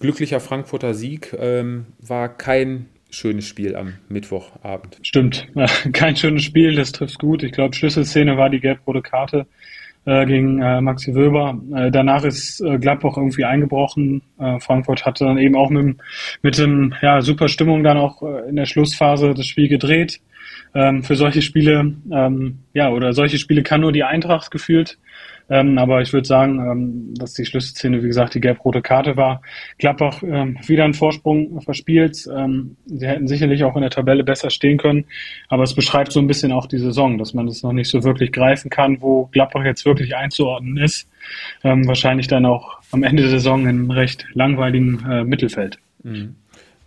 Glücklicher 0.01 0.41
Frankfurter 0.41 0.95
Sieg 0.95 1.35
ähm, 1.39 1.87
war 2.01 2.29
kein 2.29 2.89
schönes 3.15 3.47
Spiel 3.47 3.77
am 3.77 3.95
Mittwochabend. 4.09 4.99
Stimmt, 5.03 5.49
kein 5.93 6.17
schönes 6.17 6.43
Spiel, 6.43 6.75
das 6.75 6.93
trifft 6.93 7.19
gut. 7.19 7.43
Ich 7.43 7.53
glaube, 7.53 7.75
Schlüsselszene 7.75 8.37
war 8.37 8.51
die 8.51 8.61
gelb-rote 8.61 9.03
Karte 9.03 9.47
äh, 10.05 10.27
gegen 10.27 10.61
äh, 10.61 10.81
Maxi 10.81 11.15
Wöber. 11.15 11.59
Äh, 11.75 11.91
danach 11.91 12.25
ist 12.25 12.61
äh, 12.61 12.79
Gladbach 12.79 13.17
irgendwie 13.17 13.45
eingebrochen. 13.45 14.23
Äh, 14.39 14.61
Frankfurt 14.61 15.05
hatte 15.07 15.25
dann 15.25 15.39
eben 15.39 15.57
auch 15.57 15.71
mit, 15.71 15.97
mit 16.43 16.59
dem 16.59 16.95
ja, 17.01 17.21
super 17.23 17.49
Stimmung 17.49 17.83
dann 17.83 17.97
auch 17.97 18.23
äh, 18.23 18.49
in 18.49 18.57
der 18.57 18.67
Schlussphase 18.67 19.35
das 19.35 19.47
Spiel 19.47 19.69
gedreht. 19.69 20.21
Ähm, 20.75 21.03
für 21.03 21.15
solche 21.17 21.41
Spiele, 21.41 21.95
ähm, 22.13 22.59
ja, 22.75 22.91
oder 22.91 23.13
solche 23.13 23.39
Spiele 23.39 23.63
kann 23.63 23.81
nur 23.81 23.93
die 23.93 24.05
Eintracht 24.05 24.51
gefühlt. 24.51 24.99
Ähm, 25.51 25.77
aber 25.79 26.01
ich 26.01 26.13
würde 26.13 26.27
sagen, 26.27 26.59
ähm, 26.59 27.15
dass 27.15 27.35
die 27.35 27.45
Schlüsselszene, 27.45 28.03
wie 28.03 28.07
gesagt, 28.07 28.35
die 28.35 28.41
gelb-rote 28.41 28.81
Karte 28.81 29.17
war. 29.17 29.43
Gladbach 29.79 30.23
ähm, 30.23 30.59
wieder 30.67 30.85
einen 30.85 30.95
Vorsprung 30.95 31.61
verspielt. 31.61 32.27
Ähm, 32.35 32.77
sie 32.87 33.07
hätten 33.07 33.29
sicherlich 33.29 33.63
auch 33.65 33.77
in 33.77 33.83
der 33.83 33.91
Tabelle 33.91 34.25
besser 34.25 34.51
stehen 34.51 34.79
können. 34.79 35.05
Aber 35.49 35.63
es 35.63 35.75
beschreibt 35.75 36.13
so 36.13 36.21
ein 36.21 36.27
bisschen 36.27 36.53
auch 36.53 36.67
die 36.67 36.79
Saison, 36.79 37.19
dass 37.19 37.35
man 37.35 37.47
das 37.47 37.63
noch 37.63 37.73
nicht 37.73 37.91
so 37.91 38.03
wirklich 38.05 38.33
greifen 38.33 38.71
kann, 38.71 39.03
wo 39.03 39.27
Gladbach 39.27 39.65
jetzt 39.65 39.85
wirklich 39.85 40.17
einzuordnen 40.17 40.79
ist. 40.79 41.09
Ähm, 41.63 41.87
wahrscheinlich 41.87 42.27
dann 42.27 42.47
auch 42.47 42.79
am 42.91 43.03
Ende 43.03 43.23
der 43.23 43.31
Saison 43.31 43.67
in 43.67 43.91
recht 43.91 44.27
langweiligen 44.33 45.05
äh, 45.11 45.25
Mittelfeld. 45.25 45.79
Mhm. 46.03 46.37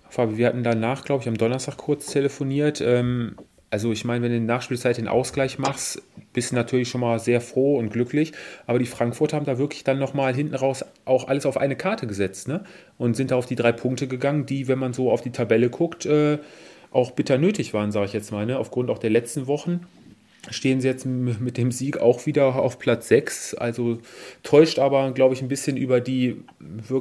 Fabi, 0.10 0.38
wir 0.38 0.48
hatten 0.48 0.64
danach, 0.64 1.04
glaube 1.04 1.22
ich, 1.22 1.28
am 1.28 1.38
Donnerstag 1.38 1.78
kurz 1.78 2.08
telefoniert. 2.08 2.82
Ähm, 2.82 3.36
Also 3.70 3.92
ich 3.92 4.06
meine, 4.06 4.24
wenn 4.24 4.32
du 4.32 4.38
in 4.38 4.48
der 4.48 4.56
Nachspielzeit 4.56 4.98
den 4.98 5.10
Ausgleich 5.10 5.60
machst, 5.60 6.02
bist 6.32 6.52
du 6.52 6.56
natürlich 6.56 6.88
schon 6.88 7.02
mal 7.02 7.20
sehr 7.20 7.42
froh 7.42 7.78
und 7.78 7.92
glücklich. 7.92 8.32
Aber 8.66 8.80
die 8.80 8.86
Frankfurter 8.86 9.36
haben 9.36 9.46
da 9.46 9.58
wirklich 9.58 9.84
dann 9.84 10.00
nochmal 10.00 10.34
hinten 10.34 10.56
raus 10.56 10.86
auch 11.04 11.28
alles 11.28 11.46
auf 11.46 11.58
eine 11.58 11.76
Karte 11.76 12.08
gesetzt 12.08 12.48
ne? 12.48 12.64
und 12.98 13.16
sind 13.16 13.32
da 13.32 13.36
auf 13.36 13.46
die 13.46 13.56
drei 13.56 13.74
Punkte 13.74 14.08
gegangen, 14.08 14.46
die, 14.46 14.70
wenn 14.70 14.80
man 14.80 14.94
so 14.94 15.12
auf 15.12 15.22
die 15.22 15.32
Tabelle 15.32 15.70
guckt, 15.70 16.06
äh, 16.06 16.38
auch 16.92 17.12
bitter 17.12 17.38
nötig 17.38 17.74
waren, 17.74 17.92
sage 17.92 18.06
ich 18.06 18.14
jetzt 18.14 18.32
mal. 18.32 18.46
Ne? 18.46 18.58
Aufgrund 18.58 18.90
auch 18.90 19.00
der 19.00 19.10
letzten 19.10 19.48
Wochen 19.48 19.82
stehen 20.50 20.80
sie 20.80 20.88
jetzt 20.88 21.06
mit 21.06 21.58
dem 21.58 21.72
Sieg 21.74 21.98
auch 21.98 22.26
wieder 22.26 22.56
auf 22.56 22.80
Platz 22.80 23.10
6. 23.10 23.56
Also 23.56 24.00
täuscht 24.44 24.80
aber, 24.80 25.12
glaube 25.12 25.34
ich, 25.34 25.42
ein 25.42 25.50
bisschen 25.50 25.76
über, 25.76 26.00
die, 26.00 26.44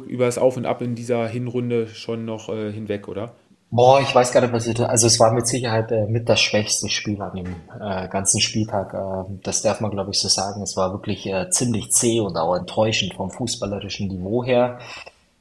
über 0.08 0.26
das 0.26 0.38
Auf 0.38 0.56
und 0.56 0.66
Ab 0.66 0.82
in 0.82 0.96
dieser 0.96 1.28
Hinrunde 1.28 1.86
schon 1.86 2.24
noch 2.24 2.48
äh, 2.48 2.72
hinweg, 2.72 3.06
oder? 3.06 3.34
Boah, 3.70 4.00
ich 4.00 4.14
weiß 4.14 4.32
gar 4.32 4.40
nicht, 4.40 4.52
was 4.52 4.66
ich, 4.66 4.78
also 4.80 5.06
es 5.06 5.18
war 5.18 5.32
mit 5.32 5.46
Sicherheit 5.46 5.90
äh, 5.90 6.06
mit 6.06 6.28
das 6.28 6.40
schwächste 6.40 6.88
Spiel 6.88 7.20
an 7.20 7.34
dem 7.34 7.56
äh, 7.80 8.08
ganzen 8.08 8.40
Spieltag. 8.40 8.94
Äh, 8.94 9.32
das 9.42 9.62
darf 9.62 9.80
man, 9.80 9.90
glaube 9.90 10.12
ich, 10.12 10.20
so 10.20 10.28
sagen. 10.28 10.62
Es 10.62 10.76
war 10.76 10.92
wirklich 10.92 11.26
äh, 11.26 11.50
ziemlich 11.50 11.90
zäh 11.90 12.20
und 12.20 12.36
auch 12.36 12.54
enttäuschend 12.54 13.14
vom 13.14 13.30
fußballerischen 13.30 14.08
Niveau 14.08 14.44
her. 14.44 14.78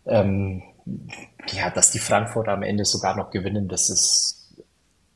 Ähm, 0.05 0.63
ja, 1.51 1.69
dass 1.69 1.91
die 1.91 1.99
Frankfurter 1.99 2.51
am 2.51 2.63
Ende 2.63 2.85
sogar 2.85 3.15
noch 3.15 3.29
gewinnen, 3.29 3.67
das 3.67 3.89
ist 3.89 4.35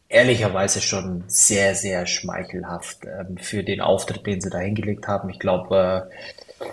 ehrlicherweise 0.08 0.82
schon 0.82 1.24
sehr, 1.28 1.76
sehr 1.76 2.06
schmeichelhaft 2.06 3.06
ähm, 3.06 3.38
für 3.38 3.64
den 3.64 3.82
Auftritt, 3.82 4.26
den 4.26 4.42
sie 4.42 4.50
da 4.50 4.58
hingelegt 4.60 5.08
haben. 5.08 5.30
Ich 5.30 5.40
glaube, 5.40 6.10
äh, 6.60 6.66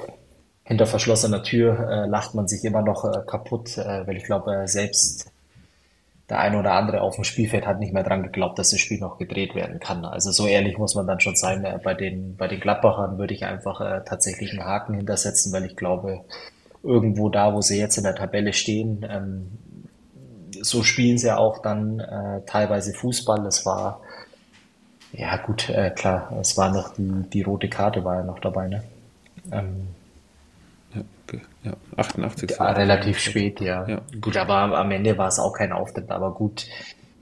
hinter 0.65 0.87
verschlossener 0.87 1.43
Tür 1.43 1.79
äh, 1.79 2.09
lacht 2.09 2.35
man 2.35 2.49
sich 2.49 2.65
immer 2.65 2.83
noch 2.83 3.05
äh, 3.05 3.21
kaputt, 3.27 3.79
äh, 3.79 4.07
weil 4.07 4.17
ich 4.17 4.25
glaube, 4.25 4.55
äh, 4.55 4.67
selbst 4.67 5.31
der 6.29 6.41
eine 6.41 6.59
oder 6.59 6.73
andere 6.73 7.03
auf 7.03 7.15
dem 7.15 7.25
Spielfeld 7.25 7.67
hat 7.67 7.79
nicht 7.79 7.93
mehr 7.93 8.03
dran 8.03 8.23
geglaubt, 8.23 8.59
dass 8.59 8.71
das 8.71 8.81
Spiel 8.81 8.99
noch 8.99 9.19
gedreht 9.19 9.55
werden 9.55 9.79
kann. 9.79 10.05
Also 10.05 10.33
so 10.33 10.47
ehrlich 10.47 10.77
muss 10.77 10.95
man 10.95 11.07
dann 11.07 11.21
schon 11.21 11.37
sein. 11.37 11.65
Äh, 11.65 11.79
bei 11.83 11.95
den, 11.95 12.37
bei 12.37 12.49
den 12.49 12.61
Gladbachern 12.61 13.19
würde 13.19 13.35
ich 13.35 13.45
einfach 13.45 13.81
äh, 13.81 14.01
tatsächlich 14.05 14.51
einen 14.51 14.65
Haken 14.65 14.95
hintersetzen, 14.95 15.53
weil 15.53 15.65
ich 15.65 15.77
glaube, 15.77 16.25
irgendwo 16.83 17.29
da, 17.29 17.55
wo 17.55 17.61
sie 17.61 17.79
jetzt 17.79 17.97
in 17.97 18.05
der 18.05 18.15
Tabelle 18.15 18.53
stehen, 18.53 19.07
ähm, 19.09 19.51
so 20.61 20.83
spielen 20.83 21.19
sie 21.19 21.37
auch 21.37 21.59
dann 21.59 22.01
äh, 22.01 22.41
teilweise 22.47 22.93
Fußball. 22.93 23.47
Es 23.47 23.65
war, 23.65 24.01
ja 25.13 25.37
gut, 25.37 25.69
äh, 25.69 25.91
klar, 25.91 26.33
es 26.41 26.57
war 26.57 26.73
noch 26.73 26.95
die, 26.95 27.25
die 27.33 27.43
rote 27.43 27.69
Karte 27.69 28.05
war 28.05 28.17
ja 28.17 28.23
noch 28.23 28.41
dabei, 28.41 28.69
ne? 28.69 28.83
Ähm, 29.53 29.89
ja, 31.65 31.73
88. 31.97 32.51
Ja, 32.51 32.71
relativ 32.73 33.19
spät, 33.19 33.61
ja. 33.61 33.87
ja. 33.89 34.01
Gut, 34.21 34.37
aber 34.37 34.55
am 34.79 34.91
Ende 34.91 35.19
war 35.19 35.29
es 35.29 35.39
auch 35.39 35.53
kein 35.53 35.73
Auftritt, 35.73 36.11
aber 36.11 36.33
gut. 36.33 36.67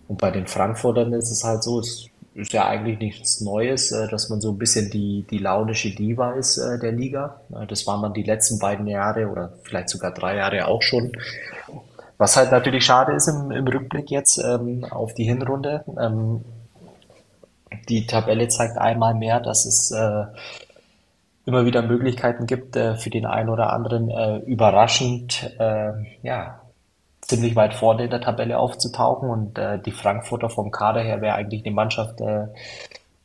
Und 0.09 0.21
bei 0.21 0.31
den 0.31 0.47
Frankfurtern 0.47 1.13
ist 1.15 1.31
es 1.31 1.45
halt 1.45 1.63
so, 1.63 1.81
es 1.81 2.09
ist 2.35 2.53
ja 2.53 2.67
eigentlich 2.67 2.99
nichts 2.99 3.41
Neues, 3.41 3.93
äh, 3.93 4.09
dass 4.09 4.29
man 4.29 4.41
so 4.41 4.51
ein 4.51 4.59
bisschen 4.59 4.91
die, 4.91 5.25
die 5.31 5.39
launische 5.39 5.91
Diva 5.95 6.33
ist 6.33 6.59
äh, 6.59 6.79
der 6.79 6.93
Liga. 6.93 7.41
Das 7.69 7.87
war 7.87 7.99
man 7.99 8.13
die 8.13 8.25
letzten 8.25 8.59
beiden 8.59 8.87
Jahre 8.87 9.29
oder 9.29 9.53
vielleicht 9.63 9.89
sogar 9.89 10.13
drei 10.13 10.37
Jahre 10.37 10.67
auch 10.67 10.83
schon. 10.83 11.13
Was 12.19 12.37
halt 12.37 12.53
natürlich 12.53 12.85
schade 12.85 13.13
ist 13.13 13.29
im, 13.29 13.51
im 13.51 13.67
Rückblick 13.67 14.11
jetzt 14.11 14.39
ähm, 14.39 14.85
auf 14.85 15.15
die 15.15 15.25
Hinrunde. 15.25 15.85
Ähm, 15.99 16.45
die 17.89 18.07
Tabelle 18.07 18.49
zeigt 18.49 18.79
einmal 18.79 19.15
mehr, 19.15 19.41
dass 19.41 19.67
es 19.67 19.91
äh, 19.91 20.25
immer 21.47 21.67
wieder 21.67 21.83
Möglichkeiten 21.83 22.47
gibt, 22.47 22.77
äh, 22.77 22.97
für 22.97 23.11
den 23.11 23.27
einen 23.27 23.49
oder 23.49 23.73
anderen 23.73 24.11
äh, 24.11 24.39
überraschend 24.39 25.55
äh, 25.59 25.93
ja, 26.23 26.61
ziemlich 27.21 27.57
weit 27.57 27.75
vorne 27.75 28.05
in 28.05 28.11
der 28.11 28.21
Tabelle 28.21 28.59
aufzutauchen. 28.59 29.29
Und 29.29 29.59
äh, 29.59 29.79
die 29.79 29.93
Frankfurter 29.93 30.49
vom 30.49 30.71
Kader 30.71 31.03
her 31.03 31.21
wäre 31.21 31.35
eigentlich 31.35 31.65
eine 31.65 31.75
Mannschaft, 31.75 32.21
äh, 32.21 32.47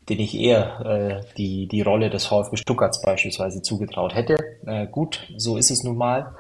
den 0.10 0.20
ich 0.20 0.38
eher 0.38 0.86
äh, 0.86 1.34
die, 1.38 1.68
die 1.68 1.82
Rolle 1.82 2.10
des 2.10 2.26
VfB 2.26 2.58
Stuttgarts 2.58 3.02
beispielsweise 3.02 3.62
zugetraut 3.62 4.16
hätte. 4.16 4.38
Äh, 4.66 4.88
gut, 4.88 5.28
so 5.38 5.58
ist 5.58 5.72
es 5.72 5.84
nun 5.84 5.98
mal. 5.98 6.34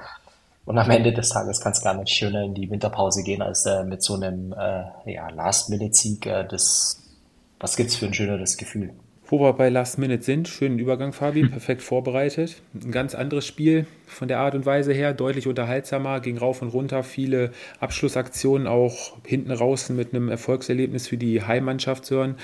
Und 0.65 0.77
am 0.77 0.89
Ende 0.91 1.11
des 1.13 1.29
Tages 1.29 1.61
kann 1.61 1.71
es 1.71 1.81
gar 1.81 1.95
nicht 1.95 2.09
schöner 2.09 2.43
in 2.43 2.53
die 2.53 2.69
Winterpause 2.69 3.23
gehen, 3.23 3.41
als 3.41 3.65
äh, 3.65 3.83
mit 3.83 4.03
so 4.03 4.15
einem 4.15 4.53
äh, 4.53 5.11
ja, 5.11 5.29
Last-Minute-Sieg. 5.29 6.25
Äh, 6.25 6.45
das, 6.47 7.01
was 7.59 7.75
gibt's 7.75 7.95
für 7.95 8.05
ein 8.05 8.13
schöneres 8.13 8.57
Gefühl? 8.57 8.93
Wo 9.31 9.39
wir 9.39 9.53
bei 9.53 9.69
Last 9.69 9.99
Minute 9.99 10.23
sind, 10.23 10.47
schönen 10.47 10.79
Übergang, 10.79 11.13
Fabi, 11.13 11.45
perfekt 11.47 11.83
vorbereitet. 11.83 12.63
Ein 12.73 12.89
ganz 12.89 13.13
anderes 13.13 13.45
Spiel 13.45 13.85
von 14.07 14.27
der 14.27 14.39
Art 14.39 14.55
und 14.55 14.65
Weise 14.65 14.91
her, 14.91 15.13
deutlich 15.13 15.45
unterhaltsamer, 15.45 16.19
ging 16.19 16.39
rauf 16.39 16.63
und 16.63 16.69
runter, 16.69 17.03
viele 17.03 17.51
Abschlussaktionen 17.79 18.65
auch 18.65 19.17
hinten 19.23 19.51
raus 19.51 19.89
mit 19.89 20.15
einem 20.15 20.29
Erfolgserlebnis 20.29 21.07
für 21.07 21.17
die 21.17 21.43
Heimmannschaft 21.43 22.05
zu 22.05 22.15
hören. 22.15 22.35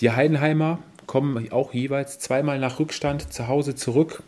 Die 0.00 0.10
Heidenheimer 0.10 0.78
kommen 1.04 1.52
auch 1.52 1.74
jeweils 1.74 2.18
zweimal 2.18 2.58
nach 2.58 2.80
Rückstand 2.80 3.30
zu 3.30 3.48
Hause 3.48 3.74
zurück, 3.74 4.22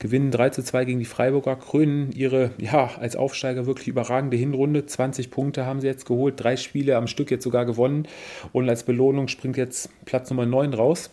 gewinnen 0.00 0.32
3 0.32 0.50
zu 0.50 0.64
2 0.64 0.86
gegen 0.86 0.98
die 0.98 1.04
Freiburger, 1.04 1.54
krönen 1.54 2.10
ihre, 2.10 2.50
ja, 2.58 2.90
als 2.98 3.14
Aufsteiger 3.14 3.66
wirklich 3.66 3.86
überragende 3.86 4.36
Hinrunde. 4.36 4.86
20 4.86 5.30
Punkte 5.30 5.66
haben 5.66 5.80
sie 5.80 5.86
jetzt 5.86 6.04
geholt, 6.04 6.34
drei 6.36 6.56
Spiele 6.56 6.96
am 6.96 7.06
Stück 7.06 7.30
jetzt 7.30 7.44
sogar 7.44 7.64
gewonnen 7.64 8.08
und 8.52 8.68
als 8.68 8.82
Belohnung 8.82 9.28
springt 9.28 9.56
jetzt 9.56 9.88
Platz 10.04 10.30
Nummer 10.30 10.46
9 10.46 10.74
raus. 10.74 11.10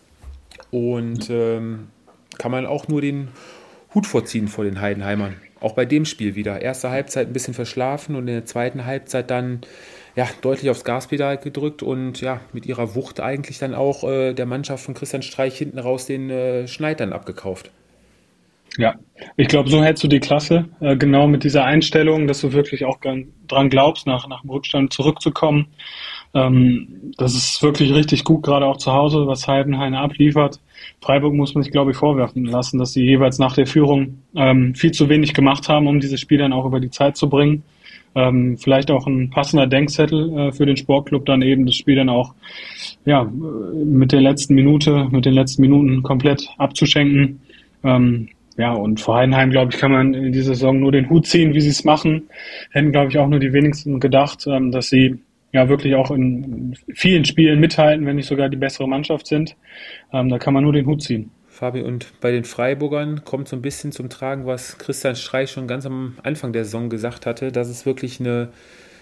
Und 0.72 1.30
ähm, 1.30 1.88
kann 2.38 2.50
man 2.50 2.66
auch 2.66 2.88
nur 2.88 3.00
den 3.00 3.28
Hut 3.94 4.06
vorziehen 4.06 4.48
vor 4.48 4.64
den 4.64 4.80
Heidenheimern. 4.80 5.36
Auch 5.60 5.74
bei 5.74 5.84
dem 5.84 6.04
Spiel 6.04 6.34
wieder. 6.34 6.60
Erste 6.60 6.90
Halbzeit 6.90 7.28
ein 7.28 7.32
bisschen 7.32 7.54
verschlafen 7.54 8.16
und 8.16 8.26
in 8.26 8.34
der 8.34 8.46
zweiten 8.46 8.84
Halbzeit 8.84 9.30
dann 9.30 9.60
ja, 10.16 10.28
deutlich 10.40 10.70
aufs 10.70 10.84
Gaspedal 10.84 11.38
gedrückt 11.38 11.82
und 11.82 12.20
ja, 12.20 12.40
mit 12.52 12.66
ihrer 12.66 12.94
Wucht 12.94 13.20
eigentlich 13.20 13.58
dann 13.58 13.74
auch 13.74 14.02
äh, 14.04 14.34
der 14.34 14.46
Mannschaft 14.46 14.84
von 14.84 14.94
Christian 14.94 15.22
Streich 15.22 15.56
hinten 15.56 15.78
raus 15.78 16.06
den 16.06 16.30
äh, 16.30 16.66
Schneidern 16.66 17.12
abgekauft. 17.12 17.70
Ja, 18.78 18.94
ich 19.36 19.48
glaube, 19.48 19.68
so 19.68 19.84
hältst 19.84 20.02
du 20.02 20.08
die 20.08 20.20
Klasse, 20.20 20.66
äh, 20.80 20.96
genau 20.96 21.26
mit 21.28 21.44
dieser 21.44 21.64
Einstellung, 21.64 22.26
dass 22.26 22.40
du 22.40 22.52
wirklich 22.52 22.84
auch 22.84 22.98
dran 23.00 23.70
glaubst, 23.70 24.06
nach, 24.06 24.26
nach 24.28 24.40
dem 24.40 24.50
Rückstand 24.50 24.92
zurückzukommen. 24.92 25.68
Ähm, 26.34 27.12
das 27.18 27.34
ist 27.34 27.62
wirklich 27.62 27.92
richtig 27.92 28.24
gut, 28.24 28.42
gerade 28.42 28.66
auch 28.66 28.78
zu 28.78 28.92
Hause, 28.92 29.26
was 29.26 29.46
Heidenheim 29.46 29.94
abliefert. 29.94 30.60
Freiburg 31.00 31.34
muss 31.34 31.54
man 31.54 31.62
sich, 31.62 31.72
glaube 31.72 31.90
ich, 31.90 31.96
vorwerfen 31.96 32.44
lassen, 32.44 32.78
dass 32.78 32.92
sie 32.92 33.04
jeweils 33.04 33.38
nach 33.38 33.54
der 33.54 33.66
Führung 33.66 34.22
ähm, 34.34 34.74
viel 34.74 34.92
zu 34.92 35.08
wenig 35.08 35.34
gemacht 35.34 35.68
haben, 35.68 35.86
um 35.86 36.00
dieses 36.00 36.20
Spiel 36.20 36.38
dann 36.38 36.52
auch 36.52 36.64
über 36.64 36.80
die 36.80 36.90
Zeit 36.90 37.16
zu 37.16 37.28
bringen. 37.28 37.62
Ähm, 38.14 38.58
vielleicht 38.58 38.90
auch 38.90 39.06
ein 39.06 39.30
passender 39.30 39.66
Denkzettel 39.66 40.38
äh, 40.38 40.52
für 40.52 40.66
den 40.66 40.76
Sportclub, 40.76 41.24
dann 41.24 41.42
eben 41.42 41.64
das 41.64 41.76
Spiel 41.76 41.96
dann 41.96 42.08
auch 42.08 42.34
ja, 43.04 43.24
mit 43.24 44.12
der 44.12 44.20
letzten 44.20 44.54
Minute, 44.54 45.08
mit 45.10 45.24
den 45.24 45.34
letzten 45.34 45.62
Minuten 45.62 46.02
komplett 46.02 46.48
abzuschenken. 46.58 47.40
Ähm, 47.84 48.28
ja, 48.58 48.72
und 48.74 49.00
vor 49.00 49.16
Heidenheim, 49.16 49.50
glaube 49.50 49.72
ich, 49.72 49.80
kann 49.80 49.92
man 49.92 50.12
in 50.12 50.32
dieser 50.32 50.54
Saison 50.54 50.78
nur 50.78 50.92
den 50.92 51.08
Hut 51.08 51.26
ziehen, 51.26 51.54
wie 51.54 51.60
sie 51.60 51.70
es 51.70 51.84
machen. 51.84 52.24
Hätten, 52.70 52.92
glaube 52.92 53.08
ich, 53.08 53.18
auch 53.18 53.28
nur 53.28 53.40
die 53.40 53.54
wenigsten 53.54 53.98
gedacht, 53.98 54.46
ähm, 54.46 54.72
dass 54.72 54.90
sie 54.90 55.18
ja 55.52 55.68
wirklich 55.68 55.94
auch 55.94 56.10
in 56.10 56.74
vielen 56.94 57.24
Spielen 57.24 57.60
mithalten, 57.60 58.06
wenn 58.06 58.16
nicht 58.16 58.28
sogar 58.28 58.48
die 58.48 58.56
bessere 58.56 58.88
Mannschaft 58.88 59.26
sind. 59.26 59.56
Ähm, 60.12 60.28
da 60.28 60.38
kann 60.38 60.54
man 60.54 60.64
nur 60.64 60.72
den 60.72 60.86
Hut 60.86 61.02
ziehen. 61.02 61.30
Fabi, 61.46 61.82
und 61.82 62.18
bei 62.20 62.32
den 62.32 62.44
Freiburgern 62.44 63.24
kommt 63.24 63.46
so 63.46 63.56
ein 63.56 63.62
bisschen 63.62 63.92
zum 63.92 64.08
Tragen, 64.08 64.46
was 64.46 64.78
Christian 64.78 65.14
Streich 65.14 65.50
schon 65.50 65.68
ganz 65.68 65.84
am 65.84 66.16
Anfang 66.22 66.54
der 66.54 66.64
Saison 66.64 66.88
gesagt 66.88 67.26
hatte, 67.26 67.52
dass 67.52 67.68
es 67.68 67.84
wirklich 67.84 68.18
eine 68.18 68.48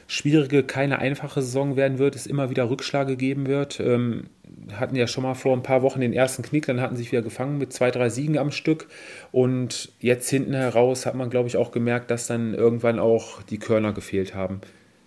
schwierige, 0.08 0.64
keine 0.64 0.98
einfache 0.98 1.40
Saison 1.40 1.76
werden 1.76 1.98
wird, 1.98 2.16
es 2.16 2.26
immer 2.26 2.50
wieder 2.50 2.68
Rückschläge 2.68 3.16
geben 3.16 3.46
wird. 3.46 3.78
Ähm, 3.78 4.24
hatten 4.72 4.96
ja 4.96 5.06
schon 5.06 5.22
mal 5.22 5.34
vor 5.34 5.56
ein 5.56 5.62
paar 5.62 5.82
Wochen 5.82 6.00
den 6.00 6.12
ersten 6.12 6.42
Knick, 6.42 6.66
dann 6.66 6.80
hatten 6.80 6.96
sich 6.96 7.12
wieder 7.12 7.22
gefangen 7.22 7.58
mit 7.58 7.72
zwei, 7.72 7.92
drei 7.92 8.08
Siegen 8.08 8.36
am 8.36 8.50
Stück. 8.50 8.88
Und 9.30 9.92
jetzt 10.00 10.28
hinten 10.28 10.54
heraus 10.54 11.06
hat 11.06 11.14
man, 11.14 11.30
glaube 11.30 11.48
ich, 11.48 11.56
auch 11.56 11.70
gemerkt, 11.70 12.10
dass 12.10 12.26
dann 12.26 12.54
irgendwann 12.54 12.98
auch 12.98 13.40
die 13.42 13.58
Körner 13.58 13.92
gefehlt 13.92 14.34
haben 14.34 14.60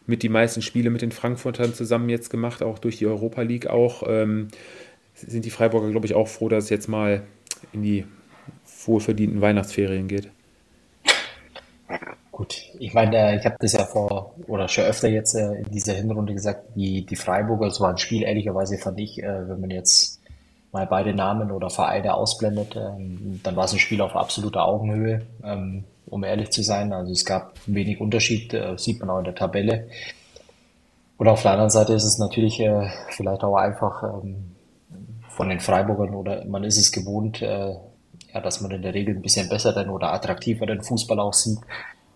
mit 0.05 0.23
die 0.23 0.29
meisten 0.29 0.61
Spiele 0.61 0.89
mit 0.89 1.01
den 1.01 1.11
Frankfurtern 1.11 1.73
zusammen 1.73 2.09
jetzt 2.09 2.29
gemacht, 2.29 2.61
auch 2.61 2.79
durch 2.79 2.97
die 2.97 3.07
Europa 3.07 3.41
League 3.41 3.67
auch. 3.67 4.03
Ähm, 4.07 4.49
sind 5.15 5.45
die 5.45 5.51
Freiburger, 5.51 5.91
glaube 5.91 6.05
ich, 6.05 6.15
auch 6.15 6.27
froh, 6.27 6.49
dass 6.49 6.65
es 6.65 6.69
jetzt 6.69 6.87
mal 6.87 7.23
in 7.71 7.83
die 7.83 8.05
wohlverdienten 8.85 9.41
Weihnachtsferien 9.41 10.07
geht. 10.07 10.29
Gut, 12.31 12.63
ich 12.79 12.95
meine, 12.95 13.15
äh, 13.15 13.37
ich 13.37 13.45
habe 13.45 13.57
das 13.59 13.73
ja 13.73 13.85
vor 13.85 14.33
oder 14.47 14.67
schon 14.67 14.85
öfter 14.85 15.07
jetzt 15.07 15.35
äh, 15.35 15.53
in 15.53 15.71
dieser 15.71 15.93
Hinrunde 15.93 16.33
gesagt, 16.33 16.75
die, 16.75 17.05
die 17.05 17.15
Freiburger, 17.15 17.69
so 17.69 17.85
ein 17.85 17.99
Spiel 17.99 18.23
ehrlicherweise 18.23 18.79
fand 18.79 18.99
ich, 18.99 19.21
äh, 19.21 19.47
wenn 19.47 19.61
man 19.61 19.69
jetzt 19.69 20.19
mal 20.71 20.87
beide 20.87 21.13
Namen 21.13 21.51
oder 21.51 21.69
Vereine 21.69 22.15
ausblendet, 22.15 22.75
ähm, 22.75 23.39
dann 23.43 23.55
war 23.55 23.65
es 23.65 23.73
ein 23.73 23.79
Spiel 23.79 24.01
auf 24.01 24.15
absoluter 24.15 24.65
Augenhöhe. 24.65 25.21
Um 26.05 26.23
ehrlich 26.23 26.51
zu 26.51 26.63
sein. 26.63 26.93
Also 26.93 27.11
es 27.11 27.25
gab 27.25 27.53
wenig 27.65 27.99
Unterschied, 27.99 28.53
äh, 28.53 28.77
sieht 28.77 28.99
man 28.99 29.09
auch 29.09 29.19
in 29.19 29.25
der 29.25 29.35
Tabelle. 29.35 29.87
Und 31.17 31.27
auf 31.27 31.41
der 31.41 31.51
anderen 31.51 31.69
Seite 31.69 31.93
ist 31.93 32.03
es 32.03 32.17
natürlich 32.17 32.59
äh, 32.59 32.89
vielleicht 33.09 33.43
auch 33.43 33.55
einfach 33.55 34.03
ähm, 34.03 34.55
von 35.29 35.49
den 35.49 35.59
Freiburgern 35.59 36.13
oder 36.15 36.45
man 36.45 36.63
ist 36.63 36.77
es 36.77 36.91
gewohnt, 36.91 37.41
äh, 37.41 37.75
ja, 38.33 38.41
dass 38.41 38.61
man 38.61 38.71
in 38.71 38.81
der 38.81 38.93
Regel 38.93 39.15
ein 39.15 39.21
bisschen 39.21 39.49
besser 39.49 39.73
denn 39.73 39.89
oder 39.89 40.13
attraktiver 40.13 40.65
den 40.65 40.81
Fußball 40.81 41.19
auch 41.19 41.33
sieht. 41.33 41.59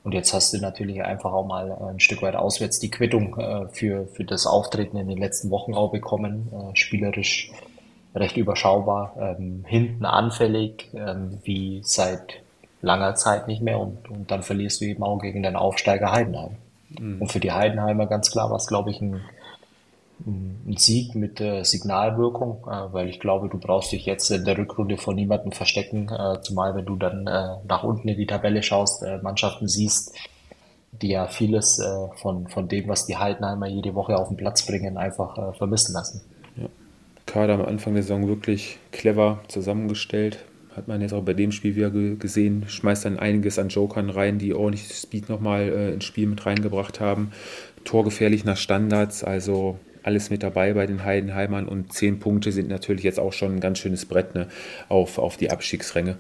Und 0.04 0.14
jetzt 0.14 0.34
hast 0.34 0.54
du 0.54 0.58
natürlich 0.60 1.04
einfach 1.04 1.34
auch 1.34 1.46
mal 1.46 1.72
ein 1.90 2.00
Stück 2.00 2.22
weit 2.22 2.36
auswärts 2.36 2.80
die 2.80 2.90
Quittung 2.90 3.38
äh, 3.38 3.68
für, 3.70 4.08
für 4.08 4.24
das 4.24 4.46
Auftreten 4.48 4.98
in 4.98 5.08
den 5.08 5.18
letzten 5.18 5.50
Wochen 5.50 5.74
auch 5.74 5.92
bekommen. 5.92 6.50
Äh, 6.52 6.76
spielerisch 6.76 7.52
recht 8.16 8.38
überschaubar, 8.38 9.16
ähm, 9.20 9.64
hinten 9.68 10.06
anfällig, 10.06 10.90
ähm, 10.94 11.40
wie 11.44 11.82
seit 11.84 12.42
langer 12.82 13.15
Zeit 13.15 13.47
nicht 13.47 13.61
mehr. 13.61 13.80
Und, 13.80 14.09
und 14.09 14.32
dann 14.32 14.43
verlierst 14.43 14.82
du 14.82 14.86
eben 14.86 15.03
auch 15.03 15.19
gegen 15.19 15.43
den 15.43 15.55
Aufsteiger 15.55 16.11
Heidenheim. 16.11 16.57
Mhm. 16.89 17.21
Und 17.21 17.32
für 17.32 17.39
die 17.39 17.51
Heidenheimer 17.51 18.07
ganz 18.07 18.32
klar 18.32 18.49
war 18.49 18.57
es, 18.57 18.67
glaube 18.67 18.91
ich, 18.91 19.01
ein, 19.01 19.21
ein 20.25 20.78
Sieg 20.78 21.15
mit 21.15 21.39
äh, 21.41 21.63
Signalwirkung, 21.63 22.65
äh, 22.65 22.93
weil 22.93 23.09
ich 23.09 23.19
glaube, 23.19 23.49
du 23.49 23.57
brauchst 23.57 23.91
dich 23.91 24.05
jetzt 24.05 24.30
in 24.32 24.45
der 24.45 24.57
Rückrunde 24.57 24.97
vor 24.97 25.13
niemandem 25.13 25.51
verstecken, 25.51 26.09
äh, 26.09 26.41
zumal 26.41 26.75
wenn 26.75 26.86
du 26.86 26.95
dann 26.95 27.28
äh, 27.28 27.57
nach 27.67 27.84
unten 27.84 28.07
in 28.07 28.17
die 28.17 28.25
Tabelle 28.25 28.63
schaust, 28.63 29.03
äh, 29.03 29.17
Mannschaften 29.17 29.67
siehst, 29.67 30.15
die 30.91 31.09
ja 31.09 31.28
vieles 31.28 31.80
äh, 31.80 31.86
von, 32.15 32.47
von 32.47 32.67
dem, 32.67 32.88
was 32.88 33.05
die 33.05 33.17
Heidenheimer 33.17 33.67
jede 33.67 33.93
Woche 33.93 34.17
auf 34.17 34.30
den 34.30 34.38
Platz 34.38 34.65
bringen, 34.65 34.97
einfach 34.97 35.55
vermissen 35.55 35.93
lassen. 35.93 36.21
Ja. 36.55 36.67
Kader 37.25 37.55
am 37.55 37.65
Anfang 37.65 37.93
der 37.93 38.03
Saison 38.03 38.28
wirklich 38.28 38.80
clever 38.91 39.39
zusammengestellt. 39.47 40.39
Hat 40.78 40.88
man 40.88 41.01
jetzt 41.01 41.13
auch 41.13 41.23
bei 41.23 41.34
dem 41.34 41.51
Spiel 41.51 41.75
wieder 41.75 41.89
gesehen, 41.89 42.65
schmeißt 42.67 43.05
dann 43.05 43.17
einiges 43.17 43.57
an 43.57 43.69
Jokern 43.69 44.11
rein, 44.11 44.38
die 44.38 44.53
ordentlich 44.53 44.88
Speed 44.93 45.28
nochmal 45.28 45.63
äh, 45.63 45.91
ins 45.91 46.05
Spiel 46.05 46.28
mit 46.28 46.45
reingebracht 46.45 46.99
haben. 46.99 47.32
Torgefährlich 47.84 48.45
nach 48.45 48.57
Standards, 48.57 49.23
also 49.23 49.80
alles 50.03 50.30
mit 50.30 50.43
dabei 50.43 50.73
bei 50.73 50.86
den 50.86 51.03
Heidenheimern 51.03 51.67
und 51.67 51.93
zehn 51.93 52.19
Punkte 52.19 52.51
sind 52.51 52.69
natürlich 52.69 53.03
jetzt 53.03 53.19
auch 53.19 53.34
schon 53.34 53.55
ein 53.55 53.59
ganz 53.59 53.80
schönes 53.80 54.05
Brett 54.05 54.36
ne, 54.36 54.49
auf, 54.88 55.17
auf 55.17 55.36
die 55.36 55.49
Abstiegsränge. 55.49 56.17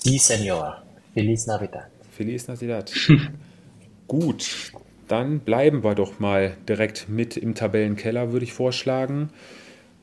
Sí, 0.00 0.18
Senor. 0.18 0.82
Feliz 1.14 1.46
Navidad. 1.46 1.86
Feliz 2.10 2.48
Navidad. 2.48 2.92
Gut, 4.08 4.72
dann 5.06 5.38
bleiben 5.38 5.84
wir 5.84 5.94
doch 5.94 6.18
mal 6.18 6.56
direkt 6.68 7.08
mit 7.08 7.36
im 7.36 7.54
Tabellenkeller, 7.54 8.32
würde 8.32 8.44
ich 8.44 8.52
vorschlagen. 8.52 9.30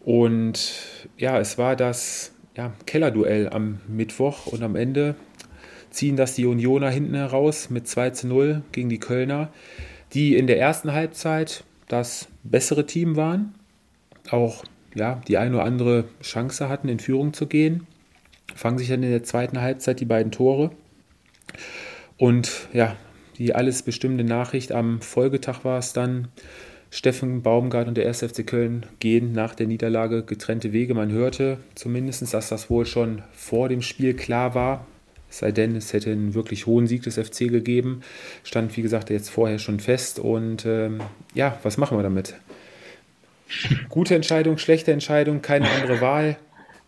Und 0.06 0.72
ja, 1.18 1.38
es 1.38 1.58
war 1.58 1.76
das 1.76 2.31
ja, 2.56 2.74
Kellerduell 2.86 3.50
am 3.50 3.80
Mittwoch 3.88 4.48
und 4.48 4.64
am 4.64 4.76
Ende 4.76 5.16
ziehen 5.90 6.16
das 6.16 6.36
die 6.36 6.46
Unioner 6.46 6.90
hinten 6.90 7.16
heraus 7.16 7.70
mit 7.70 7.88
2 7.88 8.10
zu 8.12 8.28
0 8.28 8.64
gegen 8.72 8.90
die 8.90 9.00
Kölner, 9.00 9.50
die 10.14 10.36
in 10.36 10.48
der 10.48 10.60
ersten 10.60 10.94
Halbzeit 10.94 11.64
das 11.88 12.28
bessere 12.44 12.86
Team 12.86 13.16
waren, 13.16 13.54
auch 14.30 14.64
ja, 14.96 15.22
die 15.28 15.38
eine 15.38 15.56
oder 15.56 15.66
andere 15.66 16.06
Chance 16.22 16.70
hatten, 16.70 16.90
in 16.90 17.00
Führung 17.00 17.34
zu 17.34 17.48
gehen, 17.48 17.88
fangen 18.56 18.78
sich 18.78 18.90
dann 18.90 19.04
in 19.04 19.12
der 19.12 19.24
zweiten 19.24 19.62
Halbzeit 19.62 20.00
die 20.00 20.06
beiden 20.06 20.32
Tore. 20.32 20.72
Und 22.18 22.68
ja, 22.74 22.96
die 23.38 23.56
alles 23.56 23.84
bestimmende 23.84 24.24
Nachricht 24.24 24.72
am 24.72 25.02
Folgetag 25.02 25.64
war 25.64 25.80
es 25.80 25.94
dann, 25.94 26.28
Steffen 26.94 27.42
Baumgart 27.42 27.88
und 27.88 27.96
der 27.96 28.06
1. 28.06 28.20
FC 28.20 28.46
Köln 28.46 28.86
gehen 29.00 29.32
nach 29.32 29.56
der 29.56 29.66
Niederlage 29.66 30.24
getrennte 30.24 30.74
Wege. 30.74 30.94
Man 30.94 31.10
hörte 31.12 31.58
zumindest, 31.74 32.34
dass 32.34 32.50
das 32.50 32.70
wohl 32.70 32.86
schon 32.86 33.22
vor 33.34 33.70
dem 33.70 33.82
Spiel 33.82 34.14
klar 34.14 34.54
war. 34.56 34.86
Es 35.30 35.38
sei 35.38 35.54
denn, 35.54 35.78
es 35.78 35.94
hätte 35.94 36.12
einen 36.12 36.34
wirklich 36.34 36.66
hohen 36.66 36.88
Sieg 36.88 37.04
des 37.04 37.18
FC 37.18 37.50
gegeben. 37.50 38.02
Stand, 38.44 38.76
wie 38.76 38.82
gesagt, 38.82 39.10
jetzt 39.10 39.30
vorher 39.30 39.58
schon 39.58 39.80
fest. 39.80 40.20
Und 40.20 40.66
ähm, 40.66 41.00
ja, 41.34 41.58
was 41.64 41.78
machen 41.78 41.98
wir 41.98 42.04
damit? 42.04 42.36
Gute 43.88 44.16
Entscheidung, 44.16 44.58
schlechte 44.58 44.92
Entscheidung, 44.92 45.42
keine 45.42 45.70
andere 45.70 46.02
Wahl. 46.02 46.36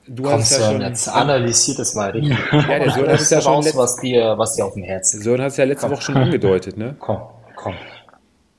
Du 0.05 0.23
Komm, 0.23 0.33
hast 0.33 0.51
ja 0.51 0.69
schon, 0.69 0.81
jetzt 0.81 1.07
analysiert 1.07 1.79
das 1.79 1.95
mal 1.95 2.11
richtig. 2.11 2.37
ja, 2.51 2.79
der 2.79 2.91
Sören 2.91 3.07
hat 3.09 3.21
es 3.21 3.29
ja 3.29 3.39
schon 3.39 3.53
raus, 3.53 3.71
was 3.73 3.95
dir, 3.97 4.37
was 4.37 4.55
dir 4.55 4.65
auf 4.65 4.73
dem 4.73 4.83
Herzen 4.83 5.21
Sören 5.21 5.41
hat 5.41 5.51
es 5.51 5.57
ja 5.57 5.63
letzte 5.63 5.87
Komm. 5.87 5.95
Woche 5.95 6.01
schon 6.01 6.17
angedeutet, 6.17 6.75
ne? 6.75 6.97
Komm, 6.99 7.21
komm. 7.55 7.75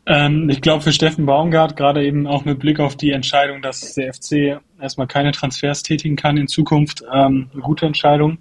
Ähm, 0.06 0.50
ich 0.50 0.60
glaube 0.60 0.82
für 0.82 0.92
Steffen 0.92 1.26
Baumgart, 1.26 1.76
gerade 1.76 2.04
eben 2.04 2.26
auch 2.26 2.44
mit 2.44 2.58
Blick 2.58 2.78
auf 2.78 2.96
die 2.96 3.10
Entscheidung, 3.12 3.62
dass 3.62 3.94
der 3.94 4.12
FC 4.12 4.60
erstmal 4.80 5.06
keine 5.06 5.32
Transfers 5.32 5.82
tätigen 5.82 6.16
kann 6.16 6.36
in 6.36 6.48
Zukunft, 6.48 7.02
ähm, 7.12 7.48
eine 7.52 7.62
gute 7.62 7.86
Entscheidung. 7.86 8.38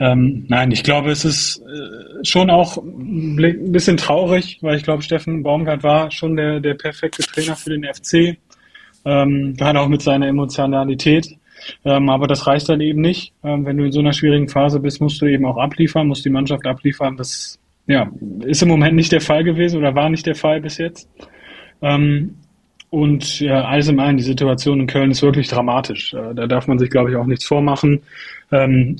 Ähm, 0.00 0.44
nein, 0.48 0.70
ich 0.70 0.84
glaube, 0.84 1.10
es 1.10 1.24
ist 1.24 1.60
äh, 1.60 2.24
schon 2.24 2.50
auch 2.50 2.76
ein 2.76 3.72
bisschen 3.72 3.96
traurig, 3.96 4.58
weil 4.60 4.76
ich 4.76 4.84
glaube, 4.84 5.02
Steffen 5.02 5.42
Baumgart 5.42 5.82
war 5.82 6.10
schon 6.10 6.36
der, 6.36 6.60
der 6.60 6.74
perfekte 6.74 7.22
Trainer 7.22 7.56
für 7.56 7.70
den 7.70 7.84
FC, 7.84 8.38
ähm, 9.04 9.56
gerade 9.56 9.80
auch 9.80 9.88
mit 9.88 10.02
seiner 10.02 10.28
Emotionalität. 10.28 11.36
Ähm, 11.84 12.08
aber 12.08 12.28
das 12.28 12.46
reicht 12.46 12.68
dann 12.68 12.80
eben 12.80 13.00
nicht. 13.00 13.32
Ähm, 13.42 13.66
wenn 13.66 13.76
du 13.76 13.84
in 13.84 13.92
so 13.92 14.00
einer 14.00 14.12
schwierigen 14.12 14.48
Phase 14.48 14.78
bist, 14.78 15.00
musst 15.00 15.20
du 15.20 15.26
eben 15.26 15.44
auch 15.44 15.56
abliefern, 15.56 16.06
musst 16.06 16.24
die 16.24 16.30
Mannschaft 16.30 16.66
abliefern. 16.66 17.16
Das 17.16 17.58
ja, 17.88 18.10
ist 18.44 18.62
im 18.62 18.68
Moment 18.68 18.94
nicht 18.94 19.10
der 19.10 19.20
Fall 19.20 19.42
gewesen 19.42 19.78
oder 19.78 19.94
war 19.94 20.10
nicht 20.10 20.26
der 20.26 20.34
Fall 20.34 20.60
bis 20.60 20.78
jetzt. 20.78 21.08
Ähm, 21.82 22.36
und 22.90 23.40
ja, 23.40 23.64
alles 23.64 23.88
in 23.88 24.00
allem, 24.00 24.16
die 24.16 24.22
Situation 24.22 24.80
in 24.80 24.86
Köln 24.86 25.10
ist 25.10 25.22
wirklich 25.22 25.48
dramatisch. 25.48 26.14
Äh, 26.14 26.34
da 26.34 26.46
darf 26.46 26.68
man 26.68 26.78
sich, 26.78 26.88
glaube 26.88 27.10
ich, 27.10 27.16
auch 27.16 27.26
nichts 27.26 27.44
vormachen. 27.44 28.00
Ähm, 28.50 28.96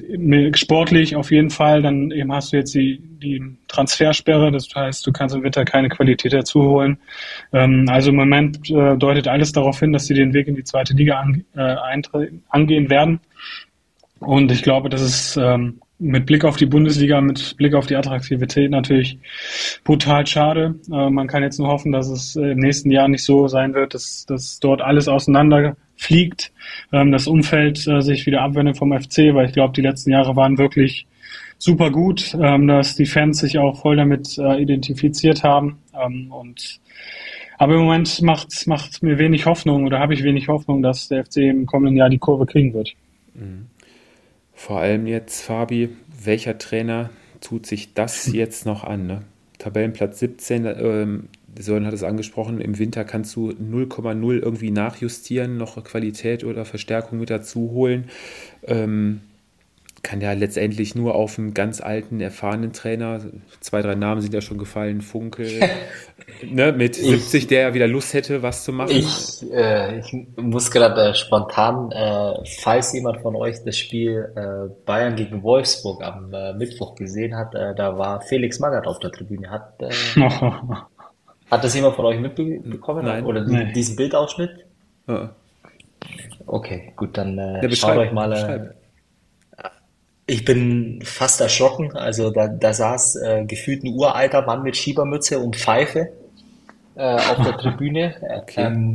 sportlich 0.55 1.17
auf 1.17 1.31
jeden 1.31 1.49
Fall, 1.49 1.81
dann 1.81 2.11
eben 2.11 2.33
hast 2.33 2.53
du 2.53 2.59
jetzt 2.59 2.75
die, 2.75 2.99
die 2.99 3.43
Transfersperre, 3.67 4.53
das 4.53 4.69
heißt, 4.75 5.07
du 5.07 5.13
kannst 5.13 5.35
im 5.35 5.43
Winter 5.43 5.65
keine 5.65 5.89
Qualität 5.89 6.35
dazu 6.35 6.63
holen. 6.63 6.99
Ähm, 7.53 7.87
also 7.89 8.11
im 8.11 8.17
Moment 8.17 8.71
äh, 8.71 8.97
deutet 8.97 9.27
alles 9.27 9.53
darauf 9.53 9.81
hin, 9.81 9.93
dass 9.93 10.07
sie 10.07 10.15
den 10.15 10.35
Weg 10.35 10.49
in 10.49 10.55
die 10.55 10.65
zweite 10.65 10.93
Liga 10.93 11.21
an, 11.21 11.45
äh, 11.55 11.77
angehen 12.51 12.91
werden. 12.91 13.21
Und 14.21 14.53
ich 14.53 14.63
glaube, 14.63 14.91
das 14.91 15.01
ist 15.01 15.37
ähm, 15.39 15.81
mit 15.99 16.27
Blick 16.27 16.45
auf 16.45 16.57
die 16.57 16.67
Bundesliga, 16.67 17.21
mit 17.21 17.57
Blick 17.57 17.75
auf 17.75 17.87
die 17.87 17.97
Attraktivität 17.97 18.71
natürlich 18.71 19.19
brutal 19.85 20.27
schade. 20.27 20.77
Äh, 20.91 21.11
man 21.11 21.27
kann 21.27 21.43
jetzt 21.43 21.59
nur 21.59 21.69
hoffen, 21.69 21.93
dass 21.93 22.09
es 22.09 22.37
äh, 22.37 22.53
im 22.53 22.59
nächsten 22.59 22.91
Jahr 22.91 23.09
nicht 23.09 23.25
so 23.25 23.49
sein 23.49 23.75
wird, 23.75 23.95
dass, 23.95 24.25
dass 24.27 24.61
dort 24.61 24.81
alles 24.81 25.09
auseinanderfliegt, 25.09 26.53
ähm, 26.93 27.11
das 27.11 27.27
Umfeld 27.27 27.87
äh, 27.89 28.01
sich 28.01 28.27
wieder 28.27 28.43
abwendet 28.43 28.79
vom 28.79 28.93
FC, 28.93 29.35
weil 29.35 29.47
ich 29.47 29.53
glaube, 29.53 29.75
die 29.75 29.83
letzten 29.83 30.11
Jahre 30.11 30.37
waren 30.37 30.59
wirklich 30.59 31.07
super 31.59 31.91
gut, 31.91 32.37
ähm, 32.41 32.69
dass 32.69 32.95
die 32.95 33.07
Fans 33.07 33.39
sich 33.39 33.59
auch 33.59 33.81
voll 33.81 33.97
damit 33.97 34.39
äh, 34.39 34.63
identifiziert 34.63 35.43
haben. 35.43 35.79
Ähm, 36.01 36.31
und 36.31 36.81
aber 37.59 37.75
im 37.75 37.81
Moment 37.81 38.23
macht 38.23 38.69
macht 38.69 39.03
mir 39.03 39.19
wenig 39.19 39.47
Hoffnung 39.47 39.85
oder 39.85 39.99
habe 39.99 40.15
ich 40.15 40.23
wenig 40.23 40.47
Hoffnung, 40.47 40.81
dass 40.81 41.09
der 41.09 41.25
FC 41.25 41.39
im 41.39 41.67
kommenden 41.67 41.97
Jahr 41.97 42.09
die 42.09 42.19
Kurve 42.19 42.47
kriegen 42.47 42.73
wird. 42.73 42.95
Mhm. 43.35 43.67
Vor 44.59 44.81
allem 44.81 45.07
jetzt, 45.07 45.43
Fabi, 45.43 45.91
welcher 46.25 46.59
Trainer 46.59 47.11
tut 47.41 47.65
sich 47.65 47.95
das 47.95 48.27
jetzt 48.33 48.67
noch 48.67 48.83
an? 48.83 49.07
Ne? 49.07 49.23
Tabellenplatz 49.59 50.19
17, 50.19 50.67
ähm, 50.67 51.29
Sören 51.57 51.87
hat 51.87 51.95
es 51.95 52.03
angesprochen, 52.03 52.61
im 52.61 52.77
Winter 52.77 53.05
kannst 53.05 53.37
du 53.37 53.51
0,0 53.51 54.43
irgendwie 54.43 54.73
nachjustieren, 54.73 55.59
noch 55.59 55.83
Qualität 55.85 56.43
oder 56.43 56.65
Verstärkung 56.65 57.21
mit 57.21 57.31
dazu 57.31 57.71
holen. 57.71 58.11
Ähm, 58.67 59.21
kann 60.09 60.23
ja 60.23 60.33
letztendlich 60.33 60.95
nur 60.95 61.15
auf 61.15 61.39
einen 61.39 61.53
ganz 61.53 61.83
alten, 61.83 62.19
erfahrenen 62.23 62.73
Trainer, 62.73 63.21
zwei, 63.61 63.83
drei 63.83 63.95
Namen 63.95 64.23
sind 64.23 64.33
ja 64.33 64.41
schon 64.41 64.57
gefallen, 64.57 65.03
Funkel, 65.03 65.61
ne, 66.51 66.73
mit 66.73 66.97
ich, 66.97 67.05
70, 67.05 67.47
der 67.49 67.61
ja 67.61 67.75
wieder 67.75 67.87
Lust 67.87 68.15
hätte, 68.15 68.43
was 68.43 68.65
zu 68.65 68.73
machen. 68.73 68.93
Ich, 68.93 69.45
äh, 69.53 69.99
ich 69.99 70.17
muss 70.37 70.71
gerade 70.71 71.11
äh, 71.11 71.15
spontan, 71.15 71.93
äh, 71.93 72.43
falls 72.63 72.95
jemand 72.95 73.21
von 73.21 73.37
euch 73.37 73.57
das 73.67 73.77
Spiel 73.77 74.33
äh, 74.35 74.75
Bayern 74.87 75.15
gegen 75.15 75.43
Wolfsburg 75.43 76.03
am 76.03 76.33
äh, 76.33 76.55
Mittwoch 76.55 76.95
gesehen 76.95 77.37
hat, 77.37 77.55
äh, 77.55 77.75
da 77.75 77.99
war 77.99 78.23
Felix 78.23 78.61
Magath 78.61 78.87
auf 78.87 79.01
der 79.01 79.13
Tribüne. 79.13 79.51
Hat, 79.51 79.75
hat 81.51 81.65
das 81.65 81.75
jemand 81.75 81.97
von 81.97 82.07
euch 82.07 82.19
mitbekommen? 82.19 83.05
Nein. 83.05 83.27
Oder 83.27 83.45
nee. 83.45 83.73
diesen 83.75 83.95
Bildausschnitt? 83.97 84.65
Ja. 85.07 85.35
Okay, 86.47 86.95
gut, 86.97 87.19
dann 87.19 87.37
äh, 87.37 87.77
schaut 87.77 87.99
euch 87.99 88.13
mal 88.13 88.75
ich 90.29 90.45
bin 90.45 91.01
fast 91.03 91.41
erschrocken. 91.41 91.97
Also 91.97 92.31
da, 92.31 92.49
da 92.49 92.73
saß 92.73 93.17
äh, 93.17 93.45
gefühlt 93.47 93.83
ein 93.83 93.95
uralter 93.95 94.43
Mann 94.43 94.63
mit 94.63 94.77
Schiebermütze 94.77 95.39
und 95.39 95.57
Pfeife 95.57 96.11
äh, 96.95 97.15
auf 97.15 97.37
der 97.43 97.57
Tribüne. 97.59 98.15
Okay. 98.43 98.67
Ähm, 98.67 98.95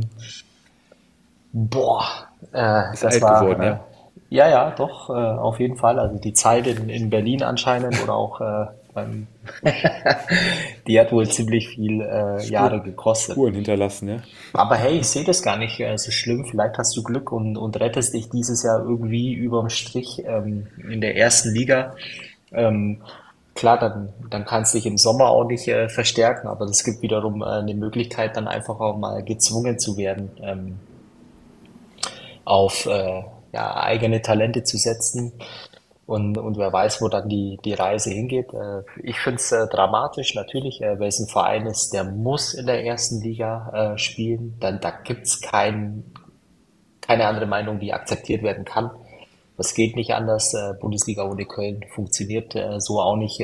boah, 1.52 2.04
äh, 2.52 2.92
Ist 2.92 3.02
das 3.02 3.14
alt 3.14 3.22
war, 3.22 3.40
geworden, 3.40 3.62
ja? 3.62 3.84
Ja, 4.30 4.48
ja, 4.48 4.70
doch, 4.70 5.10
äh, 5.10 5.12
auf 5.12 5.58
jeden 5.58 5.76
Fall. 5.76 5.98
Also 5.98 6.18
die 6.18 6.32
Zeit 6.32 6.68
in, 6.68 6.88
in 6.88 7.10
Berlin 7.10 7.42
anscheinend 7.42 8.00
oder 8.02 8.14
auch 8.14 8.40
äh, 8.40 8.66
beim 8.94 9.26
die 10.86 10.98
hat 10.98 11.12
wohl 11.12 11.28
ziemlich 11.28 11.68
viel 11.68 12.00
äh, 12.00 12.44
Jahre 12.46 12.80
gekostet. 12.80 13.34
Spuren 13.34 13.54
hinterlassen, 13.54 14.08
ja. 14.08 14.16
Aber 14.52 14.76
hey, 14.76 14.98
ich 14.98 15.08
sehe 15.08 15.24
das 15.24 15.42
gar 15.42 15.58
nicht 15.58 15.80
äh, 15.80 15.96
so 15.98 16.10
schlimm. 16.10 16.44
Vielleicht 16.44 16.78
hast 16.78 16.96
du 16.96 17.02
Glück 17.02 17.32
und, 17.32 17.56
und 17.56 17.78
rettest 17.80 18.14
dich 18.14 18.30
dieses 18.30 18.62
Jahr 18.62 18.80
irgendwie 18.80 19.34
überm 19.34 19.68
Strich 19.68 20.22
ähm, 20.24 20.68
in 20.88 21.00
der 21.00 21.16
ersten 21.16 21.52
Liga. 21.52 21.96
Ähm, 22.52 23.02
klar, 23.54 23.78
dann, 23.78 24.12
dann 24.30 24.44
kannst 24.44 24.74
du 24.74 24.78
dich 24.78 24.86
im 24.86 24.98
Sommer 24.98 25.28
auch 25.28 25.44
nicht 25.44 25.66
äh, 25.68 25.88
verstärken, 25.88 26.48
aber 26.48 26.64
es 26.66 26.84
gibt 26.84 27.02
wiederum 27.02 27.42
äh, 27.42 27.46
eine 27.46 27.74
Möglichkeit, 27.74 28.36
dann 28.36 28.48
einfach 28.48 28.80
auch 28.80 28.96
mal 28.96 29.22
gezwungen 29.22 29.78
zu 29.78 29.96
werden, 29.96 30.30
ähm, 30.40 30.78
auf 32.44 32.86
äh, 32.86 33.22
ja, 33.52 33.76
eigene 33.76 34.20
Talente 34.22 34.64
zu 34.64 34.76
setzen. 34.76 35.32
Und, 36.06 36.36
und 36.36 36.58
wer 36.58 36.72
weiß, 36.72 37.00
wo 37.00 37.08
dann 37.08 37.28
die, 37.28 37.58
die 37.64 37.72
Reise 37.72 38.10
hingeht. 38.10 38.52
Äh, 38.52 38.82
ich 39.02 39.18
finde 39.18 39.36
es 39.36 39.50
äh, 39.52 39.66
dramatisch, 39.68 40.34
natürlich, 40.34 40.82
äh, 40.82 40.98
weil 41.00 41.08
es 41.08 41.18
ein 41.18 41.28
Verein 41.28 41.66
ist, 41.66 41.94
der 41.94 42.04
muss 42.04 42.52
in 42.52 42.66
der 42.66 42.84
ersten 42.84 43.22
Liga 43.22 43.94
spielen. 43.96 44.56
Dann, 44.60 44.80
da 44.80 44.90
gibt's 44.90 45.40
kein, 45.40 46.04
keine 47.00 47.26
andere 47.26 47.46
Meinung, 47.46 47.78
die 47.78 47.92
akzeptiert 47.92 48.42
werden 48.42 48.64
kann. 48.64 48.90
Das 49.56 49.74
geht 49.74 49.96
nicht 49.96 50.14
anders. 50.14 50.54
Bundesliga 50.80 51.24
ohne 51.24 51.44
Köln 51.44 51.84
funktioniert 51.94 52.56
so 52.78 53.00
auch 53.00 53.16
nicht. 53.16 53.40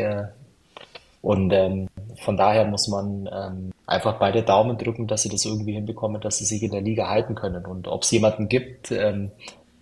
Und 1.22 1.52
ähm, 1.52 1.88
von 2.24 2.36
daher 2.36 2.64
muss 2.64 2.88
man 2.88 3.28
ähm, 3.32 3.72
einfach 3.86 4.18
beide 4.18 4.42
Daumen 4.42 4.78
drücken, 4.78 5.06
dass 5.06 5.22
sie 5.22 5.28
das 5.28 5.44
irgendwie 5.44 5.74
hinbekommen, 5.74 6.20
dass 6.20 6.38
sie 6.38 6.46
sich 6.46 6.62
in 6.62 6.70
der 6.70 6.80
Liga 6.80 7.08
halten 7.08 7.34
können. 7.34 7.66
Und 7.66 7.88
ob 7.88 8.02
es 8.02 8.10
jemanden 8.10 8.48
gibt, 8.48 8.90
ähm, 8.90 9.30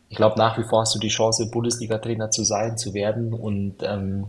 ich 0.08 0.16
glaube, 0.16 0.38
nach 0.38 0.58
wie 0.58 0.62
vor 0.62 0.80
hast 0.80 0.94
du 0.94 0.98
die 0.98 1.08
Chance, 1.08 1.50
Bundesliga-Trainer 1.50 2.30
zu 2.30 2.44
sein, 2.44 2.78
zu 2.78 2.94
werden. 2.94 3.34
Und 3.34 3.76
ähm, 3.82 4.26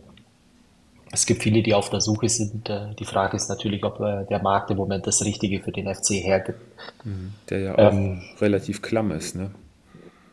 es 1.11 1.25
gibt 1.25 1.41
viele, 1.41 1.63
die 1.63 1.73
auf 1.73 1.89
der 1.89 2.01
Suche 2.01 2.29
sind. 2.29 2.69
Äh, 2.69 2.93
die 2.97 3.05
Frage 3.05 3.37
ist 3.37 3.49
natürlich, 3.49 3.83
ob 3.83 3.99
äh, 3.99 4.25
der 4.25 4.41
Markt 4.41 4.71
im 4.71 4.77
Moment 4.77 5.07
das 5.07 5.23
Richtige 5.23 5.61
für 5.61 5.71
den 5.71 5.93
FC 5.93 6.11
hergibt. 6.11 6.59
Mhm. 7.03 7.33
Der 7.49 7.59
ja 7.59 7.73
auch 7.75 7.93
ähm, 7.93 8.21
relativ 8.39 8.81
klamm 8.81 9.11
ist, 9.11 9.35
ne? 9.35 9.51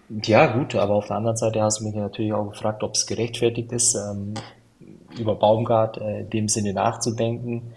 Ja, 0.08 0.46
gut, 0.46 0.76
aber 0.76 0.94
auf 0.94 1.08
der 1.08 1.16
anderen 1.16 1.36
Seite 1.36 1.62
hast 1.62 1.80
du 1.80 1.84
mich 1.84 1.94
natürlich 1.94 2.32
auch 2.32 2.50
gefragt, 2.50 2.84
ob 2.84 2.94
es 2.94 3.06
gerechtfertigt 3.06 3.72
ist, 3.72 3.96
ähm, 3.96 4.34
über 5.18 5.34
Baumgart 5.34 5.98
äh, 5.98 6.20
in 6.20 6.30
dem 6.30 6.48
Sinne 6.48 6.72
nachzudenken. 6.72 7.74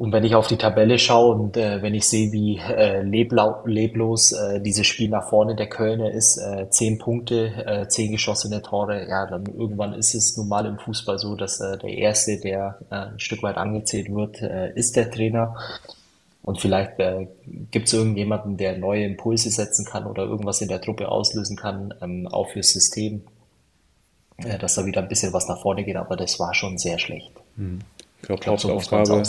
Und 0.00 0.12
wenn 0.12 0.24
ich 0.24 0.34
auf 0.34 0.46
die 0.46 0.56
Tabelle 0.56 0.98
schaue 0.98 1.34
und 1.34 1.58
äh, 1.58 1.82
wenn 1.82 1.92
ich 1.92 2.08
sehe, 2.08 2.32
wie 2.32 2.56
äh, 2.56 3.02
leblau, 3.02 3.56
leblos 3.66 4.32
äh, 4.32 4.58
dieses 4.58 4.86
Spiel 4.86 5.10
nach 5.10 5.28
vorne 5.28 5.54
der 5.54 5.68
Kölner 5.68 6.10
ist, 6.10 6.38
äh, 6.38 6.70
zehn 6.70 6.96
Punkte, 6.96 7.52
äh, 7.66 7.86
zehn 7.86 8.10
geschossene 8.10 8.62
Tore, 8.62 9.06
ja, 9.06 9.26
dann 9.26 9.44
irgendwann 9.44 9.92
ist 9.92 10.14
es 10.14 10.38
nun 10.38 10.48
mal 10.48 10.64
im 10.64 10.78
Fußball 10.78 11.18
so, 11.18 11.36
dass 11.36 11.60
äh, 11.60 11.76
der 11.76 11.90
Erste, 11.90 12.40
der 12.40 12.78
äh, 12.90 12.94
ein 12.94 13.20
Stück 13.20 13.42
weit 13.42 13.58
angezählt 13.58 14.10
wird, 14.10 14.40
äh, 14.40 14.72
ist 14.72 14.96
der 14.96 15.10
Trainer. 15.10 15.54
Und 16.42 16.58
vielleicht 16.62 16.98
äh, 16.98 17.26
gibt 17.70 17.88
es 17.88 17.92
irgendjemanden, 17.92 18.56
der 18.56 18.78
neue 18.78 19.04
Impulse 19.04 19.50
setzen 19.50 19.84
kann 19.84 20.06
oder 20.06 20.22
irgendwas 20.22 20.62
in 20.62 20.68
der 20.68 20.80
Truppe 20.80 21.10
auslösen 21.10 21.58
kann, 21.58 21.92
ähm, 22.00 22.26
auch 22.26 22.48
fürs 22.48 22.70
System, 22.70 23.24
äh, 24.38 24.56
dass 24.56 24.76
da 24.76 24.86
wieder 24.86 25.02
ein 25.02 25.08
bisschen 25.08 25.34
was 25.34 25.46
nach 25.46 25.60
vorne 25.60 25.84
geht. 25.84 25.96
Aber 25.96 26.16
das 26.16 26.40
war 26.40 26.54
schon 26.54 26.78
sehr 26.78 26.98
schlecht. 26.98 27.32
Hm. 27.58 27.80
Ich 28.22 28.28
glaube, 28.28 28.42
glaub, 28.42 28.58
so 28.58 28.70
Hauptaufgabe, 28.70 29.24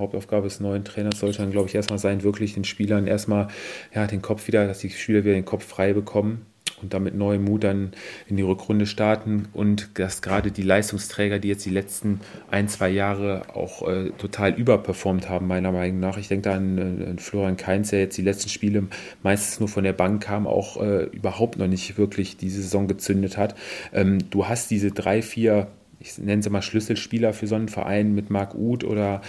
Hauptaufgabe 0.00 0.48
des 0.48 0.60
neuen 0.60 0.84
Trainers 0.84 1.20
sollte 1.20 1.38
dann, 1.38 1.52
glaube 1.52 1.68
ich, 1.68 1.74
erstmal 1.74 1.98
sein, 1.98 2.22
wirklich 2.22 2.54
den 2.54 2.64
Spielern 2.64 3.06
erstmal 3.06 3.48
ja, 3.94 4.06
den 4.06 4.22
Kopf 4.22 4.46
wieder, 4.48 4.66
dass 4.66 4.80
die 4.80 4.90
Spieler 4.90 5.24
wieder 5.24 5.34
den 5.34 5.44
Kopf 5.44 5.64
frei 5.64 5.92
bekommen 5.92 6.46
und 6.82 6.94
damit 6.94 7.14
neuem 7.14 7.44
Mut 7.44 7.64
dann 7.64 7.92
in 8.28 8.36
die 8.36 8.42
Rückrunde 8.42 8.86
starten 8.86 9.48
und 9.52 9.98
dass 9.98 10.22
gerade 10.22 10.50
die 10.50 10.62
Leistungsträger, 10.62 11.38
die 11.38 11.48
jetzt 11.48 11.64
die 11.64 11.70
letzten 11.70 12.20
ein, 12.50 12.68
zwei 12.68 12.90
Jahre 12.90 13.42
auch 13.54 13.86
äh, 13.86 14.10
total 14.18 14.52
überperformt 14.54 15.28
haben, 15.28 15.46
meiner 15.46 15.72
Meinung 15.72 16.00
nach. 16.00 16.16
Ich 16.16 16.28
denke 16.28 16.48
da 16.48 16.56
an, 16.56 16.78
äh, 16.78 17.10
an 17.10 17.18
Florian 17.18 17.56
Kainz, 17.56 17.90
der 17.90 18.00
jetzt 18.00 18.16
die 18.16 18.22
letzten 18.22 18.48
Spiele 18.48 18.84
meistens 19.22 19.60
nur 19.60 19.68
von 19.68 19.84
der 19.84 19.92
Bank 19.92 20.22
kam, 20.22 20.46
auch 20.46 20.80
äh, 20.80 21.04
überhaupt 21.04 21.58
noch 21.58 21.68
nicht 21.68 21.98
wirklich 21.98 22.36
diese 22.36 22.62
Saison 22.62 22.88
gezündet 22.88 23.36
hat. 23.36 23.54
Ähm, 23.92 24.18
du 24.30 24.48
hast 24.48 24.70
diese 24.70 24.90
drei, 24.90 25.22
vier 25.22 25.68
ich 26.00 26.18
nenne 26.18 26.42
sie 26.42 26.50
mal 26.50 26.62
Schlüsselspieler 26.62 27.32
für 27.32 27.46
so 27.46 27.54
einen 27.54 27.68
Verein 27.68 28.14
mit 28.14 28.30
Marc 28.30 28.54
Uth 28.54 28.84
oder 28.84 29.20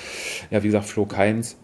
ja, 0.50 0.64
wie 0.64 0.68
gesagt, 0.68 0.86
Flo 0.86 1.06
Keins, 1.06 1.58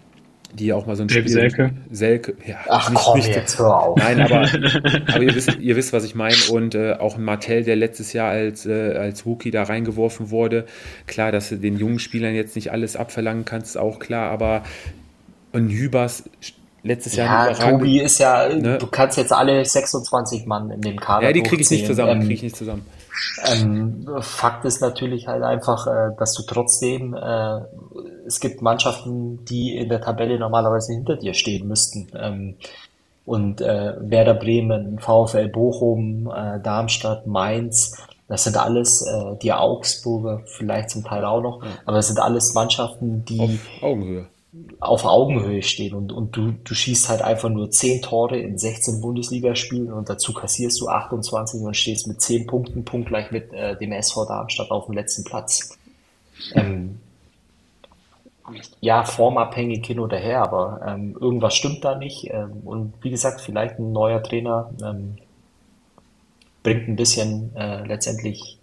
die 0.54 0.74
auch 0.74 0.86
mal 0.86 0.96
so 0.96 1.04
ein 1.04 1.10
Spiel. 1.10 1.28
Selke. 1.28 1.72
Selke, 1.90 2.36
ja. 2.46 2.58
Ach 2.70 2.90
nicht, 2.90 3.02
komm, 3.02 3.18
nicht, 3.18 3.30
jetzt 3.30 3.58
hör 3.58 3.80
auf. 3.80 3.98
Nein, 3.98 4.22
aber, 4.22 4.42
aber 5.08 5.24
ihr, 5.24 5.34
wisst, 5.34 5.58
ihr 5.60 5.76
wisst, 5.76 5.94
was 5.94 6.04
ich 6.04 6.14
meine. 6.14 6.36
Und 6.52 6.76
äh, 6.76 6.94
auch 6.94 7.16
ein 7.16 7.24
Martell, 7.24 7.64
der 7.64 7.76
letztes 7.78 8.14
Jahr 8.14 8.30
als, 8.30 8.66
äh, 8.66 8.96
als 8.98 9.26
Rookie 9.26 9.52
da 9.52 9.64
reingeworfen 9.64 10.30
wurde. 10.30 10.66
Klar, 11.06 11.32
dass 11.32 11.50
du 11.50 11.58
den 11.58 11.78
jungen 11.78 12.00
Spielern 12.00 12.36
jetzt 12.36 12.56
nicht 12.56 12.72
alles 12.72 12.96
abverlangen 12.96 13.46
kannst, 13.46 13.72
ist 13.72 13.78
auch 13.78 14.00
klar, 14.00 14.30
aber 14.30 14.64
ein 15.54 15.70
Hübers 15.70 16.24
letztes 16.84 17.16
Jahr. 17.16 17.52
Ja, 17.52 17.54
Tobi 17.54 18.02
ist 18.02 18.20
ja, 18.20 18.48
ne? 18.54 18.78
du 18.78 18.88
kannst 18.88 19.18
jetzt 19.18 19.32
alle 19.32 19.64
26 19.64 20.46
Mann 20.46 20.70
in 20.72 20.82
dem 20.82 20.98
Kader. 20.98 21.28
Ja, 21.28 21.34
die 21.34 21.44
kriege 21.44 21.62
ich 21.62 21.70
nicht 21.70 21.86
zusammen, 21.86 22.14
ähm, 22.14 22.20
kriege 22.20 22.34
ich 22.34 22.44
nicht 22.44 22.56
zusammen. 22.56 22.86
Ähm, 23.46 24.08
Fakt 24.22 24.66
ist 24.66 24.82
natürlich 24.82 25.28
halt 25.28 25.44
einfach, 25.44 25.88
äh, 25.88 26.16
dass 26.18 26.34
du 26.34 26.44
trotzdem, 26.44 27.14
äh, 27.14 27.62
es 28.26 28.40
gibt 28.40 28.62
Mannschaften, 28.62 29.46
die 29.46 29.76
in 29.78 29.90
der 29.90 30.02
Tabelle 30.02 30.40
normalerweise 30.40 30.94
hinter 30.94 31.16
dir 31.16 31.34
stehen 31.34 31.68
müssten. 31.68 32.08
Ähm, 32.16 32.56
und 33.26 33.62
äh, 33.62 33.94
Werder 34.00 34.36
Bremen, 34.36 35.00
VfL 35.00 35.50
Bochum, 35.50 36.32
äh, 36.34 36.62
Darmstadt, 36.62 37.28
Mainz, 37.28 37.98
das 38.28 38.44
sind 38.44 38.58
alles 38.58 39.02
äh, 39.02 39.36
die 39.42 39.54
Augsburger, 39.54 40.42
vielleicht 40.46 40.90
zum 40.90 41.04
Teil 41.04 41.26
auch 41.26 41.42
noch, 41.42 41.62
aber 41.86 41.98
es 41.98 42.08
sind 42.08 42.20
alles 42.20 42.54
Mannschaften, 42.54 43.26
die 43.26 43.40
auf 43.40 43.84
Augenhöhe 43.84 44.28
auf 44.80 45.06
Augenhöhe 45.06 45.64
stehen 45.64 45.94
und, 45.96 46.12
und 46.12 46.36
du, 46.36 46.54
du 46.64 46.74
schießt 46.74 47.10
halt 47.10 47.22
einfach 47.22 47.50
nur 47.50 47.72
10 47.72 48.02
Tore 48.04 48.38
in 48.38 48.58
16 48.58 49.02
Bundesligaspielen 49.02 49.92
und 49.92 50.10
dazu 50.10 50.34
kassierst 50.34 50.80
du 50.82 50.88
28 50.88 51.62
und 51.62 51.76
stehst 51.76 52.08
mit 52.08 52.22
10 52.22 52.46
Punkten 52.48 52.86
punktgleich 52.86 53.32
mit 53.32 53.52
äh, 53.54 53.76
dem 53.78 53.92
SV 53.92 54.26
Darmstadt 54.26 54.72
auf 54.72 54.86
dem 54.86 54.96
letzten 54.96 55.24
Platz. 55.24 55.78
Ähm, 56.54 57.00
ja, 58.80 59.04
formabhängig 59.04 59.86
hin 59.86 60.00
oder 60.00 60.18
her, 60.18 60.42
aber 60.42 60.82
ähm, 60.86 61.18
irgendwas 61.20 61.56
stimmt 61.56 61.84
da 61.84 61.96
nicht. 61.96 62.30
Ähm, 62.30 62.62
und 62.64 62.94
wie 63.02 63.10
gesagt, 63.10 63.42
vielleicht 63.42 63.80
ein 63.80 63.92
neuer 63.92 64.24
Trainer 64.24 64.70
ähm, 64.84 65.18
bringt 66.64 66.88
ein 66.88 66.96
bisschen 66.96 67.56
äh, 67.56 67.86
letztendlich 67.86 68.57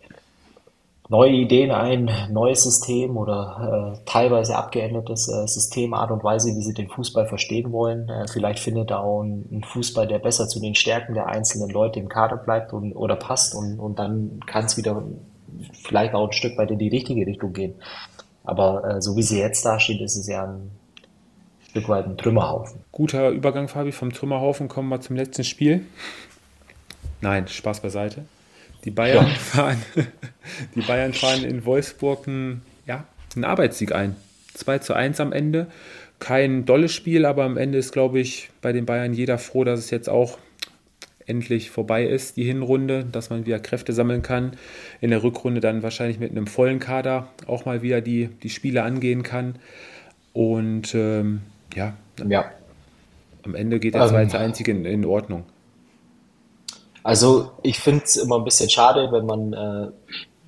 neue 1.14 1.30
Ideen 1.30 1.70
ein, 1.70 2.10
neues 2.32 2.64
System 2.64 3.16
oder 3.16 3.94
äh, 3.94 4.04
teilweise 4.04 4.56
abgeändertes 4.56 5.28
äh, 5.28 5.46
System, 5.46 5.94
Art 5.94 6.10
und 6.10 6.24
Weise, 6.24 6.48
wie 6.56 6.62
sie 6.62 6.74
den 6.74 6.88
Fußball 6.88 7.28
verstehen 7.28 7.70
wollen. 7.70 8.08
Äh, 8.08 8.26
vielleicht 8.26 8.58
findet 8.58 8.90
er 8.90 9.00
auch 9.00 9.22
ein, 9.22 9.44
ein, 9.52 9.62
Fußball, 9.62 10.08
der 10.08 10.18
besser 10.18 10.48
zu 10.48 10.58
den 10.60 10.74
Stärken 10.74 11.14
der 11.14 11.28
einzelnen 11.28 11.70
Leute 11.70 12.00
im 12.00 12.08
Kader 12.08 12.36
bleibt 12.36 12.72
und, 12.72 12.94
oder 12.94 13.14
passt 13.14 13.54
und, 13.54 13.78
und 13.78 14.00
dann 14.00 14.40
kann 14.44 14.64
es 14.64 14.76
wieder 14.76 15.04
vielleicht 15.84 16.14
auch 16.14 16.26
ein 16.26 16.32
Stück 16.32 16.58
weit 16.58 16.72
in 16.72 16.80
die 16.80 16.88
richtige 16.88 17.24
Richtung 17.24 17.52
gehen. 17.52 17.76
Aber 18.42 18.96
äh, 18.96 19.00
so 19.00 19.16
wie 19.16 19.22
sie 19.22 19.38
jetzt 19.38 19.64
dasteht, 19.64 20.00
ist 20.00 20.16
es 20.16 20.26
ja 20.26 20.42
ein 20.42 20.72
Stück 21.68 21.88
weit 21.88 22.06
ein 22.06 22.16
Trümmerhaufen. 22.16 22.80
Guter 22.90 23.30
Übergang, 23.30 23.68
Fabi, 23.68 23.92
vom 23.92 24.12
Trümmerhaufen 24.12 24.66
kommen 24.66 24.88
wir 24.88 25.00
zum 25.00 25.14
letzten 25.14 25.44
Spiel. 25.44 25.86
Nein, 27.20 27.46
Spaß 27.46 27.80
beiseite. 27.80 28.24
Die 28.84 28.90
Bayern, 28.90 29.26
ja. 29.26 29.34
fahren, 29.34 29.82
die 30.74 30.82
Bayern 30.82 31.12
fahren 31.12 31.44
in 31.44 31.64
Wolfsburg 31.64 32.28
einen, 32.28 32.62
ja, 32.86 33.06
einen 33.34 33.44
Arbeitssieg 33.44 33.92
ein. 33.92 34.16
2 34.54 34.78
zu 34.78 34.94
1 34.94 35.20
am 35.20 35.32
Ende. 35.32 35.66
Kein 36.20 36.64
dolles 36.64 36.92
Spiel, 36.92 37.24
aber 37.26 37.44
am 37.44 37.56
Ende 37.56 37.78
ist, 37.78 37.92
glaube 37.92 38.20
ich, 38.20 38.50
bei 38.62 38.72
den 38.72 38.86
Bayern 38.86 39.12
jeder 39.12 39.38
froh, 39.38 39.64
dass 39.64 39.80
es 39.80 39.90
jetzt 39.90 40.08
auch 40.08 40.38
endlich 41.26 41.70
vorbei 41.70 42.04
ist, 42.04 42.36
die 42.36 42.44
Hinrunde, 42.44 43.04
dass 43.10 43.30
man 43.30 43.46
wieder 43.46 43.58
Kräfte 43.58 43.92
sammeln 43.92 44.22
kann. 44.22 44.52
In 45.00 45.10
der 45.10 45.22
Rückrunde 45.22 45.60
dann 45.60 45.82
wahrscheinlich 45.82 46.18
mit 46.18 46.30
einem 46.30 46.46
vollen 46.46 46.78
Kader 46.78 47.28
auch 47.46 47.64
mal 47.64 47.82
wieder 47.82 48.00
die, 48.00 48.28
die 48.42 48.50
Spiele 48.50 48.82
angehen 48.82 49.22
kann. 49.22 49.56
Und 50.32 50.94
ähm, 50.94 51.40
ja, 51.74 51.94
ja, 52.26 52.50
am 53.42 53.54
Ende 53.54 53.80
geht 53.80 53.94
der 53.94 54.06
2 54.06 54.22
ähm, 54.22 54.28
zu 54.28 54.38
1 54.38 54.60
in, 54.60 54.84
in 54.84 55.04
Ordnung. 55.04 55.44
Also 57.04 57.50
ich 57.62 57.78
finde 57.78 58.04
es 58.04 58.16
immer 58.16 58.38
ein 58.38 58.44
bisschen 58.44 58.70
schade, 58.70 59.12
wenn 59.12 59.26
man 59.26 59.52
äh, 59.52 59.90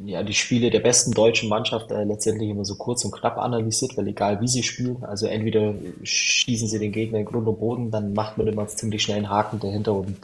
ja, 0.07 0.23
die 0.23 0.33
Spiele 0.33 0.71
der 0.71 0.81
besten 0.81 1.13
deutschen 1.13 1.51
Mannschaft 1.51 1.91
äh, 1.91 2.03
letztendlich 2.05 2.49
immer 2.49 2.65
so 2.65 2.77
kurz 2.77 3.05
und 3.05 3.13
knapp 3.13 3.37
analysiert, 3.37 3.97
weil 3.97 4.09
egal 4.09 4.41
wie 4.41 4.49
sie 4.49 4.63
spielen, 4.63 5.05
also 5.05 5.27
entweder 5.27 5.75
schießen 6.03 6.67
sie 6.67 6.79
den 6.79 6.93
Gegner 6.93 7.19
in 7.19 7.27
Grund 7.27 7.47
und 7.47 7.61
Boden, 7.61 7.91
dann 7.91 8.15
macht 8.15 8.39
man 8.39 8.47
immer 8.47 8.67
ziemlich 8.69 9.03
schnell 9.03 9.19
einen 9.19 9.29
Haken 9.29 9.61
dahinter 9.61 9.93
und 9.93 10.17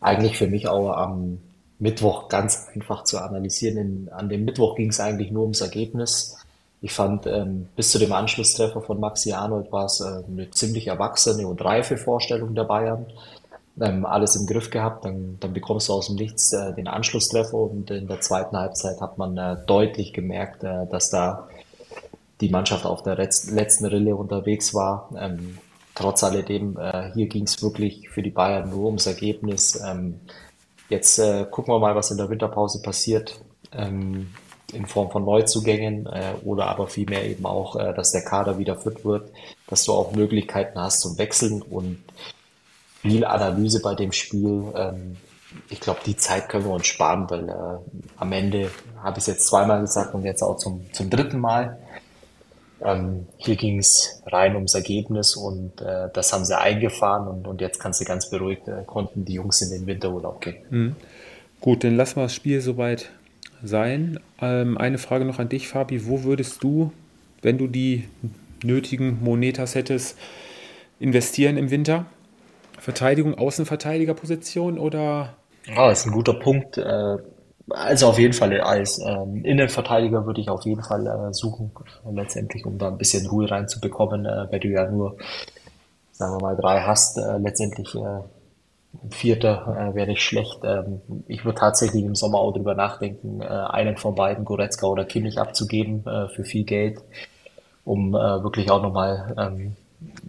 eigentlich 0.00 0.36
für 0.36 0.46
mich 0.46 0.68
auch 0.68 0.90
am 0.90 1.38
Mittwoch 1.78 2.28
ganz 2.28 2.68
einfach 2.74 3.04
zu 3.04 3.18
analysieren. 3.18 3.78
In, 3.78 4.08
an 4.10 4.28
dem 4.28 4.44
Mittwoch 4.44 4.76
ging 4.76 4.90
es 4.90 5.00
eigentlich 5.00 5.30
nur 5.30 5.42
ums 5.44 5.62
Ergebnis. 5.62 6.36
Ich 6.82 6.92
fand, 6.92 7.26
ähm, 7.26 7.68
bis 7.76 7.92
zu 7.92 7.98
dem 7.98 8.12
Anschlusstreffer 8.12 8.82
von 8.82 9.00
Maxi 9.00 9.32
Arnold 9.32 9.72
war 9.72 9.86
es 9.86 10.00
äh, 10.00 10.22
eine 10.28 10.50
ziemlich 10.50 10.88
erwachsene 10.88 11.46
und 11.46 11.64
reife 11.64 11.96
Vorstellung 11.96 12.54
der 12.54 12.64
Bayern 12.64 13.06
ähm, 13.80 14.04
alles 14.04 14.36
im 14.36 14.46
Griff 14.46 14.70
gehabt, 14.70 15.04
dann, 15.04 15.38
dann 15.40 15.52
bekommst 15.52 15.88
du 15.88 15.94
aus 15.94 16.06
dem 16.06 16.16
Nichts 16.16 16.52
äh, 16.52 16.74
den 16.74 16.88
Anschlusstreffer 16.88 17.54
und 17.54 17.90
in 17.90 18.06
der 18.06 18.20
zweiten 18.20 18.56
Halbzeit 18.56 19.00
hat 19.00 19.18
man 19.18 19.36
äh, 19.36 19.56
deutlich 19.66 20.12
gemerkt, 20.12 20.62
äh, 20.62 20.86
dass 20.90 21.10
da 21.10 21.48
die 22.40 22.50
Mannschaft 22.50 22.84
auf 22.84 23.02
der 23.02 23.16
letzten 23.16 23.86
Rille 23.86 24.16
unterwegs 24.16 24.74
war. 24.74 25.10
Ähm, 25.16 25.58
trotz 25.94 26.22
alledem, 26.24 26.76
äh, 26.76 27.12
hier 27.14 27.28
ging 27.28 27.44
es 27.44 27.62
wirklich 27.62 28.10
für 28.10 28.22
die 28.22 28.30
Bayern 28.30 28.68
nur 28.68 28.86
ums 28.86 29.06
Ergebnis. 29.06 29.80
Ähm, 29.82 30.20
jetzt 30.88 31.18
äh, 31.18 31.46
gucken 31.50 31.72
wir 31.72 31.78
mal, 31.78 31.94
was 31.94 32.10
in 32.10 32.18
der 32.18 32.28
Winterpause 32.28 32.82
passiert. 32.82 33.40
Ähm, 33.72 34.30
in 34.72 34.86
Form 34.86 35.10
von 35.10 35.24
Neuzugängen 35.24 36.06
äh, 36.06 36.32
oder 36.44 36.66
aber 36.66 36.88
vielmehr 36.88 37.26
eben 37.26 37.44
auch, 37.44 37.76
dass 37.76 38.12
der 38.12 38.24
Kader 38.24 38.56
wieder 38.56 38.74
fit 38.76 39.04
wird, 39.04 39.30
dass 39.66 39.84
du 39.84 39.92
auch 39.92 40.12
Möglichkeiten 40.12 40.80
hast 40.80 41.02
zum 41.02 41.18
Wechseln 41.18 41.60
und 41.60 41.98
viel 43.02 43.24
Analyse 43.24 43.82
bei 43.82 43.94
dem 43.94 44.12
Spiel. 44.12 44.72
Ähm, 44.74 45.16
ich 45.68 45.80
glaube, 45.80 46.00
die 46.06 46.16
Zeit 46.16 46.48
können 46.48 46.64
wir 46.64 46.72
uns 46.72 46.86
sparen, 46.86 47.28
weil 47.28 47.48
äh, 47.48 48.00
am 48.16 48.32
Ende 48.32 48.70
habe 49.02 49.18
ich 49.18 49.24
es 49.24 49.26
jetzt 49.26 49.46
zweimal 49.46 49.80
gesagt 49.80 50.14
und 50.14 50.24
jetzt 50.24 50.42
auch 50.42 50.56
zum, 50.56 50.86
zum 50.92 51.10
dritten 51.10 51.38
Mal. 51.38 51.78
Ähm, 52.80 53.26
hier 53.36 53.56
ging 53.56 53.78
es 53.78 54.22
rein 54.26 54.54
ums 54.54 54.74
Ergebnis 54.74 55.36
und 55.36 55.80
äh, 55.82 56.08
das 56.12 56.32
haben 56.32 56.44
sie 56.44 56.58
eingefahren 56.58 57.28
und, 57.28 57.46
und 57.46 57.60
jetzt 57.60 57.78
kannst 57.78 58.00
du 58.00 58.04
ganz 58.04 58.30
beruhigt, 58.30 58.66
äh, 58.66 58.82
konnten 58.86 59.24
die 59.24 59.34
Jungs 59.34 59.60
in 59.60 59.70
den 59.70 59.86
Winterurlaub 59.86 60.40
gehen. 60.40 60.56
Mhm. 60.70 60.96
Gut, 61.60 61.84
dann 61.84 61.96
lassen 61.96 62.16
wir 62.16 62.22
das 62.24 62.34
Spiel 62.34 62.60
soweit 62.60 63.10
sein. 63.62 64.18
Ähm, 64.40 64.78
eine 64.78 64.98
Frage 64.98 65.24
noch 65.24 65.38
an 65.38 65.48
dich, 65.48 65.68
Fabi. 65.68 66.06
Wo 66.06 66.24
würdest 66.24 66.64
du, 66.64 66.92
wenn 67.40 67.58
du 67.58 67.68
die 67.68 68.08
nötigen 68.64 69.22
Monetas 69.22 69.74
hättest, 69.74 70.16
investieren 70.98 71.56
im 71.56 71.70
Winter? 71.70 72.06
Verteidigung, 72.82 73.38
Außenverteidigerposition 73.38 74.76
oder? 74.76 75.34
Ja, 75.66 75.88
das 75.88 76.00
ist 76.00 76.06
ein 76.06 76.12
guter 76.12 76.34
Punkt. 76.34 76.78
Äh, 76.78 77.16
also 77.70 78.08
auf 78.08 78.18
jeden 78.18 78.32
Fall 78.32 78.60
als 78.60 78.98
ähm, 78.98 79.44
Innenverteidiger 79.44 80.26
würde 80.26 80.40
ich 80.40 80.50
auf 80.50 80.64
jeden 80.64 80.82
Fall 80.82 81.06
äh, 81.06 81.32
suchen, 81.32 81.70
letztendlich, 82.10 82.66
um 82.66 82.78
da 82.78 82.88
ein 82.88 82.98
bisschen 82.98 83.24
Ruhe 83.28 83.48
reinzubekommen, 83.48 84.26
äh, 84.26 84.46
weil 84.50 84.58
du 84.58 84.68
ja 84.68 84.90
nur, 84.90 85.16
sagen 86.10 86.34
wir 86.34 86.40
mal, 86.40 86.56
drei 86.56 86.80
hast, 86.80 87.18
äh, 87.18 87.38
letztendlich 87.38 87.94
äh, 87.94 88.20
Vierter 89.10 89.92
äh, 89.92 89.94
wäre 89.94 90.08
nicht 90.08 90.22
schlecht. 90.22 90.58
Ähm, 90.64 91.02
ich 91.28 91.44
würde 91.44 91.60
tatsächlich 91.60 92.02
im 92.02 92.16
Sommer 92.16 92.38
auch 92.38 92.52
drüber 92.52 92.74
nachdenken, 92.74 93.42
äh, 93.42 93.44
einen 93.44 93.96
von 93.96 94.16
beiden, 94.16 94.44
Goretzka 94.44 94.88
oder 94.88 95.04
Kimmich, 95.04 95.38
abzugeben 95.38 96.04
äh, 96.04 96.26
für 96.30 96.42
viel 96.42 96.64
Geld, 96.64 96.98
um 97.84 98.12
äh, 98.16 98.42
wirklich 98.42 98.72
auch 98.72 98.82
nochmal 98.82 99.36
ähm, 99.38 99.76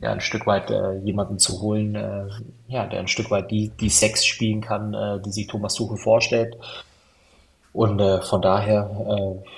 ja, 0.02 0.12
ein 0.12 0.22
Stück 0.22 0.46
weit 0.46 0.70
äh, 0.70 0.98
jemanden 1.00 1.40
zu 1.40 1.62
holen, 1.62 1.96
äh, 1.96 2.28
ja, 2.68 2.86
der 2.86 3.00
ein 3.00 3.08
Stück 3.08 3.32
weit 3.32 3.52
die, 3.52 3.70
die 3.70 3.90
Sex 3.90 4.26
spielen 4.26 4.62
kann, 4.62 4.94
äh, 4.94 5.22
die 5.22 5.32
sich 5.32 5.48
Thomas 5.48 5.76
Tuchel 5.76 5.98
vorstellt. 5.98 6.58
Und 7.72 8.00
äh, 8.00 8.22
von 8.22 8.42
daher 8.42 8.90
äh, 9.08 9.50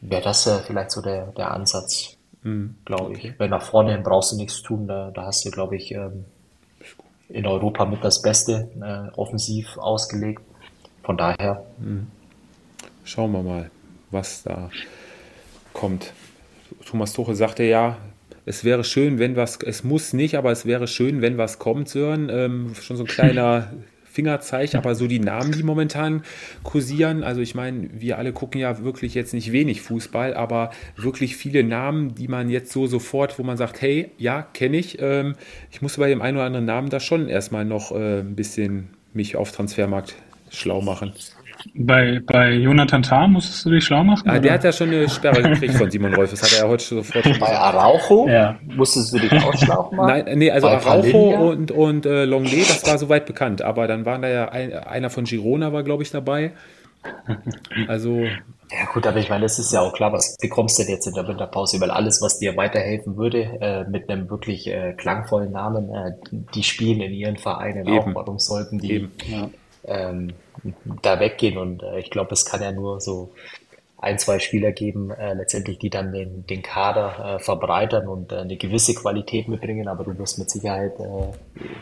wäre 0.00 0.22
das 0.22 0.46
äh, 0.46 0.58
vielleicht 0.60 0.90
so 0.90 1.00
der, 1.00 1.26
der 1.28 1.52
Ansatz, 1.52 2.16
mhm. 2.42 2.76
glaube 2.84 3.14
ich. 3.14 3.38
Weil 3.38 3.48
nach 3.48 3.62
vorne 3.62 3.92
hin 3.92 4.02
brauchst 4.02 4.32
du 4.32 4.36
nichts 4.36 4.62
tun, 4.62 4.86
da, 4.86 5.10
da 5.10 5.26
hast 5.26 5.44
du, 5.44 5.50
glaube 5.50 5.76
ich, 5.76 5.92
ähm, 5.92 6.26
in 7.28 7.46
Europa 7.46 7.86
mit 7.86 8.04
das 8.04 8.20
Beste 8.20 8.68
offensiv 9.16 9.78
ausgelegt. 9.78 10.42
Von 11.02 11.16
daher. 11.16 11.64
Mhm. 11.78 12.06
Schauen 13.02 13.32
wir 13.32 13.42
mal, 13.42 13.70
was 14.10 14.42
da 14.42 14.70
kommt. 15.72 16.12
Thomas 16.86 17.14
Tuchel 17.14 17.34
sagte 17.34 17.64
ja, 17.64 17.96
es 18.46 18.64
wäre 18.64 18.84
schön, 18.84 19.18
wenn 19.18 19.36
was, 19.36 19.58
es 19.64 19.84
muss 19.84 20.12
nicht, 20.12 20.36
aber 20.36 20.52
es 20.52 20.66
wäre 20.66 20.86
schön, 20.86 21.22
wenn 21.22 21.38
was 21.38 21.58
kommt, 21.58 21.88
Sören. 21.88 22.28
Ähm, 22.30 22.74
schon 22.80 22.96
so 22.96 23.04
ein 23.04 23.08
kleiner 23.08 23.72
Fingerzeichen, 24.04 24.78
aber 24.78 24.94
so 24.94 25.08
die 25.08 25.18
Namen, 25.18 25.50
die 25.50 25.64
momentan 25.64 26.22
kursieren, 26.62 27.24
also 27.24 27.40
ich 27.40 27.56
meine, 27.56 27.88
wir 27.94 28.16
alle 28.16 28.32
gucken 28.32 28.60
ja 28.60 28.84
wirklich 28.84 29.12
jetzt 29.14 29.34
nicht 29.34 29.50
wenig 29.50 29.80
Fußball, 29.80 30.34
aber 30.34 30.70
wirklich 30.96 31.36
viele 31.36 31.64
Namen, 31.64 32.14
die 32.14 32.28
man 32.28 32.48
jetzt 32.48 32.70
so 32.70 32.86
sofort, 32.86 33.40
wo 33.40 33.42
man 33.42 33.56
sagt, 33.56 33.82
hey, 33.82 34.12
ja, 34.16 34.42
kenne 34.42 34.76
ich. 34.76 35.00
Ähm, 35.00 35.34
ich 35.72 35.82
muss 35.82 35.96
bei 35.96 36.08
dem 36.08 36.22
einen 36.22 36.36
oder 36.36 36.46
anderen 36.46 36.66
Namen 36.66 36.90
da 36.90 37.00
schon 37.00 37.28
erstmal 37.28 37.64
noch 37.64 37.90
äh, 37.90 38.20
ein 38.20 38.36
bisschen 38.36 38.90
mich 39.14 39.34
auf 39.34 39.50
Transfermarkt 39.50 40.14
schlau 40.48 40.80
machen. 40.80 41.12
Bei, 41.74 42.20
bei 42.24 42.52
Jonathan 42.52 43.02
Tah 43.02 43.26
musstest 43.26 43.64
du 43.64 43.70
dich 43.70 43.84
schlau 43.84 44.04
machen? 44.04 44.28
Ah, 44.28 44.38
der 44.38 44.54
hat 44.54 44.64
ja 44.64 44.72
schon 44.72 44.88
eine 44.88 45.08
Sperre 45.08 45.42
gekriegt 45.42 45.74
von 45.74 45.90
Simon 45.90 46.14
Rolf. 46.14 46.30
Das 46.30 46.42
hat 46.42 46.52
er 46.52 46.64
ja 46.64 46.68
heute 46.68 46.84
sofort 46.84 47.24
schon 47.24 47.38
Bei 47.38 47.56
Araujo 47.56 48.28
ja. 48.28 48.58
musstest 48.62 49.14
du 49.14 49.18
dich 49.18 49.32
auch 49.32 49.54
schlau 49.54 49.90
machen? 49.92 50.24
Nein, 50.24 50.38
nee, 50.38 50.50
also 50.50 50.66
bei 50.66 50.76
Araujo 50.76 51.50
und, 51.50 51.70
und 51.70 52.06
äh, 52.06 52.24
Longley, 52.24 52.60
das 52.60 52.86
war 52.86 52.98
soweit 52.98 53.26
bekannt. 53.26 53.62
Aber 53.62 53.86
dann 53.86 54.04
waren 54.04 54.22
da 54.22 54.28
ja 54.28 54.48
ein, 54.48 54.72
einer 54.72 55.10
von 55.10 55.24
Girona 55.24 55.72
war, 55.72 55.82
glaube 55.82 56.02
ich, 56.02 56.10
dabei. 56.10 56.52
Also. 57.88 58.22
Ja 58.22 58.86
gut, 58.92 59.06
aber 59.06 59.18
ich 59.18 59.28
meine, 59.28 59.44
es 59.44 59.58
ist 59.58 59.72
ja 59.72 59.80
auch 59.80 59.92
klar, 59.92 60.12
was 60.12 60.36
bekommst 60.40 60.78
du 60.78 60.82
denn 60.82 60.92
jetzt 60.92 61.06
in 61.06 61.14
der 61.14 61.28
Winterpause? 61.28 61.80
Weil 61.80 61.90
alles, 61.90 62.20
was 62.22 62.38
dir 62.38 62.56
weiterhelfen 62.56 63.16
würde, 63.16 63.42
äh, 63.60 63.84
mit 63.88 64.08
einem 64.08 64.30
wirklich 64.30 64.66
äh, 64.66 64.94
klangvollen 64.94 65.52
Namen, 65.52 65.90
äh, 65.90 66.12
die 66.54 66.62
spielen 66.62 67.00
in 67.00 67.12
ihren 67.12 67.36
Vereinen 67.36 67.86
Eben. 67.86 67.98
auch. 67.98 68.14
Warum 68.14 68.38
sollten 68.38 68.78
die 68.78 68.92
Eben. 68.92 69.12
Ja 69.28 69.50
ähm, 69.86 70.32
da 71.02 71.20
weggehen. 71.20 71.58
Und 71.58 71.82
äh, 71.82 71.98
ich 71.98 72.10
glaube, 72.10 72.32
es 72.32 72.44
kann 72.44 72.62
ja 72.62 72.72
nur 72.72 73.00
so 73.00 73.32
ein, 74.04 74.18
zwei 74.18 74.38
Spieler 74.38 74.72
geben, 74.72 75.10
äh, 75.10 75.32
letztendlich, 75.32 75.78
die 75.78 75.88
dann 75.88 76.12
den, 76.12 76.46
den 76.46 76.62
Kader 76.62 77.36
äh, 77.36 77.38
verbreitern 77.38 78.06
und 78.06 78.32
äh, 78.32 78.36
eine 78.36 78.56
gewisse 78.56 78.94
Qualität 78.94 79.48
mitbringen, 79.48 79.88
aber 79.88 80.04
du 80.04 80.16
wirst 80.18 80.38
mit 80.38 80.50
Sicherheit 80.50 80.92
äh, 81.00 81.32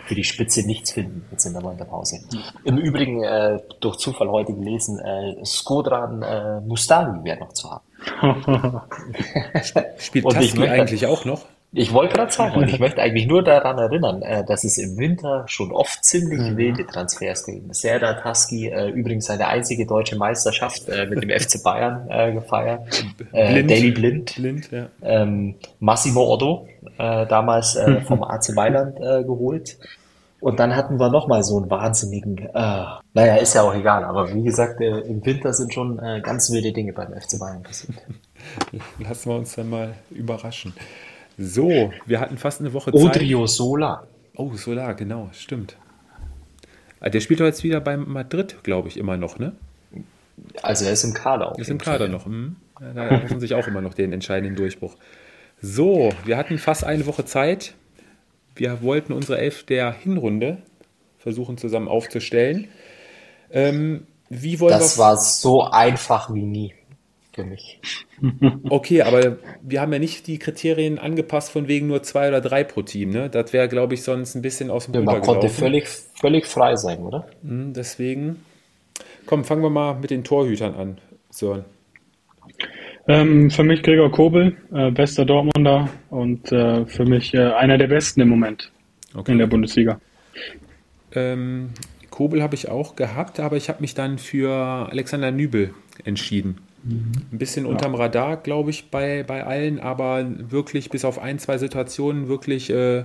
für 0.07 0.15
die 0.15 0.23
Spitze 0.23 0.65
nichts 0.65 0.93
finden 0.93 1.25
jetzt 1.33 1.45
in 1.47 1.53
der 1.53 1.65
Winterpause. 1.65 2.21
Im 2.65 2.79
Übrigen, 2.79 3.25
äh, 3.25 3.59
durch 3.81 3.97
Zufall 3.97 4.29
heute 4.29 4.55
gelesen, 4.55 5.01
äh, 5.01 5.45
Skodran 5.45 6.23
äh, 6.23 6.61
Mustavi 6.61 7.25
wäre 7.25 7.41
noch 7.41 7.53
zu 7.53 7.71
haben. 7.71 7.83
Spielt 9.99 10.31
Tassi 10.31 10.63
eigentlich 10.63 11.07
auch 11.07 11.25
noch? 11.25 11.45
Ich 11.75 11.93
wollte 11.93 12.15
gerade 12.15 12.31
sagen, 12.31 12.57
und 12.57 12.69
ich 12.69 12.79
möchte 12.81 13.01
eigentlich 13.01 13.27
nur 13.27 13.43
daran 13.43 13.79
erinnern, 13.79 14.23
äh, 14.23 14.45
dass 14.45 14.65
es 14.65 14.79
im 14.79 14.99
Winter 14.99 15.45
schon 15.47 15.73
oft 15.73 16.05
ziemlich 16.05 16.39
mhm. 16.39 16.57
wilde 16.57 16.87
Transfers 16.87 17.47
gibt. 17.47 17.75
Serdar 17.75 18.21
Taski, 18.21 18.69
äh, 18.69 18.89
übrigens 18.91 19.27
seine 19.27 19.47
einzige 19.49 19.87
deutsche 19.87 20.17
Meisterschaft 20.17 20.89
mit 20.89 21.23
dem 21.23 21.31
FC 21.31 21.63
Bayern 21.63 22.07
äh, 22.11 22.33
gefeiert. 22.33 23.05
Blind. 23.33 23.71
Daily 23.71 23.91
Blind. 23.91 24.35
Blind 24.35 24.71
ja. 24.71 24.89
ähm, 25.03 25.55
Massimo 25.81 26.33
Otto, 26.33 26.69
äh, 26.99 27.27
damals 27.27 27.77
äh, 27.77 28.01
vom 28.03 28.23
AC 28.23 28.51
Mailand 28.55 28.99
äh, 29.01 29.25
geholt. 29.25 29.79
Und 30.43 30.59
dann 30.59 30.75
hatten 30.75 30.99
wir 30.99 31.09
nochmal 31.09 31.45
so 31.45 31.57
einen 31.57 31.71
wahnsinnigen, 31.71 32.37
äh, 32.37 32.85
naja, 33.15 33.37
ist 33.37 33.55
ja 33.55 33.63
auch 33.63 33.75
egal, 33.77 34.03
aber 34.03 34.35
wie 34.35 34.43
gesagt, 34.43 34.81
äh, 34.81 34.99
im 35.03 35.25
Winter 35.25 35.53
sind 35.53 35.73
schon 35.73 36.01
äh, 36.01 36.21
ganz 36.21 36.51
wilde 36.51 36.73
Dinge 36.73 36.93
beim 36.93 37.13
FC 37.13 37.39
Bayern 37.39 37.63
passiert. 37.63 37.95
Lassen 38.99 39.31
wir 39.31 39.37
uns 39.37 39.55
dann 39.55 39.71
mal 39.71 39.95
überraschen. 40.11 40.75
So, 41.39 41.93
wir 42.07 42.21
hatten 42.21 42.39
fast 42.39 42.61
eine 42.61 42.73
Woche 42.73 42.93
Zeit. 42.93 43.01
Odrio 43.01 43.47
Sola. 43.47 44.07
Oh, 44.37 44.55
Sola, 44.55 44.93
genau, 44.93 45.31
stimmt. 45.33 45.77
Ah, 47.01 47.11
der 47.11 47.21
spielt 47.21 47.41
doch 47.41 47.47
jetzt 47.47 47.65
wieder 47.65 47.81
bei 47.81 47.97
Madrid, 47.97 48.63
glaube 48.63 48.89
ich, 48.89 48.97
immer 48.97 49.17
noch, 49.17 49.39
ne? 49.39 49.53
Also 50.63 50.85
er 50.85 50.93
ist 50.93 51.05
im 51.05 51.15
Kader. 51.15 51.53
Er 51.57 51.59
ist 51.59 51.71
im 51.71 51.79
Kader 51.79 52.09
noch. 52.09 52.27
Hm. 52.27 52.57
Da 52.95 53.23
hoffen 53.23 53.41
sich 53.41 53.55
auch 53.55 53.67
immer 53.67 53.81
noch 53.81 53.95
den 53.95 54.13
entscheidenden 54.13 54.57
Durchbruch. 54.57 54.97
So, 55.61 56.13
wir 56.25 56.37
hatten 56.37 56.59
fast 56.59 56.85
eine 56.85 57.07
Woche 57.07 57.25
Zeit. 57.25 57.75
Wir 58.55 58.83
wollten 58.83 59.13
unsere 59.13 59.39
Elf 59.39 59.65
der 59.65 59.93
Hinrunde 59.93 60.59
versuchen 61.19 61.57
zusammen 61.57 61.89
aufzustellen. 61.89 62.69
Ähm, 63.51 64.07
wie 64.29 64.59
wollen 64.61 64.73
das 64.73 64.99
war 64.99 65.17
so 65.17 65.63
einfach 65.63 66.33
wie 66.35 66.43
nie 66.43 66.75
für 67.33 67.45
mich. 67.45 67.81
Okay, 68.69 69.03
aber 69.03 69.39
wir 69.63 69.81
haben 69.81 69.93
ja 69.93 69.99
nicht 69.99 70.29
die 70.29 70.39
Kriterien 70.39 71.01
angepasst 71.01 71.51
von 71.51 71.67
wegen 71.67 71.89
nur 71.89 72.05
zwei 72.05 72.29
oder 72.29 72.41
drei 72.41 72.63
pro 72.63 72.83
Team. 72.83 73.11
Ne? 73.11 73.29
Das 73.29 73.53
wäre, 73.53 73.69
glaube 73.69 73.95
ich, 73.95 74.05
sonst 74.05 74.37
ein 74.37 74.43
bisschen 74.43 74.71
aus 74.71 74.87
dem 74.87 74.95
ja, 74.95 75.01
Man 75.01 75.23
konnte 75.23 75.49
völlig, 75.49 75.89
völlig 75.89 76.47
frei 76.47 76.77
sein, 76.77 77.01
oder? 77.01 77.27
Hm, 77.43 77.73
deswegen. 77.73 78.45
Komm, 79.27 79.45
fangen 79.45 79.63
wir 79.63 79.71
mal 79.71 79.95
mit 79.95 80.11
den 80.11 80.23
Torhütern 80.23 80.75
an, 80.75 80.99
Sören. 81.31 81.65
Ähm, 83.09 83.51
für 83.51 83.65
mich 83.65 83.83
Gregor 83.83 84.13
Kobel, 84.13 84.57
äh, 84.73 84.93
bester 84.93 85.25
Dortmunder 85.25 85.89
und 86.11 86.53
äh, 86.53 86.87
für 86.87 87.05
mich 87.05 87.35
äh, 87.35 87.53
einer 87.53 87.77
der 87.77 87.89
besten 87.89 88.21
im 88.21 88.29
Moment 88.29 88.71
okay. 89.15 89.33
in 89.33 89.39
der 89.39 89.49
Bundesliga. 89.49 90.01
Ähm, 91.13 91.71
Kobel 92.11 92.43
habe 92.43 92.55
ich 92.55 92.69
auch 92.69 92.95
gehabt, 92.95 93.41
aber 93.41 93.57
ich 93.57 93.69
habe 93.69 93.81
mich 93.81 93.95
dann 93.95 94.19
für 94.19 94.53
Alexander 94.91 95.33
Nübel 95.33 95.75
entschieden. 96.05 96.59
Ein 96.85 97.27
bisschen 97.31 97.65
unterm 97.65 97.95
Radar, 97.95 98.37
glaube 98.37 98.71
ich, 98.71 98.91
bei, 98.91 99.23
bei 99.23 99.45
allen, 99.45 99.79
aber 99.79 100.25
wirklich 100.51 100.91
bis 100.91 101.05
auf 101.05 101.19
ein, 101.19 101.39
zwei 101.39 101.59
Situationen 101.59 102.27
wirklich 102.27 102.71
äh, 102.71 103.05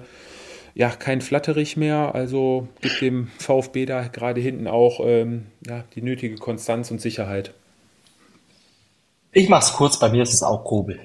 ja, 0.74 0.90
kein 0.90 1.22
Flatterich 1.22 1.78
mehr. 1.78 2.16
Also 2.16 2.68
gibt 2.82 3.02
dem 3.02 3.28
VfB 3.38 3.86
da 3.86 4.08
gerade 4.08 4.42
hinten 4.42 4.68
auch 4.68 5.00
ähm, 5.04 5.46
ja, 5.66 5.84
die 5.94 6.02
nötige 6.02 6.38
Konstanz 6.38 6.90
und 6.90 7.02
Sicherheit. 7.02 7.54
Ich 9.32 9.48
mache 9.48 9.66
es 9.66 9.74
kurz, 9.74 10.00
bei 10.00 10.10
mir 10.10 10.24
ist 10.24 10.34
es 10.34 10.42
auch 10.42 10.64
Kobel. 10.64 11.00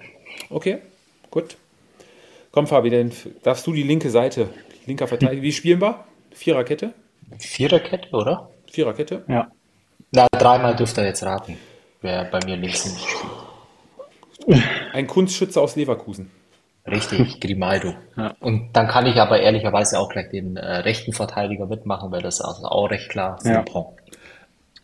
Okay, 0.49 0.79
gut. 1.31 1.57
Komm, 2.53 2.67
Fabi, 2.67 2.89
dann 2.89 3.13
darfst 3.43 3.67
du 3.67 3.73
die 3.75 3.83
linke 3.83 4.09
Seite, 4.09 4.49
linker 4.87 5.09
Verteidiger. 5.09 5.43
Wie 5.43 5.53
spielen 5.53 5.81
wir? 5.83 6.05
Viererkette? 6.31 6.95
Viererkette, 7.39 8.11
oder? 8.13 8.51
Viererkette? 8.71 9.25
Ja. 9.29 9.51
Na, 10.11 10.27
dreimal 10.33 10.75
dürft 10.75 10.97
ihr 10.97 11.05
jetzt 11.05 11.23
raten 11.23 11.59
wer 12.03 12.25
bei 12.25 12.41
mir 12.45 12.57
links 12.57 12.85
nicht 12.85 13.07
spielt. 13.09 14.63
Ein 14.93 15.07
Kunstschütze 15.07 15.61
aus 15.61 15.77
Leverkusen. 15.77 16.31
Richtig, 16.87 17.41
Grimaldo. 17.41 17.95
Ja. 18.17 18.35
Und 18.41 18.71
dann 18.73 18.89
kann 18.89 19.07
ich 19.07 19.17
aber 19.21 19.41
ehrlicherweise 19.41 20.01
auch 20.01 20.09
gleich 20.09 20.31
den 20.31 20.57
äh, 20.57 20.79
rechten 20.79 21.13
Verteidiger 21.13 21.67
mitmachen, 21.67 22.11
weil 22.11 22.23
das 22.23 22.41
ist 22.41 22.41
also 22.41 22.67
auch 22.67 22.91
recht 22.91 23.09
klar 23.09 23.39
ja. 23.45 23.65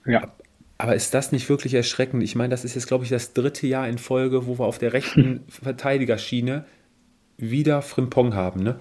ja. 0.06 0.28
Aber 0.78 0.94
ist 0.94 1.12
das 1.12 1.32
nicht 1.32 1.48
wirklich 1.48 1.74
erschreckend? 1.74 2.22
Ich 2.22 2.36
meine, 2.36 2.50
das 2.50 2.64
ist 2.64 2.76
jetzt, 2.76 2.86
glaube 2.86 3.02
ich, 3.02 3.10
das 3.10 3.32
dritte 3.32 3.66
Jahr 3.66 3.88
in 3.88 3.98
Folge, 3.98 4.46
wo 4.46 4.60
wir 4.60 4.66
auf 4.66 4.78
der 4.78 4.92
rechten 4.92 5.44
Verteidigerschiene 5.48 6.64
wieder 7.36 7.82
Frimpong 7.82 8.34
haben, 8.34 8.62
ne? 8.62 8.78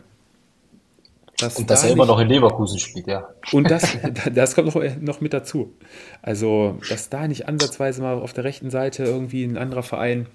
Dass 1.40 1.58
und 1.58 1.70
dass 1.70 1.82
da 1.82 1.88
er 1.88 1.94
immer 1.94 2.08
noch 2.08 2.20
in 2.20 2.30
Leverkusen 2.30 2.80
spielt, 2.80 3.08
ja. 3.08 3.28
Und 3.52 3.70
das, 3.70 3.96
das 4.34 4.56
kommt 4.56 4.74
noch, 4.74 4.84
noch 5.00 5.22
mit 5.22 5.34
dazu. 5.34 5.76
Also, 6.22 6.80
dass 6.90 7.10
da 7.10 7.28
nicht 7.28 7.48
ansatzweise 7.48 8.02
mal 8.02 8.16
auf 8.16 8.34
der 8.34 8.44
rechten 8.44 8.72
Seite 8.72 9.04
irgendwie 9.04 9.44
ein 9.44 9.58
anderer 9.58 9.84
Verein. 9.84 10.28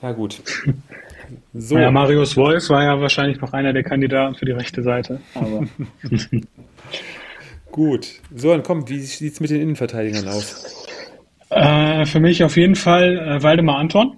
Na 0.00 0.12
gut. 0.12 0.42
So. 1.54 1.78
Ja, 1.78 1.90
Marius 1.90 2.36
Wolf 2.36 2.68
war 2.70 2.82
ja 2.82 3.00
wahrscheinlich 3.00 3.40
noch 3.40 3.52
einer 3.52 3.72
der 3.72 3.84
Kandidaten 3.84 4.34
für 4.34 4.46
die 4.46 4.52
rechte 4.52 4.82
Seite. 4.82 5.20
Aber 5.34 5.66
gut. 7.70 8.08
So, 8.34 8.50
dann 8.50 8.62
kommt, 8.62 8.90
wie 8.90 9.00
sieht 9.00 9.34
es 9.34 9.40
mit 9.40 9.50
den 9.50 9.60
Innenverteidigern 9.60 10.28
aus? 10.28 10.86
Äh, 11.50 12.06
für 12.06 12.20
mich 12.20 12.42
auf 12.42 12.56
jeden 12.56 12.74
Fall 12.74 13.18
äh, 13.18 13.42
Waldemar 13.42 13.78
Anton. 13.78 14.16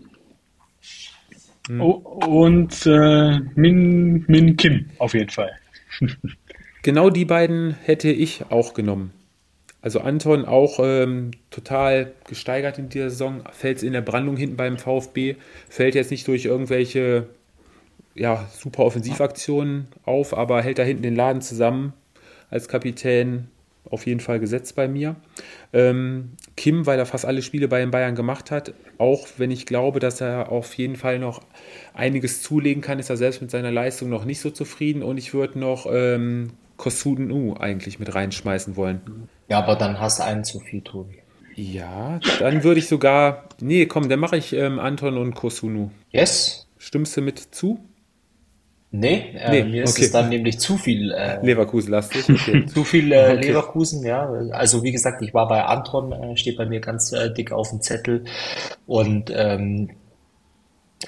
Hm. 1.66 1.80
und 1.80 2.84
äh, 2.84 3.40
Min, 3.54 4.24
Min 4.28 4.56
Kim 4.58 4.90
auf 4.98 5.14
jeden 5.14 5.30
Fall. 5.30 5.50
Genau 6.82 7.11
die 7.11 7.24
beiden 7.24 7.72
hätte 7.72 8.11
ich 8.11 8.47
auch 8.51 8.74
genommen. 8.74 9.12
Also 9.82 10.01
Anton 10.01 10.47
auch 10.47 10.78
ähm, 10.82 11.32
total 11.51 12.12
gesteigert 12.26 12.78
in 12.78 12.88
dieser 12.88 13.11
Saison, 13.11 13.42
fällt 13.53 13.82
in 13.82 13.92
der 13.92 14.01
Brandung 14.01 14.36
hinten 14.36 14.57
beim 14.57 14.78
VfB, 14.78 15.36
fällt 15.68 15.95
jetzt 15.95 16.11
nicht 16.11 16.26
durch 16.26 16.47
irgendwelche 16.47 17.26
ja, 18.14 18.49
super 18.51 18.84
Offensivaktionen 18.84 19.88
auf, 20.05 20.36
aber 20.36 20.62
hält 20.62 20.78
da 20.78 20.84
hinten 20.84 21.03
den 21.03 21.16
Laden 21.16 21.42
zusammen 21.42 21.92
als 22.49 22.68
Kapitän, 22.68 23.49
auf 23.90 24.07
jeden 24.07 24.20
Fall 24.20 24.40
gesetzt 24.40 24.74
bei 24.74 24.88
mir. 24.88 25.16
Ähm, 25.72 26.30
Kim, 26.57 26.86
weil 26.86 26.98
er 26.98 27.07
fast 27.07 27.24
alle 27.24 27.42
Spiele 27.42 27.68
bei 27.68 27.80
den 27.80 27.90
Bayern 27.90 28.14
gemacht 28.14 28.50
hat, 28.50 28.74
auch 28.98 29.26
wenn 29.38 29.50
ich 29.50 29.66
glaube, 29.66 29.98
dass 29.98 30.20
er 30.20 30.52
auf 30.52 30.74
jeden 30.74 30.96
Fall 30.96 31.18
noch 31.18 31.40
einiges 31.94 32.42
zulegen 32.42 32.82
kann, 32.82 32.98
ist 32.98 33.11
er 33.11 33.16
selbst 33.16 33.40
mit 33.40 33.50
seiner 33.50 33.72
Leistung 33.72 34.09
noch 34.09 34.24
nicht 34.24 34.40
so 34.40 34.50
zufrieden 34.50 35.02
und 35.02 35.18
ich 35.18 35.34
würde 35.34 35.59
noch 35.59 35.86
ähm, 35.90 36.50
Kosunu 36.76 37.57
eigentlich 37.59 37.98
mit 37.98 38.14
reinschmeißen 38.14 38.76
wollen. 38.76 39.28
Ja, 39.48 39.59
aber 39.59 39.76
dann 39.76 39.98
hast 40.00 40.20
du 40.20 40.24
einen 40.24 40.44
zu 40.44 40.61
viel, 40.61 40.82
Tobi. 40.82 41.18
Ja, 41.57 42.18
dann 42.40 42.64
würde 42.64 42.80
ich 42.80 42.88
sogar. 42.88 43.48
Nee, 43.61 43.86
komm, 43.86 44.09
dann 44.09 44.18
mache 44.18 44.36
ich 44.36 44.52
ähm, 44.52 44.78
Anton 44.78 45.16
und 45.18 45.34
Kosunu. 45.34 45.90
Yes. 46.11 46.66
Stimmst 46.78 47.16
du 47.16 47.20
mit 47.20 47.38
zu? 47.38 47.80
Nee, 48.97 49.34
äh, 49.36 49.51
nee, 49.51 49.64
mir 49.64 49.82
ist 49.82 49.97
okay. 49.97 50.05
es 50.05 50.12
dann 50.12 50.28
nämlich 50.28 50.61
zu 50.61 50.78
viel 50.78 51.11
äh, 51.11 51.45
Leverkusen-lastig. 51.45 52.30
Okay. 52.30 52.64
zu 52.72 52.84
viel 52.84 53.11
äh, 53.11 53.32
okay. 53.32 53.49
Leverkusen, 53.49 54.07
ja. 54.07 54.24
Also 54.53 54.84
wie 54.84 54.92
gesagt, 54.92 55.20
ich 55.20 55.34
war 55.34 55.49
bei 55.49 55.64
Anton, 55.64 56.12
äh, 56.12 56.36
steht 56.36 56.57
bei 56.57 56.64
mir 56.64 56.78
ganz 56.78 57.11
äh, 57.11 57.34
dick 57.34 57.51
auf 57.51 57.70
dem 57.70 57.80
Zettel. 57.80 58.22
Und 58.86 59.32
ähm, 59.34 59.90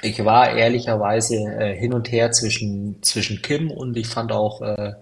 ich 0.03 0.25
war 0.25 0.57
ehrlicherweise 0.57 1.37
äh, 1.37 1.77
hin 1.77 1.95
und 1.95 2.11
her 2.11 2.33
zwischen, 2.33 3.01
zwischen 3.05 3.41
Kim 3.41 3.71
und 3.71 3.97
ich 3.97 4.09
fand 4.09 4.33
auch 4.33 4.63
äh, 4.63 4.95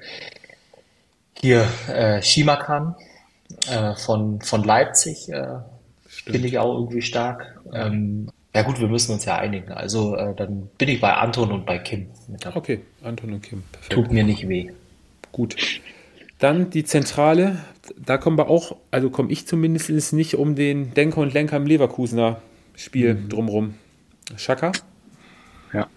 hier 1.41 1.67
äh, 1.89 2.21
Shimakan 2.21 2.97
äh, 3.71 3.95
von, 3.95 4.43
von 4.43 4.63
Leipzig, 4.63 5.31
äh, 5.31 5.57
finde 6.07 6.49
ich 6.49 6.59
auch 6.59 6.75
irgendwie 6.75 7.01
stark. 7.01 7.63
Ähm, 7.73 8.31
ja 8.55 8.63
gut, 8.63 8.81
wir 8.81 8.89
müssen 8.89 9.13
uns 9.13 9.25
ja 9.25 9.37
einigen. 9.37 9.73
Also 9.73 10.17
äh, 10.17 10.35
dann 10.35 10.69
bin 10.79 10.89
ich 10.89 11.01
bei 11.01 11.13
Anton 11.13 11.51
und 11.51 11.67
bei 11.67 11.79
Kim. 11.79 12.07
Okay, 12.55 12.81
Anton 13.03 13.33
und 13.33 13.43
Kim. 13.43 13.63
Perfekt. 13.73 13.93
Tut 13.93 14.13
mir 14.13 14.25
nicht 14.25 14.49
weh. 14.49 14.71
Gut. 15.33 15.57
Dann 16.39 16.71
die 16.71 16.85
Zentrale. 16.85 17.59
Da 17.97 18.17
kommen 18.17 18.39
wir 18.39 18.49
auch, 18.49 18.77
also 18.91 19.11
komme 19.11 19.31
ich 19.31 19.47
zumindest 19.47 20.13
nicht 20.13 20.37
um 20.37 20.55
den 20.55 20.95
Denker 20.95 21.21
und 21.21 21.35
Lenker 21.35 21.57
im 21.57 21.67
Leverkusener 21.67 22.41
Spiel 22.77 23.15
mhm. 23.15 23.29
drumrum. 23.29 23.75
Schaka? 24.37 24.73
Ja. 25.73 25.89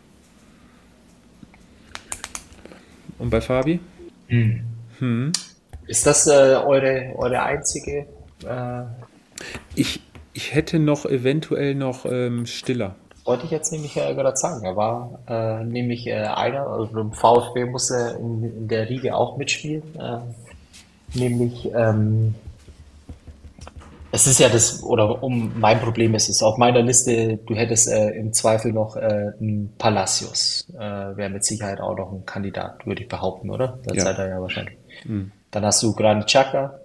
Und 3.19 3.29
bei 3.29 3.41
Fabi? 3.41 3.79
Mhm. 4.27 4.63
Hm. 4.99 5.31
Ist 5.85 6.05
das 6.05 6.27
äh, 6.27 6.31
eure, 6.31 7.13
eure 7.15 7.41
einzige? 7.43 8.07
Äh, 8.45 8.83
ich, 9.75 10.01
ich 10.37 10.53
hätte 10.53 10.77
noch 10.77 11.07
eventuell 11.07 11.73
noch 11.73 12.05
ähm, 12.05 12.45
Stiller. 12.45 12.95
Wollte 13.25 13.45
ich 13.45 13.51
jetzt 13.51 13.71
nämlich 13.71 13.97
äh, 13.97 14.13
gerade 14.13 14.37
sagen. 14.37 14.63
Er 14.63 14.75
war 14.75 15.19
äh, 15.27 15.63
nämlich 15.63 16.05
äh, 16.05 16.13
einer, 16.13 16.67
also 16.67 16.99
im 16.99 17.11
VfB 17.11 17.65
muss 17.65 17.89
er 17.89 18.19
in, 18.19 18.43
in 18.43 18.67
der 18.67 18.87
Riege 18.87 19.15
auch 19.15 19.37
mitspielen. 19.37 19.81
Äh, 19.99 20.19
nämlich, 21.17 21.67
ähm, 21.73 22.35
es 24.11 24.27
ist 24.27 24.39
ja 24.39 24.47
das, 24.47 24.83
oder 24.83 25.23
um 25.23 25.59
mein 25.59 25.79
Problem 25.79 26.13
ist 26.13 26.29
es, 26.29 26.43
auf 26.43 26.57
meiner 26.57 26.83
Liste, 26.83 27.37
du 27.37 27.55
hättest 27.55 27.91
äh, 27.91 28.11
im 28.11 28.31
Zweifel 28.31 28.71
noch 28.73 28.95
äh, 28.95 29.31
einen 29.41 29.73
Palacios. 29.79 30.71
Äh, 30.75 30.79
Wäre 31.17 31.31
mit 31.31 31.43
Sicherheit 31.43 31.81
auch 31.81 31.97
noch 31.97 32.11
ein 32.11 32.27
Kandidat, 32.27 32.85
würde 32.85 33.01
ich 33.01 33.09
behaupten, 33.09 33.49
oder? 33.49 33.79
Das 33.85 33.97
ja. 33.97 34.03
seid 34.03 34.19
ihr 34.19 34.29
ja 34.29 34.39
wahrscheinlich. 34.39 34.77
Mhm. 35.03 35.31
Dann 35.49 35.65
hast 35.65 35.81
du 35.81 35.93
Granit 35.95 36.27
Xhaka, 36.27 36.79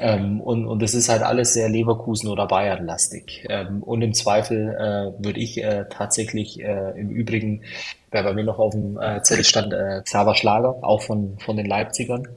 ähm, 0.00 0.40
und, 0.40 0.66
und 0.66 0.82
das 0.82 0.94
ist 0.94 1.08
halt 1.08 1.22
alles 1.22 1.54
sehr 1.54 1.68
Leverkusen- 1.68 2.28
oder 2.28 2.46
Bayern-lastig. 2.46 3.46
Ähm, 3.48 3.82
und 3.82 4.02
im 4.02 4.12
Zweifel 4.12 4.68
äh, 4.74 5.24
würde 5.24 5.40
ich 5.40 5.62
äh, 5.62 5.86
tatsächlich 5.88 6.60
äh, 6.60 6.98
im 6.98 7.10
Übrigen, 7.10 7.62
wer 8.10 8.22
bei 8.22 8.34
mir 8.34 8.44
noch 8.44 8.58
auf 8.58 8.72
dem 8.72 8.98
äh, 9.00 9.22
Zettel 9.22 9.44
stand, 9.44 9.72
äh, 9.72 10.02
Xaver 10.02 10.34
Schlager, 10.34 10.76
auch 10.82 11.02
von, 11.02 11.38
von 11.38 11.56
den 11.56 11.66
Leipzigern. 11.66 12.28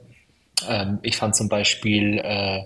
Ähm, 0.68 1.00
ich 1.02 1.18
fand 1.18 1.36
zum 1.36 1.50
Beispiel 1.50 2.20
äh, 2.24 2.64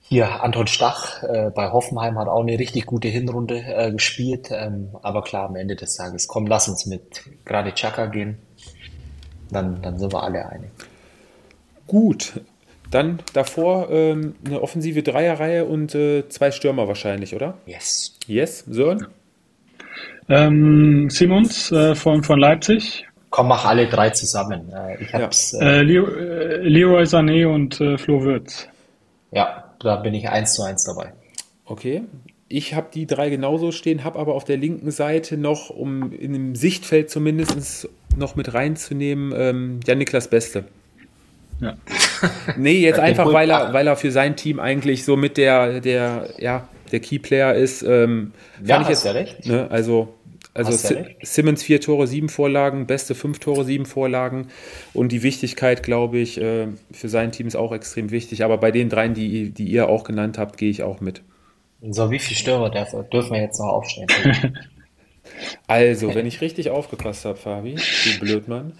hier 0.00 0.42
Anton 0.42 0.66
Stach 0.66 1.22
äh, 1.22 1.50
bei 1.54 1.70
Hoffenheim 1.70 2.18
hat 2.18 2.28
auch 2.28 2.40
eine 2.40 2.58
richtig 2.58 2.86
gute 2.86 3.08
Hinrunde 3.08 3.58
äh, 3.60 3.92
gespielt. 3.92 4.48
Ähm, 4.50 4.90
aber 5.02 5.22
klar, 5.22 5.48
am 5.48 5.56
Ende 5.56 5.76
des 5.76 5.96
Tages, 5.96 6.28
komm, 6.28 6.46
lass 6.46 6.68
uns 6.68 6.86
mit 6.86 7.22
Granit 7.44 7.74
Xhaka 7.74 8.06
gehen. 8.06 8.38
Dann, 9.50 9.80
dann 9.82 9.98
sind 9.98 10.12
wir 10.12 10.22
alle 10.22 10.46
einig. 10.48 10.70
Gut, 11.86 12.40
dann 12.90 13.18
davor 13.32 13.90
ähm, 13.90 14.34
eine 14.44 14.62
offensive 14.62 15.02
Dreierreihe 15.02 15.64
und 15.64 15.94
äh, 15.94 16.28
zwei 16.28 16.50
Stürmer 16.50 16.88
wahrscheinlich, 16.88 17.34
oder? 17.34 17.54
Yes. 17.66 18.16
Yes, 18.26 18.64
Sören? 18.68 19.06
Ähm, 20.28 21.08
Simons 21.10 21.72
äh, 21.72 21.94
von, 21.94 22.22
von 22.22 22.38
Leipzig. 22.38 23.06
Komm, 23.30 23.48
mach 23.48 23.64
alle 23.64 23.88
drei 23.88 24.10
zusammen. 24.10 24.72
Äh, 24.72 25.02
ich 25.02 25.14
hab's, 25.14 25.52
ja. 25.52 25.66
Äh, 25.66 25.82
Leo, 25.82 26.06
äh, 26.06 26.56
Leroy 26.66 27.04
Sané 27.04 27.46
und 27.46 27.80
äh, 27.80 27.98
Flo 27.98 28.22
Würz. 28.22 28.68
Ja, 29.30 29.64
da 29.80 29.96
bin 29.96 30.14
ich 30.14 30.28
eins 30.28 30.54
zu 30.54 30.62
eins 30.62 30.84
dabei. 30.84 31.12
Okay. 31.64 32.02
Ich 32.50 32.74
habe 32.74 32.88
die 32.94 33.06
drei 33.06 33.28
genauso 33.28 33.72
stehen, 33.72 34.04
habe 34.04 34.18
aber 34.18 34.34
auf 34.34 34.44
der 34.44 34.56
linken 34.56 34.90
Seite 34.90 35.36
noch, 35.36 35.68
um 35.68 36.12
in 36.12 36.32
dem 36.32 36.54
Sichtfeld 36.54 37.10
zumindest 37.10 37.90
noch 38.16 38.36
mit 38.36 38.54
reinzunehmen, 38.54 39.34
ähm, 39.36 39.80
ja, 39.86 39.94
Niklas 39.94 40.28
Beste. 40.28 40.64
Ja. 41.60 41.76
Nee, 42.56 42.80
jetzt 42.80 42.98
einfach, 42.98 43.32
weil 43.32 43.48
er, 43.50 43.72
weil 43.72 43.86
er 43.86 43.94
für 43.94 44.10
sein 44.10 44.34
Team 44.34 44.58
eigentlich 44.58 45.04
so 45.04 45.16
mit 45.16 45.36
der, 45.36 45.80
der, 45.80 46.30
ja, 46.38 46.68
der 46.90 47.00
Keyplayer 47.00 47.54
ist. 47.54 47.82
Ähm, 47.82 48.32
ja, 48.64 48.80
ich 48.80 48.88
jetzt, 48.88 49.04
ja 49.04 49.12
recht. 49.12 49.46
Ne, 49.46 49.70
also, 49.70 50.14
also 50.54 50.94
ja 50.94 51.04
Simmons 51.22 51.62
vier 51.62 51.80
Tore, 51.80 52.06
sieben 52.06 52.28
Vorlagen, 52.28 52.86
beste 52.86 53.14
fünf 53.14 53.38
Tore, 53.38 53.64
sieben 53.64 53.86
Vorlagen. 53.86 54.48
Und 54.94 55.12
die 55.12 55.22
Wichtigkeit, 55.22 55.82
glaube 55.82 56.18
ich, 56.18 56.40
äh, 56.40 56.68
für 56.90 57.08
sein 57.08 57.32
Team 57.32 57.46
ist 57.46 57.56
auch 57.56 57.72
extrem 57.72 58.10
wichtig. 58.10 58.44
Aber 58.44 58.58
bei 58.58 58.70
den 58.70 58.88
dreien, 58.88 59.14
die, 59.14 59.50
die 59.50 59.68
ihr 59.68 59.88
auch 59.88 60.04
genannt 60.04 60.38
habt, 60.38 60.56
gehe 60.56 60.70
ich 60.70 60.82
auch 60.82 61.00
mit. 61.00 61.22
So, 61.90 62.10
wie 62.10 62.18
viele 62.18 62.36
Stürmer 62.36 62.70
dürfen 62.70 63.32
wir 63.32 63.40
jetzt 63.40 63.60
noch 63.60 63.68
aufstellen? 63.68 64.08
also, 65.68 66.14
wenn 66.14 66.26
ich 66.26 66.40
richtig 66.40 66.70
aufgepasst 66.70 67.24
habe, 67.24 67.38
Fabi, 67.38 67.76
du 67.76 68.18
Blödmann, 68.18 68.72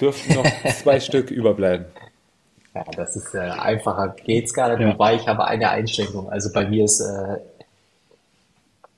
dürften 0.00 0.34
noch 0.34 0.46
zwei 0.80 0.98
Stück 1.00 1.30
überbleiben. 1.30 1.86
Ja, 2.78 2.84
das 2.96 3.16
ist 3.16 3.34
äh, 3.34 3.38
einfacher 3.38 4.14
geht's 4.24 4.54
gar 4.54 4.68
nicht, 4.68 4.80
ja. 4.80 4.92
wobei 4.92 5.16
ich 5.16 5.26
habe 5.26 5.44
eine 5.44 5.70
Einschränkung. 5.70 6.30
Also 6.30 6.52
bei 6.52 6.68
mir 6.68 6.84
ist 6.84 7.00
äh, 7.00 7.38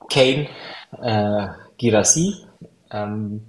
Kane, 0.09 0.47
äh, 1.01 1.47
Girassi. 1.77 2.35
Ähm, 2.91 3.47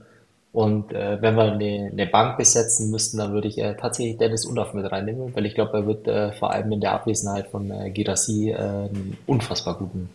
und 0.53 0.93
äh, 0.93 1.20
wenn 1.20 1.35
wir 1.37 1.53
eine, 1.53 1.91
eine 1.93 2.07
Bank 2.07 2.39
besetzen 2.39 2.91
müssten, 2.91 3.18
dann 3.18 3.33
würde 3.33 3.49
ich 3.49 3.59
äh, 3.59 3.74
tatsächlich 3.74 4.18
Dennis 4.18 4.47
Undaff 4.47 4.74
mit 4.74 4.91
reinnehmen, 4.91 5.35
weil 5.35 5.47
ich 5.47 5.55
glaube, 5.55 5.78
er 5.78 5.87
wird 5.87 6.07
äh, 6.09 6.33
vor 6.33 6.51
allem 6.51 6.72
in 6.72 6.80
der 6.80 6.93
Abwesenheit 6.93 7.49
von 7.49 7.70
äh, 7.70 7.91
Girassi 7.91 8.51
äh, 8.51 8.57
einen 8.57 9.18
unfassbar 9.26 9.76
guten 9.76 10.11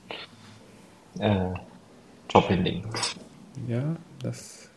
äh, 1.20 1.54
Job 2.30 2.48
hinlegen. 2.48 2.84
Ja, 3.68 3.96
das. 4.22 4.70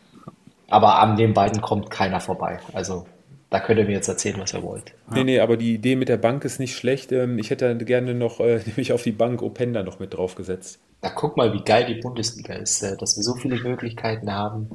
Aber 0.67 0.99
an 0.99 1.15
den 1.15 1.33
beiden 1.33 1.61
kommt 1.61 1.89
keiner 1.89 2.19
vorbei. 2.19 2.59
Also 2.73 3.05
da 3.51 3.59
könnt 3.59 3.79
ihr 3.79 3.85
mir 3.85 3.91
jetzt 3.91 4.07
erzählen, 4.07 4.39
was 4.39 4.53
ihr 4.53 4.63
wollt. 4.63 4.93
Nee, 5.13 5.25
nee, 5.25 5.39
aber 5.41 5.57
die 5.57 5.75
Idee 5.75 5.97
mit 5.97 6.07
der 6.07 6.15
Bank 6.17 6.45
ist 6.45 6.57
nicht 6.57 6.75
schlecht. 6.75 7.11
Ähm, 7.11 7.37
ich 7.37 7.49
hätte 7.49 7.75
gerne 7.77 8.15
noch, 8.15 8.39
äh, 8.39 8.61
nämlich 8.65 8.93
auf 8.93 9.03
die 9.03 9.11
Bank 9.11 9.41
Openda 9.41 9.83
noch 9.83 9.99
mit 9.99 10.13
draufgesetzt. 10.13 10.79
Da 11.01 11.09
guck 11.09 11.35
mal, 11.35 11.53
wie 11.53 11.61
geil 11.61 11.85
die 11.85 11.99
Bundesliga 11.99 12.53
ist, 12.53 12.81
äh, 12.81 12.95
dass 12.97 13.17
wir 13.17 13.23
so 13.23 13.35
viele 13.35 13.57
Möglichkeiten 13.57 14.33
haben, 14.33 14.69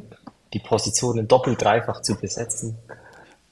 die 0.53 0.59
Positionen 0.59 1.27
doppelt, 1.27 1.63
dreifach 1.63 2.03
zu 2.03 2.17
besetzen. 2.17 2.77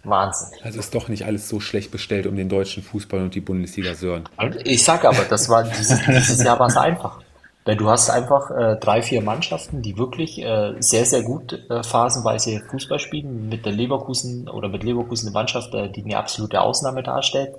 Wahnsinn. 0.03 0.49
Also 0.63 0.79
ist 0.79 0.95
doch 0.95 1.09
nicht 1.09 1.25
alles 1.25 1.49
so 1.49 1.59
schlecht 1.59 1.91
bestellt 1.91 2.27
um 2.27 2.37
den 2.37 2.51
deutschen 2.51 2.83
Fußball 2.83 3.23
und 3.23 3.35
die 3.35 3.41
Bundesliga 3.41 3.95
Sören. 3.95 4.29
Ich 4.65 4.85
sage 4.85 5.09
aber, 5.09 5.25
das 5.25 5.49
war 5.49 5.65
dieses, 5.65 6.05
dieses 6.05 6.45
Jahr 6.45 6.59
war 6.59 6.67
es 6.67 6.77
einfach. 6.77 7.23
Weil 7.65 7.77
du 7.77 7.89
hast 7.89 8.11
einfach 8.11 8.51
äh, 8.51 8.77
drei, 8.77 9.01
vier 9.01 9.23
Mannschaften, 9.23 9.81
die 9.81 9.97
wirklich 9.97 10.43
äh, 10.43 10.75
sehr, 10.81 11.07
sehr 11.07 11.23
gut 11.23 11.53
äh, 11.71 11.83
phasenweise 11.83 12.61
Fußball 12.71 12.99
spielen. 12.99 13.49
Mit 13.49 13.65
der 13.65 13.73
Leverkusen 13.73 14.49
oder 14.49 14.69
mit 14.69 14.83
Leverkusen 14.85 15.29
eine 15.29 15.35
Mannschaft, 15.35 15.73
äh, 15.75 15.89
die 15.91 16.05
eine 16.05 16.19
absolute 16.19 16.61
Ausnahme 16.61 17.03
darstellt. 17.03 17.55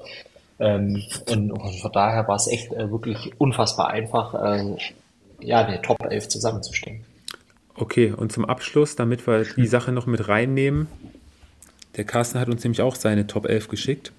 Ähm, 0.59 1.01
und, 1.29 1.51
und 1.51 1.79
von 1.81 1.91
daher 1.91 2.27
war 2.27 2.35
es 2.35 2.47
echt 2.47 2.71
äh, 2.71 2.91
wirklich 2.91 3.33
unfassbar 3.39 3.89
einfach, 3.89 4.33
äh, 4.35 4.77
ja, 5.41 5.65
eine 5.65 5.81
Top 5.81 5.97
11 6.03 6.29
zusammenzustellen. 6.29 7.03
Okay, 7.73 8.13
und 8.15 8.31
zum 8.31 8.45
Abschluss, 8.45 8.95
damit 8.95 9.25
wir 9.25 9.43
die 9.43 9.67
Sache 9.67 9.91
noch 9.91 10.05
mit 10.05 10.27
reinnehmen, 10.27 10.87
der 11.97 12.03
Carsten 12.03 12.39
hat 12.39 12.49
uns 12.49 12.63
nämlich 12.63 12.81
auch 12.81 12.95
seine 12.95 13.25
Top 13.25 13.47
11 13.47 13.69
geschickt. 13.69 14.11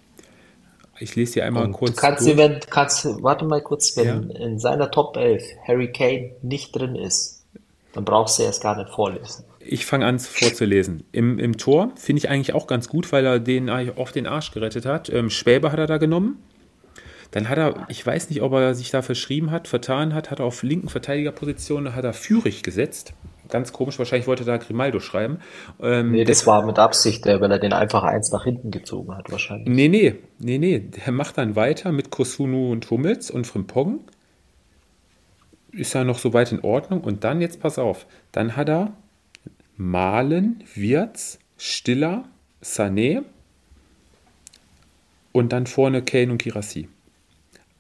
Ich 0.99 1.15
lese 1.17 1.35
hier 1.35 1.45
einmal 1.47 1.65
Und 1.65 1.73
kurz. 1.73 1.95
du 1.95 2.01
kannst, 2.01 2.27
dir, 2.27 2.37
wenn, 2.37 2.61
kannst, 2.71 3.05
warte 3.23 3.45
mal 3.45 3.61
kurz, 3.63 3.97
wenn 3.97 4.31
Ja. 4.31 4.37
in 4.47 4.59
seiner 4.59 4.91
Top 4.91 5.17
11 5.17 5.43
Harry 5.67 5.93
Kane 5.93 6.33
nicht 6.43 6.75
drin 6.75 6.97
ist, 6.97 7.45
dann 7.93 8.05
brauchst 8.05 8.39
du 8.39 8.43
erst 8.43 8.63
gar 8.63 8.77
nicht 8.77 8.91
vorlesen. 8.91 9.45
Ich 9.61 9.85
fange 9.87 10.07
an 10.07 10.19
vorzulesen. 10.19 11.03
Im, 11.13 11.39
im 11.39 11.57
Tor 11.57 11.91
finde 11.97 12.19
ich 12.19 12.29
eigentlich 12.29 12.55
auch 12.55 12.67
ganz 12.67 12.89
gut, 12.89 13.11
weil 13.13 13.25
er 13.27 13.41
den 13.41 13.69
eigentlich 13.69 13.97
auf 13.99 14.13
den 14.13 14.27
Arsch 14.27 14.53
gerettet 14.53 14.87
hat. 14.87 15.09
Ähm, 15.11 15.29
Schwäbe 15.31 15.73
hat 15.73 15.79
er 15.79 15.87
da 15.87 15.99
genommen. 15.99 16.39
Dann 17.33 17.49
hat 17.49 17.59
er, 17.59 17.87
ich 17.89 18.07
weiß 18.07 18.31
nicht, 18.31 18.43
ob 18.43 18.53
er 18.53 18.75
sich 18.75 18.91
da 18.91 19.03
verschrieben 19.03 19.51
hat, 19.51 19.67
vertan 19.67 20.15
hat, 20.15 20.31
hat 20.31 20.39
er 20.39 20.47
auf 20.47 20.63
linken 20.63 20.89
Verteidigerposition, 20.89 21.95
hat 21.95 22.05
er 22.05 22.13
Führig 22.13 22.63
gesetzt. 22.63 23.13
Ganz 23.49 23.73
komisch, 23.73 23.99
wahrscheinlich 23.99 24.27
wollte 24.27 24.43
er 24.45 24.47
da 24.47 24.57
Grimaldo 24.57 25.01
schreiben. 25.01 25.39
Ähm, 25.81 26.13
Nee, 26.13 26.25
das 26.25 26.47
war 26.47 26.65
mit 26.65 26.79
Absicht, 26.79 27.27
äh, 27.27 27.41
weil 27.41 27.51
er 27.51 27.59
den 27.59 27.73
einfach 27.73 28.03
eins 28.03 28.31
nach 28.33 28.45
hinten 28.45 28.71
gezogen 28.71 29.17
hat, 29.17 29.31
wahrscheinlich. 29.31 29.69
Nee, 29.69 29.89
nee, 29.89 30.15
nee, 30.39 30.59
nee. 30.59 30.79
Der 30.79 31.13
macht 31.13 31.39
dann 31.39 31.57
weiter 31.57 31.93
mit 31.93 32.11
Kosunu 32.11 32.73
und 32.73 32.91
Hummels 32.91 33.31
und 33.31 33.47
Frimpong. 33.47 34.01
Ist 35.73 35.95
ja 35.95 36.05
noch 36.05 36.19
soweit 36.19 36.53
in 36.53 36.61
Ordnung. 36.61 37.03
Und 37.03 37.25
dann, 37.25 37.41
jetzt 37.41 37.61
pass 37.61 37.79
auf, 37.79 38.07
dann 38.33 38.57
hat 38.57 38.69
er 38.69 38.93
Malen, 39.77 40.65
Wirtz, 40.75 41.39
Stiller, 41.59 42.25
Sané 42.63 43.23
und 45.33 45.53
dann 45.53 45.67
vorne 45.67 46.03
Kane 46.03 46.33
und 46.33 46.39
Kirassi. 46.39 46.89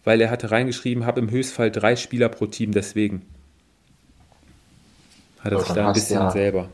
Weil 0.04 0.20
er 0.20 0.30
hatte 0.30 0.50
reingeschrieben, 0.50 1.06
habe 1.06 1.20
im 1.20 1.30
Höchstfall 1.30 1.70
drei 1.70 1.96
Spieler 1.96 2.28
pro 2.28 2.46
Team, 2.46 2.72
deswegen. 2.72 3.22
Hat 5.46 5.52
er 5.52 5.58
Ja, 5.58 5.64
sich 5.64 5.74
da 5.74 5.86
ein 5.88 5.92
bisschen 5.92 6.20
ja- 6.20 6.30
selber. 6.30 6.68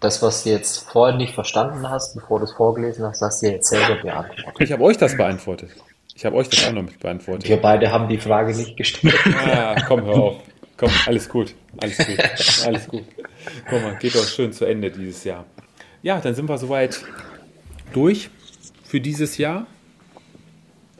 Das, 0.00 0.20
was 0.22 0.44
du 0.44 0.50
jetzt 0.50 0.78
vorhin 0.90 1.16
nicht 1.16 1.34
verstanden 1.34 1.88
hast, 1.88 2.14
bevor 2.14 2.38
du 2.38 2.44
es 2.44 2.52
vorgelesen 2.52 3.04
hast, 3.06 3.22
hast 3.22 3.42
du 3.42 3.46
jetzt 3.50 3.68
selber 3.70 3.96
beantwortet. 4.02 4.54
Ich 4.60 4.70
habe 4.70 4.82
euch 4.84 4.98
das 4.98 5.16
beantwortet. 5.16 5.70
Ich 6.14 6.24
habe 6.26 6.36
euch 6.36 6.48
das 6.50 6.66
auch 6.68 6.72
noch 6.72 6.82
mit 6.82 7.00
beantwortet. 7.00 7.48
Wir 7.48 7.56
beide 7.60 7.90
haben 7.90 8.06
die 8.08 8.18
Frage 8.18 8.54
nicht 8.54 8.76
gestellt. 8.76 9.14
Ah, 9.46 9.74
komm, 9.88 10.04
hör 10.04 10.14
auf. 10.14 10.36
Komm, 10.76 10.90
alles 11.06 11.28
gut. 11.28 11.54
Alles 11.78 11.96
gut. 11.98 12.18
Alles 12.66 12.88
gut. 12.88 13.04
Guck 13.70 13.82
mal, 13.82 13.96
geht 13.96 14.14
doch 14.14 14.24
schön 14.26 14.52
zu 14.52 14.66
Ende 14.66 14.90
dieses 14.90 15.24
Jahr. 15.24 15.44
Ja, 16.02 16.20
dann 16.20 16.34
sind 16.34 16.46
wir 16.48 16.58
soweit 16.58 17.02
durch 17.94 18.28
für 18.84 19.00
dieses 19.00 19.38
Jahr. 19.38 19.66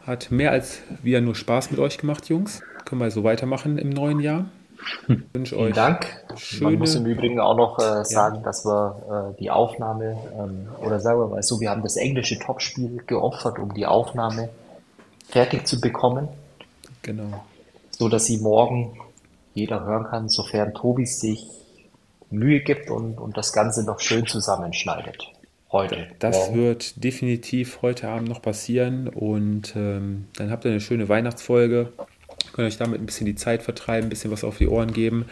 Hat 0.07 0.31
mehr 0.31 0.53
als 0.53 0.81
wieder 1.03 1.21
nur 1.21 1.35
Spaß 1.35 1.71
mit 1.71 1.81
euch 1.81 1.99
gemacht, 1.99 2.29
Jungs. 2.29 2.62
Können 2.87 3.01
wir 3.01 3.11
so 3.11 3.25
weitermachen 3.25 3.77
im 3.79 3.91
neuen 3.91 4.21
Jahr. 4.21 4.47
Ich 5.09 5.18
wünsche 5.34 5.55
Vielen 5.57 5.68
euch 5.68 5.74
Dank. 5.74 6.07
schöne- 6.37 6.70
Man 6.70 6.78
muss 6.80 6.95
im 6.95 7.07
Übrigen 7.07 7.41
auch 7.41 7.57
noch 7.57 7.78
äh, 7.78 8.05
sagen, 8.05 8.43
dass 8.43 8.64
wir 8.64 9.32
äh, 9.34 9.39
die 9.41 9.51
Aufnahme, 9.51 10.16
ähm, 10.39 10.68
oder 10.80 11.01
sagen 11.01 11.20
wir 11.20 11.26
mal 11.28 11.43
so, 11.43 11.61
wir 11.61 11.70
haben 11.70 11.82
das 11.82 11.97
englische 11.97 12.39
Topspiel 12.39 13.03
geopfert, 13.07 13.59
um 13.59 13.72
die 13.74 13.87
Aufnahme 13.87 14.49
fertig 15.28 15.66
zu 15.66 15.80
bekommen, 15.80 16.28
Genau. 17.03 17.45
so 17.91 18.09
dass 18.09 18.26
sie 18.26 18.39
morgen 18.39 18.99
jeder 19.55 19.84
hören 19.84 20.05
kann, 20.05 20.28
sofern 20.28 20.74
Tobi 20.74 21.07
sich 21.07 21.49
Mühe 22.30 22.61
gibt 22.61 22.91
und, 22.91 23.18
und 23.18 23.37
das 23.37 23.53
Ganze 23.53 23.84
noch 23.84 24.01
schön 24.01 24.26
zusammenschneidet. 24.26 25.24
Heute. 25.72 26.07
Das 26.20 26.37
Morgen. 26.49 26.55
wird 26.57 27.05
definitiv 27.05 27.80
heute 27.82 28.09
Abend 28.09 28.28
noch 28.28 28.41
passieren 28.43 29.09
und 29.09 29.74
ähm, 29.76 30.26
dann 30.37 30.51
habt 30.51 30.64
ihr 30.64 30.70
eine 30.70 30.80
schöne 30.80 31.09
Weihnachtsfolge. 31.09 31.93
Könnt 32.53 32.68
euch 32.68 32.78
damit 32.78 33.01
ein 33.01 33.07
bisschen 33.07 33.26
die 33.26 33.34
Zeit 33.34 33.62
vertreiben, 33.62 34.07
ein 34.07 34.11
bisschen 34.11 34.30
was 34.30 34.44
auf 34.44 34.59
die 34.59 34.68
Ohren 34.68 34.92
geben. 34.92 35.26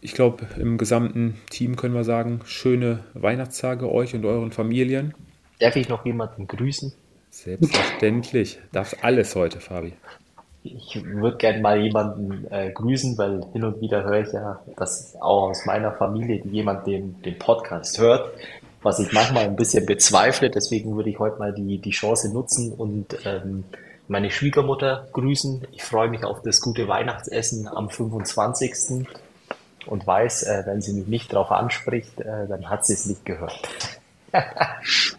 Ich 0.00 0.14
glaube, 0.14 0.46
im 0.58 0.78
gesamten 0.78 1.38
Team 1.50 1.76
können 1.76 1.94
wir 1.94 2.04
sagen, 2.04 2.40
schöne 2.44 3.00
Weihnachtstage 3.14 3.90
euch 3.90 4.14
und 4.14 4.24
euren 4.24 4.50
Familien. 4.50 5.14
Darf 5.58 5.76
ich 5.76 5.88
noch 5.88 6.06
jemanden 6.06 6.46
grüßen? 6.46 6.92
Selbstverständlich. 7.30 8.58
Darfst 8.72 9.04
alles 9.04 9.36
heute, 9.36 9.60
Fabi. 9.60 9.92
Ich 10.62 11.02
würde 11.04 11.38
gerne 11.38 11.60
mal 11.60 11.80
jemanden 11.80 12.46
äh, 12.50 12.70
grüßen, 12.72 13.16
weil 13.16 13.42
hin 13.52 13.64
und 13.64 13.80
wieder 13.80 14.04
höre 14.04 14.20
ich 14.20 14.32
ja, 14.32 14.60
dass 14.76 15.16
auch 15.16 15.50
aus 15.50 15.64
meiner 15.64 15.92
Familie 15.92 16.42
jemand 16.44 16.86
den, 16.86 17.20
den 17.22 17.38
Podcast 17.38 17.98
hört, 17.98 18.30
was 18.82 18.98
ich 18.98 19.12
manchmal 19.12 19.44
ein 19.44 19.56
bisschen 19.56 19.86
bezweifle. 19.86 20.50
Deswegen 20.50 20.96
würde 20.96 21.10
ich 21.10 21.18
heute 21.18 21.38
mal 21.38 21.54
die, 21.54 21.78
die 21.78 21.90
Chance 21.90 22.32
nutzen 22.32 22.72
und 22.72 23.06
ähm, 23.24 23.64
meine 24.10 24.30
Schwiegermutter 24.30 25.08
grüßen. 25.12 25.68
Ich 25.72 25.84
freue 25.84 26.08
mich 26.08 26.24
auf 26.24 26.42
das 26.42 26.60
gute 26.60 26.88
Weihnachtsessen 26.88 27.68
am 27.68 27.88
25. 27.88 29.06
und 29.86 30.06
weiß, 30.06 30.42
äh, 30.42 30.62
wenn 30.66 30.82
sie 30.82 30.92
mich 30.94 31.06
nicht 31.06 31.32
darauf 31.32 31.52
anspricht, 31.52 32.20
äh, 32.20 32.48
dann 32.48 32.68
hat 32.68 32.84
sie 32.84 32.94
es 32.94 33.06
nicht 33.06 33.24
gehört. 33.24 33.68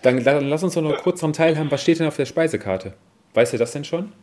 Dann, 0.04 0.24
dann 0.24 0.46
lass 0.48 0.64
uns 0.64 0.74
doch 0.74 0.82
noch 0.82 1.04
kurz 1.04 1.20
daran 1.20 1.34
teilhaben. 1.34 1.70
Was 1.70 1.82
steht 1.82 2.00
denn 2.00 2.08
auf 2.08 2.16
der 2.16 2.26
Speisekarte? 2.26 2.94
Weißt 3.34 3.52
du 3.52 3.58
das 3.58 3.74
denn 3.74 3.84
schon? 3.84 4.14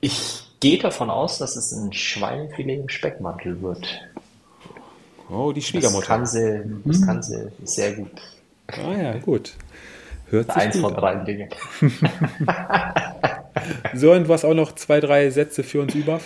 Ich 0.00 0.42
gehe 0.58 0.76
davon 0.78 1.08
aus, 1.08 1.38
dass 1.38 1.54
es 1.54 1.70
ein 1.72 1.92
Schweinefilet 1.92 2.80
im 2.80 2.88
Speckmantel 2.88 3.62
wird. 3.62 3.86
Oh, 5.30 5.52
die 5.52 5.60
Das 5.60 5.68
Schwiegermutter. 5.68 6.06
kann 6.06 6.26
sie, 6.26 6.62
das 6.84 7.06
kann 7.06 7.22
sie 7.22 7.46
sehr 7.62 7.92
gut. 7.92 8.10
Ah 8.66 8.92
ja, 9.00 9.18
gut. 9.18 9.54
Hört 10.30 10.46
sich 10.46 10.56
Eins 10.56 10.74
gut 10.74 10.82
von 10.82 10.94
an. 10.94 11.00
drei 11.00 11.24
Dingen. 11.24 11.48
So, 13.94 14.12
und 14.12 14.28
was 14.28 14.44
auch 14.44 14.52
noch 14.54 14.72
zwei, 14.72 15.00
drei 15.00 15.30
Sätze 15.30 15.62
für 15.62 15.80
uns 15.80 15.94
über? 15.94 16.18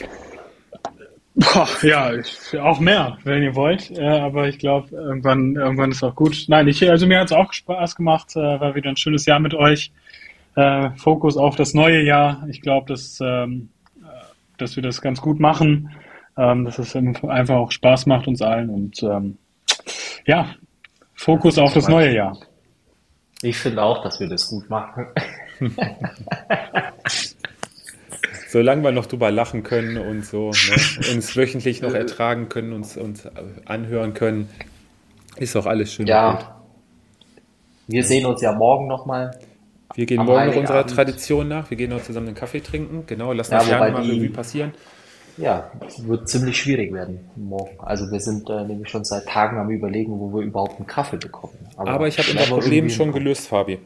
Boah, 1.35 1.69
ja, 1.83 2.13
ich- 2.15 2.59
auch 2.59 2.81
mehr, 2.81 3.19
wenn 3.23 3.43
ihr 3.43 3.55
wollt. 3.55 3.91
Äh, 3.97 4.03
aber 4.03 4.49
ich 4.49 4.59
glaube, 4.59 4.89
irgendwann, 4.97 5.55
irgendwann 5.55 5.93
ist 5.93 6.03
auch 6.03 6.15
gut. 6.17 6.47
Nein, 6.49 6.67
ich, 6.67 6.89
also 6.91 7.07
mir 7.07 7.21
hat 7.21 7.27
es 7.27 7.33
auch 7.33 7.53
Spaß 7.53 7.95
gemacht. 7.97 8.35
Äh, 8.35 8.41
war 8.41 8.75
wieder 8.75 8.89
ein 8.91 8.97
schönes 8.97 9.27
Jahr 9.27 9.39
mit 9.39 9.55
euch. 9.55 9.93
Äh, 10.57 10.91
Fokus 10.97 11.37
auf 11.37 11.55
das 11.55 11.75
neue 11.75 12.03
Jahr. 12.03 12.45
Ich 12.49 12.61
glaube, 12.61 12.89
dass, 12.93 13.21
ähm, 13.23 13.69
äh, 14.03 14.07
dass 14.57 14.75
wir 14.75 14.83
das 14.83 15.01
ganz 15.01 15.21
gut 15.21 15.39
machen. 15.39 15.91
Ähm, 16.37 16.65
dass 16.65 16.79
es 16.79 16.97
einfach 16.97 17.57
auch 17.57 17.71
Spaß 17.71 18.07
macht 18.07 18.27
uns 18.27 18.43
allen. 18.43 18.71
Und 18.71 19.03
ähm, 19.03 19.37
ja, 20.27 20.55
Fokus 21.15 21.59
auf 21.59 21.73
das 21.75 21.89
neue 21.89 22.13
Jahr. 22.15 22.39
Ich 23.43 23.59
finde 23.59 23.83
auch, 23.83 24.03
dass 24.03 24.19
wir 24.21 24.29
das 24.29 24.49
gut 24.49 24.69
machen. 24.69 25.07
Solange 28.49 28.83
wir 28.83 28.93
noch 28.93 29.07
drüber 29.07 29.31
lachen 29.31 29.63
können 29.63 29.99
und 29.99 30.25
so, 30.25 30.51
ne, 30.51 31.13
uns 31.15 31.37
wöchentlich 31.37 31.83
noch 31.83 31.93
ertragen 31.93 32.49
können, 32.49 32.73
uns, 32.73 32.97
uns 32.97 33.29
anhören 33.67 34.15
können, 34.15 34.49
ist 35.37 35.55
auch 35.55 35.67
alles 35.67 35.93
schön. 35.93 36.07
und 36.07 36.07
gut. 36.07 36.15
Ja, 36.15 36.59
wir 37.87 38.05
sehen 38.05 38.27
uns 38.27 38.41
ja 38.41 38.53
morgen 38.53 38.87
nochmal. 38.87 39.39
Wir 39.95 40.07
gehen 40.07 40.25
morgen 40.25 40.47
noch 40.47 40.57
unserer. 40.57 40.87
Tradition 40.87 41.49
nach. 41.49 41.71
Wir 41.71 41.77
gehen 41.77 41.91
noch 41.91 42.03
zusammen 42.03 42.29
einen 42.29 42.37
Kaffee 42.37 42.61
trinken. 42.61 43.05
Genau, 43.07 43.33
lassen 43.33 43.53
Ja, 43.53 43.59
das 43.59 43.69
Jahr 43.69 43.91
mal 43.91 44.03
Revue 44.03 44.31
passieren. 44.31 44.73
Ja, 45.39 45.71
es 45.87 46.07
wird 46.07 46.29
ziemlich 46.29 46.57
schwierig 46.57 46.93
werden 46.93 47.21
morgen. 47.37 47.79
Also 47.79 48.11
wir 48.11 48.21
sind 48.21 48.51
äh, 48.51 48.65
nämlich 48.65 48.89
schon 48.89 49.05
seit 49.05 49.27
Tagen 49.27 49.59
am 49.59 49.71
überlegen, 49.71 50.19
wo 50.19 50.37
wir 50.37 50.45
überhaupt 50.45 50.77
einen 50.77 50.87
Kaffee 50.87 51.17
bekommen. 51.17 51.55
Aber 51.77 52.09
ich 52.09 52.19
habe 52.19 52.29
unser 52.31 52.47
Problem 52.47 52.91
schon 52.91 53.13
gelöst, 53.13 53.49
Fabi. 53.49 53.79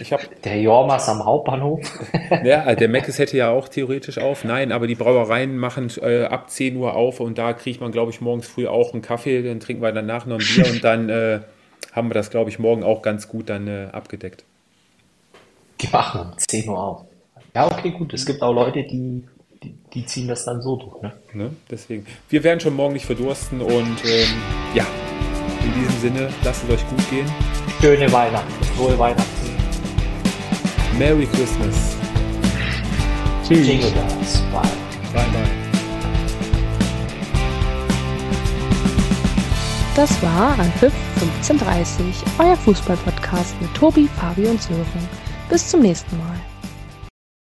Ich 0.00 0.12
habe, 0.12 0.22
Der 0.44 0.60
Jormas 0.60 1.08
am 1.08 1.24
Hauptbahnhof. 1.24 1.80
ja, 2.44 2.74
der 2.74 2.88
Meckes 2.88 3.18
hätte 3.18 3.36
ja 3.36 3.50
auch 3.50 3.68
theoretisch 3.68 4.18
auf. 4.18 4.44
Nein, 4.44 4.70
aber 4.70 4.86
die 4.86 4.94
Brauereien 4.94 5.56
machen 5.56 5.90
äh, 6.00 6.24
ab 6.24 6.50
10 6.50 6.76
Uhr 6.76 6.94
auf 6.94 7.20
und 7.20 7.38
da 7.38 7.52
kriegt 7.52 7.80
man, 7.80 7.90
glaube 7.90 8.12
ich, 8.12 8.20
morgens 8.20 8.46
früh 8.46 8.68
auch 8.68 8.92
einen 8.92 9.02
Kaffee. 9.02 9.42
Dann 9.42 9.60
trinken 9.60 9.82
wir 9.82 9.90
danach 9.92 10.26
noch 10.26 10.38
ein 10.38 10.46
Bier 10.46 10.70
und 10.70 10.84
dann 10.84 11.08
äh, 11.08 11.40
haben 11.92 12.10
wir 12.10 12.14
das, 12.14 12.30
glaube 12.30 12.50
ich, 12.50 12.58
morgen 12.58 12.84
auch 12.84 13.02
ganz 13.02 13.26
gut 13.28 13.48
dann 13.48 13.66
äh, 13.66 13.88
abgedeckt. 13.90 14.44
Die 15.80 15.88
machen 15.88 16.20
um 16.20 16.38
10 16.38 16.68
Uhr 16.68 16.78
auf. 16.78 17.04
Ja, 17.54 17.66
okay, 17.66 17.90
gut. 17.90 18.12
Es 18.14 18.24
gibt 18.24 18.42
auch 18.42 18.52
Leute, 18.52 18.84
die, 18.84 19.24
die, 19.62 19.74
die 19.94 20.06
ziehen 20.06 20.28
das 20.28 20.44
dann 20.44 20.62
so 20.62 20.76
durch. 20.76 21.02
Ne? 21.02 21.12
Ne? 21.32 21.50
Deswegen. 21.70 22.06
Wir 22.28 22.44
werden 22.44 22.60
schon 22.60 22.74
morgen 22.74 22.94
nicht 22.94 23.06
verdursten 23.06 23.60
und 23.60 24.04
ähm, 24.04 24.28
ja, 24.74 24.86
in 25.64 25.80
diesem 25.80 26.00
Sinne, 26.00 26.30
lasst 26.44 26.64
es 26.64 26.70
euch 26.70 26.88
gut 26.88 27.10
gehen. 27.10 27.26
Schöne 27.80 28.10
Weihnachten, 28.12 28.64
frohe 28.76 28.98
Weihnachten. 28.98 29.28
Merry 30.98 31.26
Christmas. 31.26 31.96
Tschüss. 33.46 33.66
Jingle 33.66 33.90
Bells. 33.90 34.40
Bye. 34.52 34.62
Bye 35.12 35.24
bye. 35.32 35.68
Das 39.94 40.22
war 40.22 40.56
Anpfiff 40.58 40.94
1530, 41.20 42.22
euer 42.38 42.56
Fußballpodcast 42.56 43.60
mit 43.60 43.74
Tobi, 43.74 44.08
Fabi 44.20 44.46
und 44.46 44.62
Sören. 44.62 45.08
Bis 45.48 45.68
zum 45.68 45.80
nächsten 45.82 46.16
Mal. 46.18 46.47